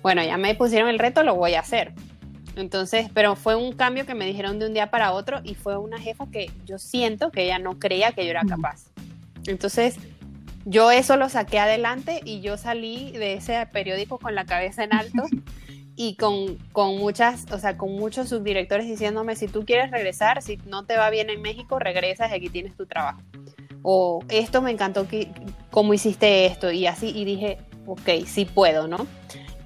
bueno, 0.03 0.22
ya 0.22 0.36
me 0.36 0.55
pusieron 0.55 0.88
el 0.88 0.99
reto, 0.99 1.22
lo 1.22 1.34
voy 1.34 1.55
a 1.55 1.61
hacer. 1.61 1.93
Entonces, 2.57 3.09
pero 3.14 3.36
fue 3.36 3.57
un 3.57 3.72
cambio 3.72 4.07
que 4.07 4.14
me 4.14 4.26
dijeron 4.26 4.59
de 4.59 4.66
un 4.66 4.74
día 4.74 4.91
para 4.91 5.12
otro 5.12 5.41
y 5.45 5.55
fue 5.55 5.76
una 5.76 5.99
jefa 5.99 6.26
que 6.30 6.51
yo 6.64 6.78
siento 6.78 7.30
que 7.30 7.45
ella 7.45 7.59
no 7.59 7.78
creía 7.78 8.12
que 8.12 8.24
yo 8.24 8.30
era 8.30 8.43
capaz. 8.45 8.86
Entonces, 9.47 9.97
yo 10.64 10.91
eso 10.91 11.16
lo 11.16 11.28
saqué 11.28 11.59
adelante 11.59 12.20
y 12.24 12.41
yo 12.41 12.57
salí 12.57 13.12
de 13.12 13.34
ese 13.34 13.66
periódico 13.72 14.18
con 14.18 14.34
la 14.34 14.45
cabeza 14.45 14.84
en 14.84 14.93
alto 14.93 15.22
y 16.03 16.14
con, 16.14 16.57
con, 16.72 16.96
muchas, 16.96 17.44
o 17.53 17.59
sea, 17.59 17.76
con 17.76 17.92
muchos 17.92 18.30
subdirectores 18.30 18.86
diciéndome, 18.86 19.36
si 19.36 19.48
tú 19.48 19.66
quieres 19.66 19.90
regresar, 19.90 20.40
si 20.40 20.57
no 20.64 20.86
te 20.86 20.96
va 20.96 21.11
bien 21.11 21.28
en 21.28 21.42
México, 21.42 21.78
regresas 21.78 22.30
y 22.30 22.34
aquí 22.36 22.48
tienes 22.48 22.74
tu 22.74 22.86
trabajo. 22.86 23.20
O 23.82 24.24
esto 24.30 24.62
me 24.62 24.70
encantó, 24.70 25.07
que, 25.07 25.30
cómo 25.70 25.92
hiciste 25.92 26.46
esto 26.46 26.72
y 26.72 26.86
así, 26.86 27.12
y 27.14 27.26
dije, 27.26 27.59
ok, 27.84 28.24
sí 28.24 28.46
puedo, 28.46 28.88
¿no? 28.88 29.07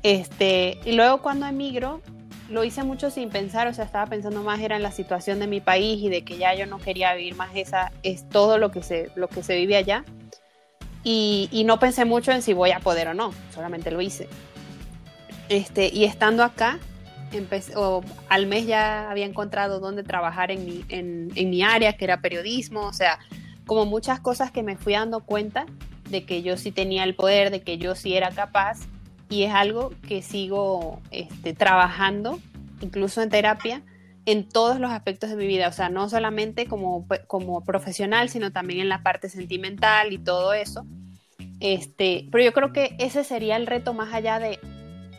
Este, 0.02 0.80
y 0.84 0.96
luego 0.96 1.22
cuando 1.22 1.46
emigro, 1.46 2.00
lo 2.50 2.64
hice 2.64 2.82
mucho 2.82 3.12
sin 3.12 3.30
pensar, 3.30 3.68
o 3.68 3.72
sea, 3.72 3.84
estaba 3.84 4.06
pensando 4.06 4.42
más 4.42 4.58
era 4.58 4.74
en 4.74 4.82
la 4.82 4.90
situación 4.90 5.38
de 5.38 5.46
mi 5.46 5.60
país 5.60 6.02
y 6.02 6.08
de 6.08 6.24
que 6.24 6.36
ya 6.36 6.52
yo 6.56 6.66
no 6.66 6.78
quería 6.78 7.14
vivir 7.14 7.36
más 7.36 7.50
esa, 7.54 7.92
es 8.02 8.28
todo 8.28 8.58
lo 8.58 8.72
que 8.72 8.82
se, 8.82 9.12
lo 9.14 9.28
que 9.28 9.44
se 9.44 9.54
vive 9.54 9.76
allá. 9.76 10.04
Y, 11.04 11.48
y 11.52 11.62
no 11.62 11.78
pensé 11.78 12.04
mucho 12.04 12.32
en 12.32 12.42
si 12.42 12.54
voy 12.54 12.72
a 12.72 12.80
poder 12.80 13.06
o 13.06 13.14
no, 13.14 13.32
solamente 13.54 13.92
lo 13.92 14.00
hice. 14.00 14.26
Este, 15.48 15.90
y 15.92 16.04
estando 16.04 16.42
acá, 16.42 16.78
empecé, 17.32 17.74
al 18.28 18.46
mes 18.46 18.66
ya 18.66 19.10
había 19.10 19.26
encontrado 19.26 19.80
dónde 19.80 20.02
trabajar 20.02 20.50
en 20.50 21.28
mi, 21.34 21.62
área, 21.62 21.94
que 21.94 22.04
era 22.04 22.20
periodismo, 22.20 22.82
o 22.82 22.92
sea, 22.92 23.18
como 23.66 23.86
muchas 23.86 24.20
cosas 24.20 24.50
que 24.50 24.62
me 24.62 24.76
fui 24.76 24.94
dando 24.94 25.20
cuenta 25.20 25.66
de 26.10 26.24
que 26.24 26.42
yo 26.42 26.56
sí 26.56 26.70
tenía 26.70 27.04
el 27.04 27.14
poder, 27.14 27.50
de 27.50 27.62
que 27.62 27.78
yo 27.78 27.94
sí 27.94 28.14
era 28.14 28.30
capaz 28.30 28.80
y 29.28 29.44
es 29.44 29.52
algo 29.52 29.92
que 30.06 30.22
sigo 30.22 31.00
este, 31.10 31.54
trabajando, 31.54 32.38
incluso 32.80 33.22
en 33.22 33.30
terapia, 33.30 33.82
en 34.26 34.48
todos 34.48 34.80
los 34.80 34.90
aspectos 34.90 35.30
de 35.30 35.36
mi 35.36 35.46
vida, 35.46 35.68
o 35.68 35.72
sea, 35.72 35.88
no 35.88 36.08
solamente 36.08 36.66
como, 36.66 37.06
como 37.26 37.62
profesional, 37.64 38.28
sino 38.28 38.52
también 38.52 38.80
en 38.80 38.88
la 38.88 39.02
parte 39.02 39.28
sentimental 39.28 40.12
y 40.12 40.18
todo 40.18 40.54
eso. 40.54 40.86
Este, 41.60 42.28
pero 42.30 42.44
yo 42.44 42.52
creo 42.52 42.72
que 42.72 42.96
ese 42.98 43.24
sería 43.24 43.56
el 43.56 43.66
reto 43.66 43.92
más 43.94 44.12
allá 44.12 44.38
de, 44.38 44.58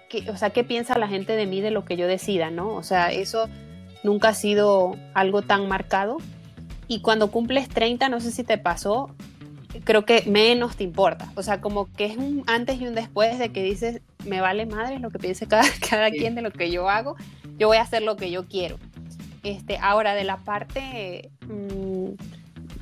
que, 0.10 0.30
o 0.30 0.38
sea, 0.38 0.51
qué 0.51 0.64
piensa 0.64 0.97
la 0.97 1.08
gente 1.08 1.36
de 1.36 1.45
mí 1.45 1.62
de 1.62 1.72
lo 1.72 1.86
que 1.86 1.97
yo 1.97 2.08
decida, 2.08 2.49
¿no? 2.49 2.70
O 2.70 2.84
sea, 2.84 3.12
eso 3.12 3.49
nunca 4.03 4.30
ha 4.30 4.34
sido 4.34 4.95
algo 5.14 5.41
tan 5.41 5.68
marcado. 5.68 6.18
Y 6.88 7.01
cuando 7.01 7.32
cumples 7.32 7.68
30, 7.70 8.10
no 8.10 8.20
sé 8.20 8.32
si 8.32 8.43
te 8.43 8.58
pasó, 8.58 9.10
creo 9.84 10.06
que 10.06 10.24
menos 10.28 10.76
te 10.76 10.84
importa. 10.84 11.32
O 11.36 11.43
sea, 11.43 11.62
como 11.62 11.91
que 11.91 12.06
es 12.06 12.18
un 12.18 12.43
antes 12.47 12.80
y 12.80 12.88
un 12.88 12.95
después 12.95 13.39
de 13.39 13.49
que 13.49 13.64
dices, 13.64 14.01
me 14.26 14.41
vale 14.41 14.66
madre 14.66 14.99
lo 14.99 15.10
que 15.10 15.20
piense 15.20 15.47
cada, 15.47 15.64
cada 15.89 16.12
quien 16.12 16.36
de 16.36 16.41
lo 16.41 16.51
que 16.51 16.72
yo 16.72 16.89
hago, 16.89 17.16
yo 17.58 17.68
voy 17.68 17.78
a 17.78 17.82
hacer 17.82 18.03
lo 18.03 18.16
que 18.16 18.32
yo 18.32 18.47
quiero. 18.47 18.78
Este, 19.43 19.78
ahora, 19.80 20.16
de 20.16 20.24
la 20.24 20.38
parte 20.38 21.30
mm, 21.47 21.85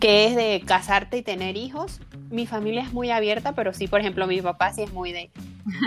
que 0.03 0.25
es 0.25 0.35
de 0.35 0.61
casarte 0.65 1.15
y 1.15 1.21
tener 1.21 1.55
hijos, 1.55 2.01
mi 2.29 2.45
familia 2.45 2.81
es 2.81 2.91
muy 2.91 3.09
abierta, 3.09 3.53
pero 3.53 3.73
sí, 3.73 3.87
por 3.87 4.01
ejemplo, 4.01 4.27
mi 4.27 4.41
papá 4.41 4.73
sí 4.73 4.81
es 4.81 4.91
muy 4.91 5.13
de, 5.13 5.31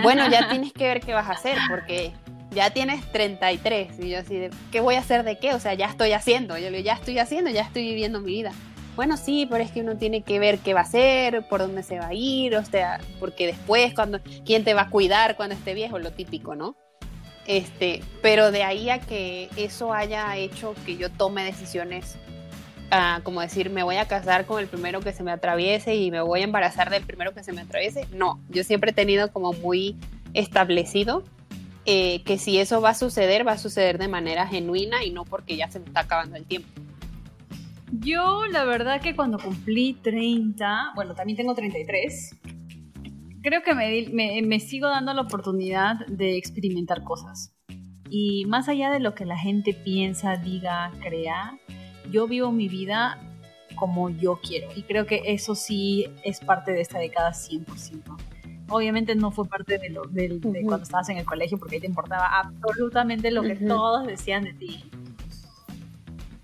bueno, 0.01 0.27
ya 0.27 0.47
tienes 0.49 0.73
que 0.73 0.87
ver 0.87 1.01
qué 1.01 1.13
vas 1.13 1.29
a 1.29 1.33
hacer, 1.33 1.55
porque 1.69 2.13
ya 2.49 2.71
tienes 2.71 3.11
33. 3.11 3.99
Y 3.99 4.09
yo 4.09 4.19
así, 4.19 4.37
de, 4.37 4.49
¿qué 4.71 4.79
voy 4.79 4.95
a 4.95 5.01
hacer 5.01 5.23
de 5.23 5.37
qué? 5.37 5.53
O 5.53 5.59
sea, 5.59 5.75
ya 5.75 5.85
estoy 5.85 6.13
haciendo. 6.13 6.57
Yo 6.57 6.71
le 6.71 6.77
digo, 6.77 6.87
ya 6.87 6.93
estoy 6.93 7.19
haciendo, 7.19 7.51
ya 7.51 7.61
estoy 7.61 7.83
viviendo 7.83 8.19
mi 8.19 8.31
vida 8.31 8.53
bueno, 8.97 9.15
sí, 9.15 9.47
pero 9.47 9.63
es 9.63 9.71
que 9.71 9.81
uno 9.81 9.95
tiene 9.95 10.23
que 10.23 10.39
ver 10.39 10.57
qué 10.57 10.73
va 10.73 10.79
a 10.79 10.83
hacer, 10.83 11.47
por 11.47 11.59
dónde 11.59 11.83
se 11.83 11.99
va 11.99 12.07
a 12.07 12.13
ir, 12.15 12.55
o 12.55 12.65
sea, 12.65 12.99
porque 13.19 13.45
después, 13.45 13.93
cuando, 13.93 14.19
quién 14.43 14.63
te 14.63 14.73
va 14.73 14.81
a 14.81 14.89
cuidar 14.89 15.35
cuando 15.35 15.53
esté 15.53 15.75
viejo, 15.75 15.99
lo 15.99 16.13
típico, 16.13 16.55
¿no? 16.55 16.75
Este, 17.45 18.01
pero 18.23 18.49
de 18.51 18.63
ahí 18.63 18.89
a 18.89 18.99
que 18.99 19.49
eso 19.55 19.93
haya 19.93 20.35
hecho 20.35 20.73
que 20.83 20.97
yo 20.97 21.11
tome 21.11 21.43
decisiones, 21.43 22.17
uh, 22.91 23.21
como 23.23 23.41
decir, 23.41 23.69
me 23.69 23.83
voy 23.83 23.97
a 23.97 24.07
casar 24.07 24.45
con 24.45 24.59
el 24.59 24.67
primero 24.67 24.99
que 24.99 25.13
se 25.13 25.23
me 25.23 25.31
atraviese 25.31 25.95
y 25.95 26.11
me 26.11 26.21
voy 26.21 26.41
a 26.41 26.43
embarazar 26.43 26.89
del 26.89 27.03
primero 27.03 27.33
que 27.33 27.43
se 27.43 27.53
me 27.53 27.61
atraviese, 27.61 28.07
no, 28.13 28.41
yo 28.49 28.63
siempre 28.63 28.91
he 28.91 28.93
tenido 28.93 29.31
como 29.31 29.53
muy 29.53 29.95
establecido 30.33 31.23
eh, 31.85 32.21
que 32.23 32.37
si 32.37 32.57
eso 32.57 32.81
va 32.81 32.89
a 32.89 32.93
suceder, 32.93 33.47
va 33.47 33.53
a 33.53 33.57
suceder 33.57 33.97
de 33.97 34.09
manera 34.09 34.45
genuina 34.45 35.05
y 35.05 35.11
no 35.11 35.23
porque 35.23 35.55
ya 35.55 35.71
se 35.71 35.79
me 35.79 35.85
está 35.85 36.01
acabando 36.01 36.35
el 36.35 36.45
tiempo. 36.45 36.67
Yo, 37.93 38.45
la 38.47 38.65
verdad 38.65 38.99
que 38.99 39.15
cuando 39.15 39.39
cumplí 39.39 39.93
30, 39.93 40.91
bueno, 40.95 41.15
también 41.15 41.37
tengo 41.37 41.55
33, 41.55 42.35
creo 43.41 43.61
que 43.63 43.73
me, 43.73 44.41
me, 44.41 44.59
sigo 44.59 44.89
dando 44.89 45.13
la 45.13 45.21
oportunidad 45.21 46.05
de 46.07 46.35
experimentar 46.35 47.05
cosas. 47.05 47.53
Y 48.09 48.43
más 48.45 48.67
allá 48.67 48.91
de 48.91 48.99
lo 48.99 49.15
que 49.15 49.25
la 49.25 49.37
gente 49.37 49.73
piensa, 49.73 50.35
diga, 50.35 50.91
crea, 51.01 51.57
yo 52.11 52.27
vivo 52.27 52.51
mi 52.51 52.67
vida 52.67 53.19
como 53.75 54.09
yo 54.09 54.39
quiero. 54.41 54.67
Y 54.75 54.83
creo 54.83 55.05
que 55.05 55.21
eso 55.25 55.55
sí 55.55 56.07
es 56.23 56.39
parte 56.39 56.71
de 56.71 56.81
esta 56.81 56.99
década 56.99 57.31
100%. 57.31 58.01
Obviamente 58.69 59.15
no 59.15 59.31
fue 59.31 59.47
parte 59.47 59.77
de, 59.77 59.89
lo, 59.89 60.03
de, 60.03 60.39
cuando 60.41 60.83
estabas 60.83 61.07
en 61.09 61.17
el 61.17 61.25
colegio 61.25 61.57
porque 61.57 61.75
ahí 61.75 61.81
te 61.81 61.87
importaba 61.87 62.27
absolutamente 62.27 63.31
lo 63.31 63.41
que 63.41 63.55
todos 63.55 64.05
decían 64.05 64.43
de 64.43 64.53
ti 64.53 64.83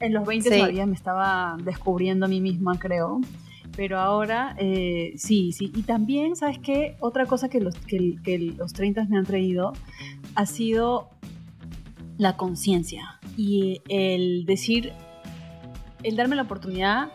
en 0.03 0.13
los 0.13 0.25
20 0.25 0.49
todavía 0.49 0.85
me 0.85 0.95
estaba 0.95 1.55
descubriendo 1.63 2.25
a 2.25 2.29
mí 2.29 2.41
misma, 2.41 2.77
creo. 2.77 3.21
Pero 3.75 3.99
ahora, 3.99 4.55
eh, 4.59 5.13
sí, 5.15 5.51
sí. 5.53 5.71
Y 5.73 5.83
también, 5.83 6.35
¿sabes 6.35 6.59
qué? 6.59 6.95
Otra 6.99 7.25
cosa 7.25 7.49
que 7.49 7.59
los, 7.61 7.75
que, 7.75 8.53
los 8.57 8.73
30 8.73 9.05
me 9.05 9.17
han 9.17 9.25
traído 9.25 9.73
ha 10.35 10.45
sido 10.45 11.09
la 12.17 12.35
conciencia 12.35 13.19
y 13.37 13.81
el 13.87 14.45
decir, 14.45 14.91
el 16.03 16.15
darme 16.15 16.35
la 16.35 16.43
oportunidad 16.43 17.09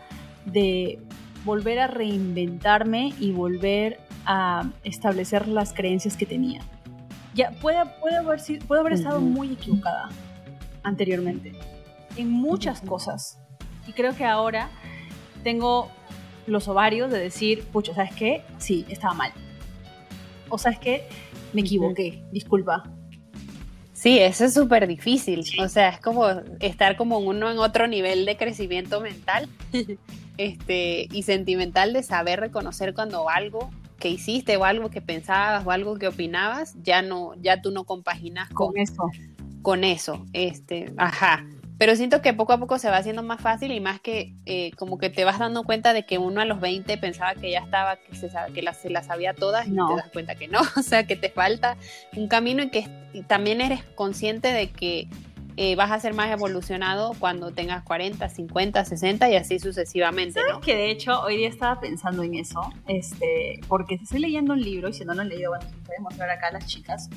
de 0.45 0.99
volver 1.45 1.79
a 1.79 1.87
reinventarme 1.87 3.13
y 3.19 3.31
volver 3.31 3.99
a 4.25 4.69
establecer 4.83 5.47
las 5.47 5.73
creencias 5.73 6.17
que 6.17 6.25
tenía. 6.25 6.61
Ya 7.33 7.51
puede, 7.61 7.77
puede 8.01 8.17
haber, 8.17 8.41
puede 8.67 8.81
haber 8.81 8.93
estado 8.93 9.21
muy 9.21 9.53
equivocada 9.53 10.09
anteriormente 10.83 11.53
en 12.17 12.29
muchas 12.29 12.81
cosas. 12.81 13.39
Y 13.87 13.93
creo 13.93 14.15
que 14.15 14.25
ahora 14.25 14.69
tengo 15.43 15.89
los 16.47 16.67
ovarios 16.67 17.11
de 17.11 17.19
decir, 17.19 17.63
pucho, 17.65 17.93
¿sabes 17.93 18.13
qué? 18.15 18.43
Sí, 18.57 18.85
estaba 18.89 19.13
mal. 19.13 19.31
O 20.49 20.57
sabes 20.57 20.79
qué? 20.79 21.07
Me 21.53 21.61
equivoqué, 21.61 22.23
disculpa. 22.31 22.83
Sí, 23.99 24.17
eso 24.17 24.45
es 24.45 24.53
súper 24.53 24.87
difícil. 24.87 25.43
O 25.61 25.67
sea, 25.67 25.89
es 25.89 25.99
como 25.99 26.25
estar 26.61 26.95
como 26.95 27.19
uno 27.19 27.51
en 27.51 27.59
otro 27.59 27.85
nivel 27.85 28.25
de 28.25 28.37
crecimiento 28.37 29.01
mental 29.01 29.49
este, 30.37 31.09
y 31.11 31.23
sentimental 31.23 31.91
de 31.91 32.01
saber 32.01 32.39
reconocer 32.39 32.93
cuando 32.93 33.27
algo 33.27 33.69
que 33.99 34.07
hiciste 34.07 34.55
o 34.55 34.63
algo 34.63 34.89
que 34.89 35.01
pensabas 35.01 35.67
o 35.67 35.71
algo 35.71 35.95
que 35.95 36.07
opinabas, 36.07 36.75
ya 36.81 37.01
no, 37.01 37.33
ya 37.41 37.61
tú 37.61 37.71
no 37.71 37.83
compaginas 37.83 38.47
con, 38.51 38.67
con 38.67 38.77
eso. 38.77 39.11
Con 39.61 39.83
eso. 39.83 40.25
Este, 40.31 40.93
ajá 40.95 41.45
pero 41.79 41.95
siento 41.95 42.21
que 42.21 42.33
poco 42.33 42.51
a 42.51 42.57
poco 42.57 42.77
se 42.77 42.89
va 42.89 42.97
haciendo 42.97 43.23
más 43.23 43.39
fácil 43.39 43.71
y 43.71 43.79
más 43.79 44.01
que 44.01 44.33
eh, 44.45 44.71
como 44.75 44.97
que 44.97 45.09
te 45.09 45.23
vas 45.23 45.39
dando 45.39 45.63
cuenta 45.63 45.93
de 45.93 46.05
que 46.05 46.17
uno 46.17 46.41
a 46.41 46.45
los 46.45 46.59
20 46.59 46.97
pensaba 46.97 47.33
que 47.35 47.49
ya 47.51 47.59
estaba, 47.59 47.95
que 47.95 48.15
se, 48.15 48.29
que 48.53 48.61
las, 48.61 48.81
se 48.81 48.89
las 48.89 49.05
sabía 49.05 49.33
todas 49.33 49.65
y 49.65 49.71
te 49.71 49.77
das 49.77 50.11
cuenta 50.11 50.35
que 50.35 50.49
no, 50.49 50.59
o 50.77 50.83
sea, 50.83 51.07
que 51.07 51.15
te 51.15 51.29
falta 51.29 51.77
un 52.17 52.27
camino 52.27 52.63
y 52.63 52.69
que 52.69 52.89
también 53.27 53.61
eres 53.61 53.81
consciente 53.95 54.51
de 54.51 54.69
que 54.69 55.07
eh, 55.55 55.75
vas 55.77 55.91
a 55.91 55.99
ser 56.01 56.13
más 56.13 56.29
evolucionado 56.31 57.13
cuando 57.17 57.51
tengas 57.51 57.83
40, 57.83 58.27
50, 58.27 58.83
60 58.83 59.29
y 59.29 59.35
así 59.37 59.59
sucesivamente. 59.59 60.41
¿Sabes 60.41 60.63
que 60.63 60.75
de 60.75 60.91
hecho 60.91 61.21
hoy 61.21 61.37
día 61.37 61.47
estaba 61.47 61.79
pensando 61.79 62.23
en 62.23 62.35
eso? 62.35 62.59
Este, 62.87 63.61
porque 63.69 63.95
estoy 63.95 64.19
leyendo 64.19 64.51
un 64.51 64.61
libro 64.61 64.89
y 64.89 64.93
si 64.93 65.05
no 65.05 65.13
lo 65.13 65.21
han 65.21 65.29
leído, 65.29 65.51
bueno, 65.51 65.65
podemos 65.85 66.17
ver 66.17 66.29
acá 66.29 66.47
a 66.47 66.51
las 66.51 66.65
chicas 66.65 67.09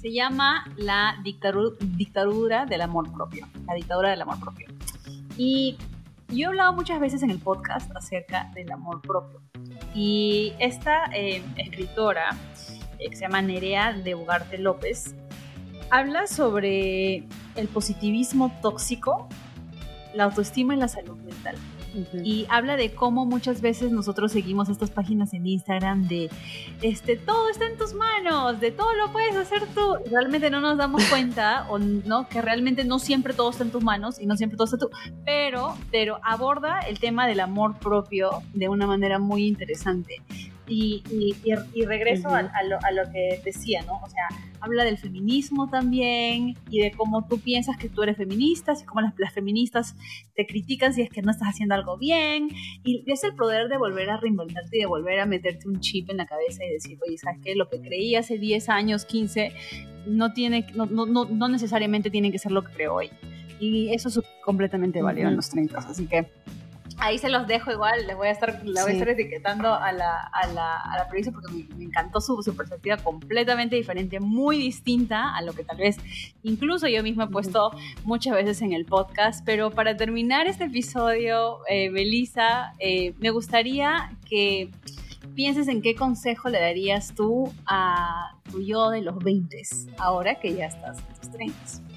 se 0.00 0.12
llama 0.12 0.64
La 0.76 1.16
dictadura 1.24 2.66
del 2.66 2.80
amor 2.80 3.12
propio. 3.12 3.48
La 3.66 3.74
dictadura 3.74 4.10
del 4.10 4.22
amor 4.22 4.38
propio. 4.40 4.68
Y 5.36 5.76
yo 6.28 6.36
he 6.36 6.46
hablado 6.46 6.72
muchas 6.72 7.00
veces 7.00 7.22
en 7.22 7.30
el 7.30 7.38
podcast 7.38 7.90
acerca 7.96 8.50
del 8.54 8.70
amor 8.70 9.00
propio. 9.02 9.40
Y 9.94 10.52
esta 10.58 11.06
eh, 11.14 11.42
escritora, 11.56 12.36
eh, 12.98 13.10
que 13.10 13.16
se 13.16 13.22
llama 13.22 13.42
Nerea 13.42 13.92
de 13.92 14.14
Ugarte 14.14 14.58
López, 14.58 15.14
habla 15.90 16.26
sobre 16.26 17.24
el 17.56 17.68
positivismo 17.72 18.56
tóxico, 18.62 19.28
la 20.14 20.24
autoestima 20.24 20.74
y 20.74 20.78
la 20.78 20.88
salud 20.88 21.16
mental. 21.18 21.56
Y 22.24 22.46
habla 22.48 22.76
de 22.76 22.92
cómo 22.94 23.26
muchas 23.26 23.60
veces 23.60 23.90
nosotros 23.92 24.32
seguimos 24.32 24.68
estas 24.68 24.90
páginas 24.90 25.32
en 25.32 25.46
Instagram 25.46 26.06
de 26.08 26.30
este 26.82 27.16
todo 27.16 27.48
está 27.50 27.66
en 27.66 27.76
tus 27.76 27.94
manos, 27.94 28.60
de 28.60 28.70
todo 28.70 28.94
lo 28.94 29.12
puedes 29.12 29.36
hacer 29.36 29.66
tú. 29.74 29.96
Realmente 30.10 30.50
no 30.50 30.60
nos 30.60 30.78
damos 30.78 31.04
cuenta 31.10 31.66
o 31.68 31.78
no 31.78 32.28
que 32.28 32.42
realmente 32.42 32.84
no 32.84 32.98
siempre 32.98 33.34
todo 33.34 33.50
está 33.50 33.64
en 33.64 33.70
tus 33.70 33.82
manos 33.82 34.20
y 34.20 34.26
no 34.26 34.36
siempre 34.36 34.56
todo 34.56 34.66
está 34.66 34.78
tú, 34.78 34.90
pero 35.24 35.76
pero 35.90 36.18
aborda 36.22 36.80
el 36.80 36.98
tema 36.98 37.26
del 37.26 37.40
amor 37.40 37.78
propio 37.78 38.42
de 38.54 38.68
una 38.68 38.86
manera 38.86 39.18
muy 39.18 39.46
interesante. 39.46 40.16
Y, 40.68 41.02
y, 41.44 41.84
regreso 41.86 42.28
a, 42.28 42.42
lo, 42.42 42.78
a, 42.82 42.90
lo, 42.92 43.10
que 43.10 43.40
decía, 43.42 43.82
¿no? 43.86 44.00
O 44.02 44.08
sea, 44.10 44.28
habla 44.60 44.84
del 44.84 44.98
feminismo 44.98 45.68
también 45.70 46.56
y 46.68 46.80
de 46.80 46.90
cómo 46.90 47.26
tú 47.26 47.40
piensas 47.40 47.78
que 47.78 47.88
tú 47.88 48.02
eres 48.02 48.18
feminista 48.18 48.74
y 48.78 48.84
cómo 48.84 49.00
las, 49.00 49.14
las, 49.18 49.32
feministas 49.32 49.96
te 50.34 50.46
critican 50.46 50.92
si 50.92 51.00
es 51.00 51.10
que 51.10 51.22
no 51.22 51.30
estás 51.30 51.48
haciendo 51.48 51.74
algo 51.74 51.96
bien. 51.96 52.50
Y 52.84 53.10
es 53.10 53.24
el 53.24 53.34
poder 53.34 53.68
de 53.68 53.78
volver 53.78 54.10
a 54.10 54.18
reinventarte 54.18 54.76
y 54.76 54.80
de 54.80 54.86
volver 54.86 55.20
a 55.20 55.26
meterte 55.26 55.68
un 55.68 55.80
chip 55.80 56.10
en 56.10 56.18
la 56.18 56.26
cabeza 56.26 56.62
y 56.64 56.72
decir, 56.72 56.98
oye, 57.06 57.16
¿sabes 57.16 57.40
qué? 57.42 57.54
Lo 57.54 57.70
que 57.70 57.80
creí 57.80 58.14
hace 58.14 58.38
10 58.38 58.68
años, 58.68 59.06
15, 59.06 59.52
no, 60.06 60.32
tiene, 60.32 60.66
no, 60.74 60.86
no, 60.86 61.24
no, 61.24 61.48
necesariamente 61.48 62.10
tiene 62.10 62.32
que 62.32 62.38
ser 62.38 62.52
lo 62.52 62.62
que 62.62 62.72
creo 62.72 62.94
hoy. 62.94 63.10
Y 63.60 63.92
eso 63.92 64.08
es 64.08 64.20
completamente 64.44 65.02
válido 65.02 65.28
en 65.28 65.36
los 65.36 65.50
30, 65.50 65.78
así 65.78 66.06
que 66.06 66.26
ahí 66.98 67.18
se 67.18 67.28
los 67.28 67.46
dejo 67.46 67.70
igual, 67.70 68.06
les 68.06 68.16
voy 68.16 68.28
a 68.28 68.30
estar, 68.32 68.62
voy 68.62 68.74
a 68.76 68.92
estar 68.92 69.08
etiquetando 69.08 69.72
a 69.72 69.92
la, 69.92 70.18
a 70.32 70.46
la, 70.48 70.76
a 70.76 70.98
la 70.98 71.08
periodista 71.08 71.32
porque 71.32 71.52
me, 71.76 71.84
encantó 71.84 72.20
su, 72.20 72.42
su, 72.42 72.54
perspectiva 72.56 72.96
completamente 72.96 73.76
diferente, 73.76 74.20
muy 74.20 74.58
distinta 74.58 75.34
a 75.36 75.42
lo 75.42 75.52
que 75.52 75.64
tal 75.64 75.78
vez 75.78 75.96
incluso 76.42 76.88
yo 76.88 77.02
misma 77.02 77.24
he 77.24 77.28
puesto 77.28 77.70
muchas 78.04 78.34
veces 78.34 78.62
en 78.62 78.72
el 78.72 78.84
podcast. 78.84 79.44
Pero 79.44 79.70
para 79.70 79.96
terminar 79.96 80.46
este 80.46 80.64
episodio, 80.64 81.60
eh, 81.68 81.90
Belisa, 81.90 82.72
eh, 82.78 83.14
me 83.18 83.30
gustaría 83.30 84.12
que 84.28 84.70
pienses 85.34 85.68
en 85.68 85.82
qué 85.82 85.94
consejo 85.94 86.48
le 86.48 86.60
darías 86.60 87.14
tú 87.14 87.52
a 87.66 88.36
tu 88.50 88.60
yo 88.60 88.90
de 88.90 89.02
los 89.02 89.18
20 89.18 89.62
ahora 89.98 90.40
que 90.40 90.54
ya 90.54 90.66
estás 90.66 90.98
en 90.98 91.20
tus 91.20 91.30
30. 91.30 91.87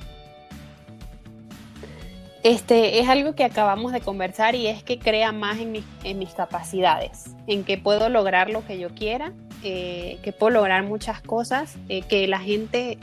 Este, 2.44 3.00
es 3.00 3.08
algo 3.08 3.36
que 3.36 3.44
acabamos 3.44 3.92
de 3.92 4.02
conversar 4.02 4.56
y 4.56 4.66
es 4.66 4.84
que 4.84 4.98
crea 4.98 5.32
más 5.32 5.60
en, 5.60 5.72
mis 5.72 6.34
capacidades, 6.34 7.36
en 7.46 7.64
que 7.64 7.78
puedo 7.78 8.10
lograr 8.10 8.50
lo 8.50 8.66
que 8.66 8.80
yo 8.80 8.90
quiera, 8.90 9.32
eh, 9.64 10.18
que 10.24 10.34
puedo 10.34 10.52
lograr 10.52 10.84
muchas 10.84 11.22
cosas, 11.22 11.76
eh, 11.88 12.02
que 12.02 12.28
la 12.28 12.40
gente 12.40 12.98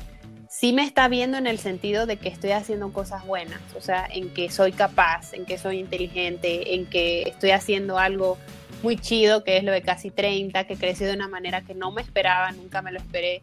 sí 0.49 0.73
me 0.73 0.83
está 0.83 1.07
viendo 1.07 1.39
en 1.39 1.47
el 1.47 1.59
sentido 1.59 2.05
de 2.07 2.17
que 2.17 2.29
estoy 2.29 2.51
haciendo 2.51 2.93
cosas 2.93 3.25
buenas, 3.27 3.61
o 3.77 3.81
sea, 3.81 4.09
en 4.11 4.31
que 4.31 4.51
soy 4.51 4.73
capaz, 4.73 5.33
en 5.35 5.45
que 5.45 5.57
soy 5.57 5.79
inteligente, 5.79 6.75
en 6.75 6.87
que 6.87 7.23
estoy 7.23 7.53
haciendo 7.53 7.99
algo 7.99 8.39
muy 8.83 8.97
chido, 8.97 9.45
que 9.45 9.57
es 9.57 9.63
lo 9.63 9.71
de 9.71 9.83
casi 9.83 10.11
30, 10.11 10.65
que 10.65 10.77
crecí 10.77 11.05
de 11.05 11.13
una 11.13 11.29
manera 11.29 11.61
que 11.63 11.75
no 11.75 11.93
me 11.93 12.03
esperaba, 12.03 12.51
nunca 12.53 12.83
me 12.83 12.91
lo 12.91 12.99
esperé, 12.99 13.43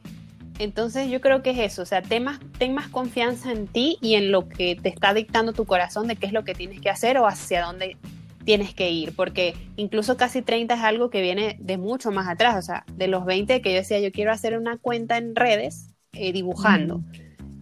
entonces 0.60 1.10
yo 1.10 1.22
creo 1.22 1.43
que 1.43 1.51
es 1.51 1.60
eso, 1.60 1.82
o 1.82 1.86
sea, 1.86 2.01
ten 2.01 2.24
más, 2.24 2.39
ten 2.58 2.74
más 2.74 2.88
confianza 2.88 3.51
en 3.51 3.68
ti 3.68 3.97
y 4.01 4.16
en 4.16 4.32
lo 4.32 4.47
que 4.47 4.76
te 4.76 4.89
está 4.89 5.14
dictando 5.14 5.53
tu 5.53 5.66
corazón 5.66 6.08
de 6.08 6.16
qué 6.16 6.28
es 6.28 6.34
lo 6.34 6.43
que 6.43 6.53
tienes 6.53 6.80
que 6.80 6.89
hacer 6.89 7.18
o 7.18 7.28
hacia 7.28 7.64
dónde 7.64 7.97
tienes 8.45 8.74
que 8.74 8.91
ir, 8.91 9.14
porque 9.16 9.56
incluso 9.76 10.16
casi 10.18 10.41
30 10.41 10.76
es 10.76 10.82
algo 10.82 11.10
que 11.10 11.22
viene 11.22 11.58
de 11.60 11.78
mucho 11.78 12.12
más 12.12 12.28
atrás, 12.28 12.56
o 12.56 12.62
sea, 12.62 12.86
de 12.93 13.08
los 13.08 13.26
20 13.26 13.62
que 13.62 13.72
yo 13.72 13.78
decía, 13.78 13.99
yo 13.99 14.12
quiero 14.12 14.32
hacer 14.32 14.58
una 14.58 14.78
cuenta 14.78 15.18
en 15.18 15.36
redes 15.36 15.89
eh, 16.14 16.32
dibujando, 16.32 17.01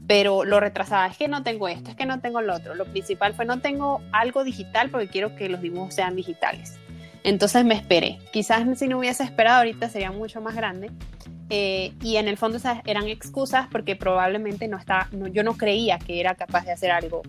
pero 0.05 0.43
lo 0.43 0.59
retrasaba, 0.59 1.07
es 1.07 1.17
que 1.17 1.27
no 1.27 1.41
tengo 1.41 1.67
esto, 1.67 1.89
es 1.89 1.95
que 1.95 2.05
no 2.05 2.19
tengo 2.19 2.41
lo 2.41 2.53
otro, 2.53 2.75
lo 2.75 2.85
principal 2.85 3.33
fue 3.33 3.45
no 3.45 3.59
tengo 3.59 4.01
algo 4.11 4.43
digital 4.43 4.89
porque 4.89 5.07
quiero 5.07 5.35
que 5.35 5.49
los 5.49 5.61
dibujos 5.61 5.95
sean 5.95 6.15
digitales. 6.15 6.77
Entonces 7.24 7.63
me 7.65 7.76
esperé. 7.76 8.19
Quizás 8.32 8.63
si 8.78 8.88
no 8.88 8.99
hubiese 8.99 9.24
esperado 9.24 9.59
ahorita 9.59 9.89
sería 9.89 10.11
mucho 10.11 10.41
más 10.41 10.55
grande, 10.55 10.91
eh, 11.49 11.93
y 12.01 12.15
en 12.17 12.28
el 12.28 12.38
fondo 12.38 12.57
esas 12.57 12.80
eran 12.86 13.07
excusas 13.07 13.67
porque 13.71 13.95
probablemente 13.95 14.67
no 14.67 14.78
estaba, 14.78 15.09
yo 15.32 15.43
no 15.43 15.55
creía 15.55 15.99
que 15.99 16.19
era 16.19 16.36
capaz 16.36 16.65
de 16.65 16.71
hacer 16.71 16.91
algo 16.91 17.21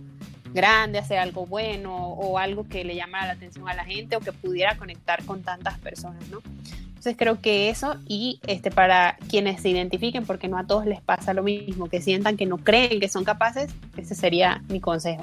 grande, 0.55 0.99
hacer 0.99 1.19
algo 1.19 1.47
bueno 1.47 1.95
o 1.95 2.39
algo 2.39 2.67
que 2.69 2.85
le 2.85 2.95
llamara 2.95 3.27
la 3.27 3.33
atención 3.33 3.69
a 3.69 3.75
la 3.75 3.85
gente 3.85 4.17
o 4.17 4.21
que 4.21 4.33
pudiera 4.33 4.77
conectar 4.77 5.25
con 5.25 5.43
tantas 5.43 5.79
personas, 5.79 6.27
¿no? 6.29 6.39
Entonces 6.87 7.17
creo 7.19 7.41
que 7.43 7.69
eso 7.69 7.97
y 8.07 8.41
este 8.47 8.71
para 8.71 9.19
quienes 9.29 9.61
se 9.61 9.69
identifiquen, 9.69 10.25
porque 10.25 10.49
no 10.49 10.57
a 10.57 10.67
todos 10.67 10.87
les 10.87 11.03
pasa 11.03 11.35
lo 11.35 11.43
mismo, 11.43 11.89
que 11.91 12.01
sientan 12.01 12.39
que 12.39 12.47
no 12.47 12.57
creen 12.57 12.99
que 12.99 13.09
son 13.09 13.25
capaces, 13.25 13.75
ese 13.97 14.15
sería 14.15 14.63
mi 14.69 14.81
consejo. 14.81 15.23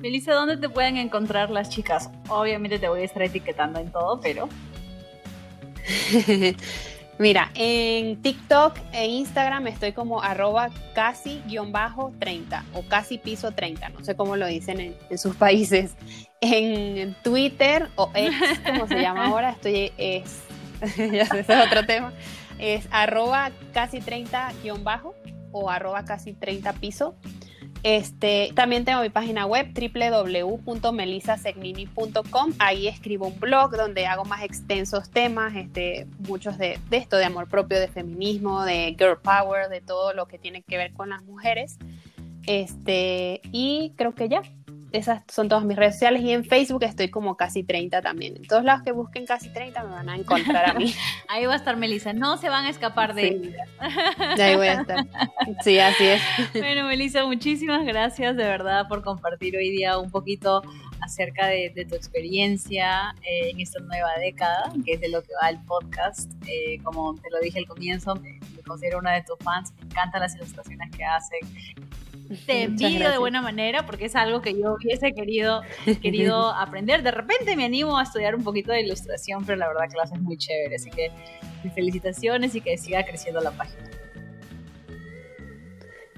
Melissa, 0.00 0.32
¿dónde 0.32 0.56
te 0.56 0.68
pueden 0.68 0.96
encontrar 0.96 1.50
las 1.50 1.70
chicas? 1.70 2.08
Obviamente 2.28 2.78
te 2.78 2.88
voy 2.88 3.00
a 3.00 3.04
estar 3.04 3.22
etiquetando 3.22 3.80
en 3.80 3.90
todo, 3.90 4.20
pero... 4.20 4.48
Mira, 7.18 7.50
en 7.56 8.22
TikTok 8.22 8.78
e 8.92 9.06
Instagram 9.06 9.66
estoy 9.66 9.90
como 9.90 10.22
arroba 10.22 10.70
casi-30 10.94 12.62
o 12.74 12.82
casi 12.82 13.18
piso 13.18 13.50
30, 13.50 13.88
no 13.88 14.04
sé 14.04 14.14
cómo 14.14 14.36
lo 14.36 14.46
dicen 14.46 14.94
en, 15.10 15.18
sus 15.18 15.34
países. 15.34 15.96
En 16.40 17.16
Twitter 17.24 17.88
o 17.96 18.08
X, 18.14 18.60
como 18.64 18.86
se 18.86 19.00
llama 19.00 19.26
ahora, 19.30 19.50
estoy, 19.50 19.90
es, 19.98 20.44
ya 20.96 21.26
sé, 21.26 21.40
ese 21.40 21.54
es 21.54 21.66
otro 21.66 21.84
tema, 21.86 22.12
es 22.60 22.86
arroba 22.92 23.50
casi 23.72 23.98
30-bajo 23.98 25.16
o 25.50 25.70
arroba 25.70 26.04
casi 26.04 26.34
30 26.34 26.72
piso. 26.74 27.16
Este, 27.82 28.52
también 28.54 28.84
tengo 28.84 29.00
mi 29.02 29.08
página 29.08 29.46
web 29.46 29.72
www.melisasegnini.com. 29.72 32.52
Ahí 32.58 32.86
escribo 32.88 33.28
un 33.28 33.38
blog 33.38 33.76
donde 33.76 34.06
hago 34.06 34.24
más 34.24 34.42
extensos 34.42 35.10
temas, 35.10 35.54
este, 35.54 36.08
muchos 36.26 36.58
de, 36.58 36.80
de, 36.90 36.96
esto, 36.96 37.16
de 37.16 37.24
amor 37.24 37.48
propio, 37.48 37.78
de 37.78 37.86
feminismo, 37.88 38.64
de 38.64 38.96
girl 38.98 39.18
power, 39.22 39.68
de 39.68 39.80
todo 39.80 40.12
lo 40.12 40.26
que 40.26 40.38
tiene 40.38 40.62
que 40.62 40.76
ver 40.76 40.92
con 40.92 41.10
las 41.10 41.22
mujeres. 41.22 41.78
Este, 42.46 43.40
y 43.52 43.92
creo 43.96 44.12
que 44.14 44.28
ya, 44.28 44.42
esas 44.92 45.22
son 45.28 45.48
todas 45.48 45.64
mis 45.64 45.76
redes 45.76 45.94
sociales 45.94 46.22
y 46.22 46.32
en 46.32 46.44
Facebook 46.44 46.82
estoy 46.84 47.10
como 47.10 47.36
casi 47.36 47.62
30 47.62 48.00
también. 48.00 48.36
En 48.36 48.46
todos 48.46 48.64
lados 48.64 48.82
que 48.82 48.92
busquen 48.92 49.26
casi 49.26 49.50
30 49.50 49.84
me 49.84 49.90
van 49.90 50.08
a 50.08 50.16
encontrar 50.16 50.70
a 50.70 50.74
mí. 50.74 50.94
Ahí 51.28 51.46
va 51.46 51.54
a 51.54 51.56
estar 51.56 51.76
Melissa, 51.76 52.12
no 52.12 52.36
se 52.38 52.48
van 52.48 52.64
a 52.64 52.70
escapar 52.70 53.14
de 53.14 53.28
sí. 53.28 54.40
Ahí 54.40 54.56
voy 54.56 54.68
a 54.68 54.80
estar. 54.80 55.06
Sí, 55.62 55.78
así 55.78 56.04
es. 56.06 56.22
Bueno, 56.54 56.86
Melissa, 56.86 57.24
muchísimas 57.24 57.84
gracias 57.84 58.36
de 58.36 58.44
verdad 58.44 58.88
por 58.88 59.02
compartir 59.02 59.56
hoy 59.56 59.70
día 59.70 59.98
un 59.98 60.10
poquito 60.10 60.62
acerca 61.00 61.46
de, 61.46 61.86
tu 61.88 61.94
experiencia 61.94 63.14
eh, 63.22 63.50
en 63.50 63.60
esta 63.60 63.80
nueva 63.80 64.10
década, 64.18 64.72
que 64.84 64.94
es 64.94 65.00
de 65.00 65.08
lo 65.08 65.22
que 65.22 65.30
va 65.40 65.50
el 65.50 65.58
podcast. 65.64 66.32
Eh, 66.46 66.78
como 66.82 67.14
te 67.14 67.30
lo 67.30 67.38
dije 67.40 67.58
al 67.58 67.66
comienzo, 67.66 68.14
me, 68.16 68.38
me 68.56 68.62
considero 68.66 68.98
una 68.98 69.12
de 69.12 69.22
tus 69.22 69.38
fans, 69.38 69.72
me 69.78 69.86
encantan 69.86 70.20
las 70.20 70.34
ilustraciones 70.34 70.90
que 70.96 71.04
hacen, 71.04 71.40
te 72.46 72.64
envidio 72.64 73.10
de 73.10 73.18
buena 73.18 73.40
manera 73.40 73.86
porque 73.86 74.06
es 74.06 74.16
algo 74.16 74.42
que 74.42 74.52
yo 74.58 74.74
hubiese 74.74 75.12
querido, 75.12 75.62
querido 76.02 76.50
aprender. 76.54 77.02
De 77.02 77.10
repente 77.10 77.56
me 77.56 77.64
animo 77.64 77.98
a 77.98 78.02
estudiar 78.02 78.34
un 78.34 78.44
poquito 78.44 78.72
de 78.72 78.82
ilustración, 78.82 79.44
pero 79.44 79.56
la 79.56 79.68
verdad 79.68 79.88
que 79.88 79.96
lo 79.96 80.02
haces 80.02 80.20
muy 80.20 80.36
chévere. 80.36 80.76
Así 80.76 80.90
que 80.90 81.10
felicitaciones 81.74 82.54
y 82.54 82.60
que 82.60 82.76
siga 82.76 83.04
creciendo 83.04 83.40
la 83.40 83.50
página. 83.52 83.84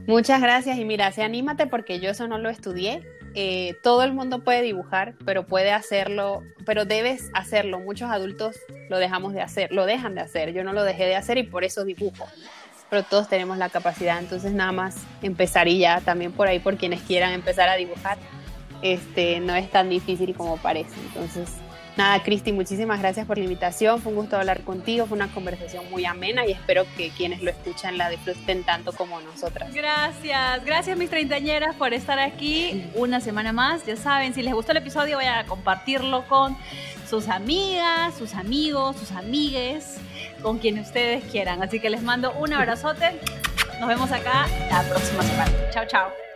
Muchas 0.06 0.40
gracias 0.40 0.78
y 0.78 0.84
mira, 0.84 1.12
se 1.12 1.22
anímate 1.22 1.66
porque 1.66 2.00
yo 2.00 2.11
eso 2.11 2.26
no 2.26 2.38
lo 2.38 2.48
estudié. 2.48 3.02
Eh, 3.34 3.76
todo 3.84 4.02
el 4.02 4.12
mundo 4.12 4.42
puede 4.42 4.62
dibujar, 4.62 5.14
pero 5.24 5.46
puede 5.46 5.70
hacerlo, 5.70 6.42
pero 6.66 6.84
debes 6.84 7.30
hacerlo. 7.32 7.78
Muchos 7.78 8.11
adultos 8.11 8.56
lo 8.88 8.98
dejamos 8.98 9.34
de 9.34 9.40
hacer, 9.40 9.70
lo 9.70 9.86
dejan 9.86 10.16
de 10.16 10.22
hacer. 10.22 10.52
Yo 10.52 10.64
no 10.64 10.72
lo 10.72 10.82
dejé 10.82 11.04
de 11.04 11.14
hacer 11.14 11.38
y 11.38 11.44
por 11.44 11.62
eso 11.62 11.84
dibujo 11.84 12.26
pero 12.91 13.05
todos 13.05 13.28
tenemos 13.28 13.57
la 13.57 13.68
capacidad, 13.68 14.18
entonces 14.18 14.53
nada 14.53 14.72
más 14.72 14.97
empezar 15.22 15.68
y 15.68 15.78
ya 15.78 16.01
también 16.01 16.32
por 16.32 16.49
ahí 16.49 16.59
por 16.59 16.76
quienes 16.76 17.01
quieran 17.03 17.32
empezar 17.32 17.68
a 17.68 17.76
dibujar, 17.76 18.18
este, 18.82 19.41
no 19.41 19.55
es 19.55 19.70
tan 19.70 19.88
difícil 19.88 20.34
como 20.34 20.57
parece. 20.57 20.95
Entonces, 21.01 21.51
nada, 21.97 22.22
Cristi, 22.22 22.53
muchísimas 22.53 23.01
gracias 23.01 23.26
por 23.26 23.38
la 23.38 23.45
invitación, 23.45 24.01
fue 24.01 24.11
un 24.12 24.18
gusto 24.18 24.36
hablar 24.36 24.62
contigo, 24.62 25.07
fue 25.07 25.16
una 25.16 25.28
conversación 25.28 25.88
muy 25.91 26.05
amena 26.05 26.45
y 26.47 26.53
espero 26.53 26.84
que 26.97 27.11
quienes 27.11 27.43
lo 27.43 27.51
escuchan 27.51 27.97
la 27.97 28.11
disfruten 28.11 28.64
tanto 28.64 28.93
como 28.93 29.20
nosotras. 29.20 29.72
Gracias, 29.72 30.64
gracias 30.64 30.99
mis 30.99 31.11
treintañeras 31.11 31.76
por 31.76 31.95
estar 31.95 32.18
aquí 32.18 32.91
una 32.95 33.20
semana 33.20 33.53
más, 33.53 33.86
ya 33.86 33.97
saben, 33.97 34.34
si 34.34 34.43
les 34.43 34.53
gustó 34.53 34.72
el 34.72 34.78
episodio 34.78 35.16
vayan 35.16 35.38
a 35.38 35.47
compartirlo 35.47 36.26
con 36.26 36.57
sus 37.11 37.28
amigas, 37.28 38.14
sus 38.16 38.34
amigos, 38.34 38.96
sus 38.96 39.11
amigues 39.11 39.96
con 40.42 40.58
quien 40.58 40.78
ustedes 40.78 41.24
quieran. 41.24 41.61
Así 41.61 41.80
que 41.80 41.90
les 41.90 42.02
mando 42.02 42.32
un 42.34 42.52
abrazote. 42.52 43.20
Nos 43.80 43.88
vemos 43.88 44.12
acá 44.12 44.46
la 44.70 44.82
próxima 44.84 45.22
semana. 45.24 45.50
Chao, 45.72 45.84
chao. 45.88 46.30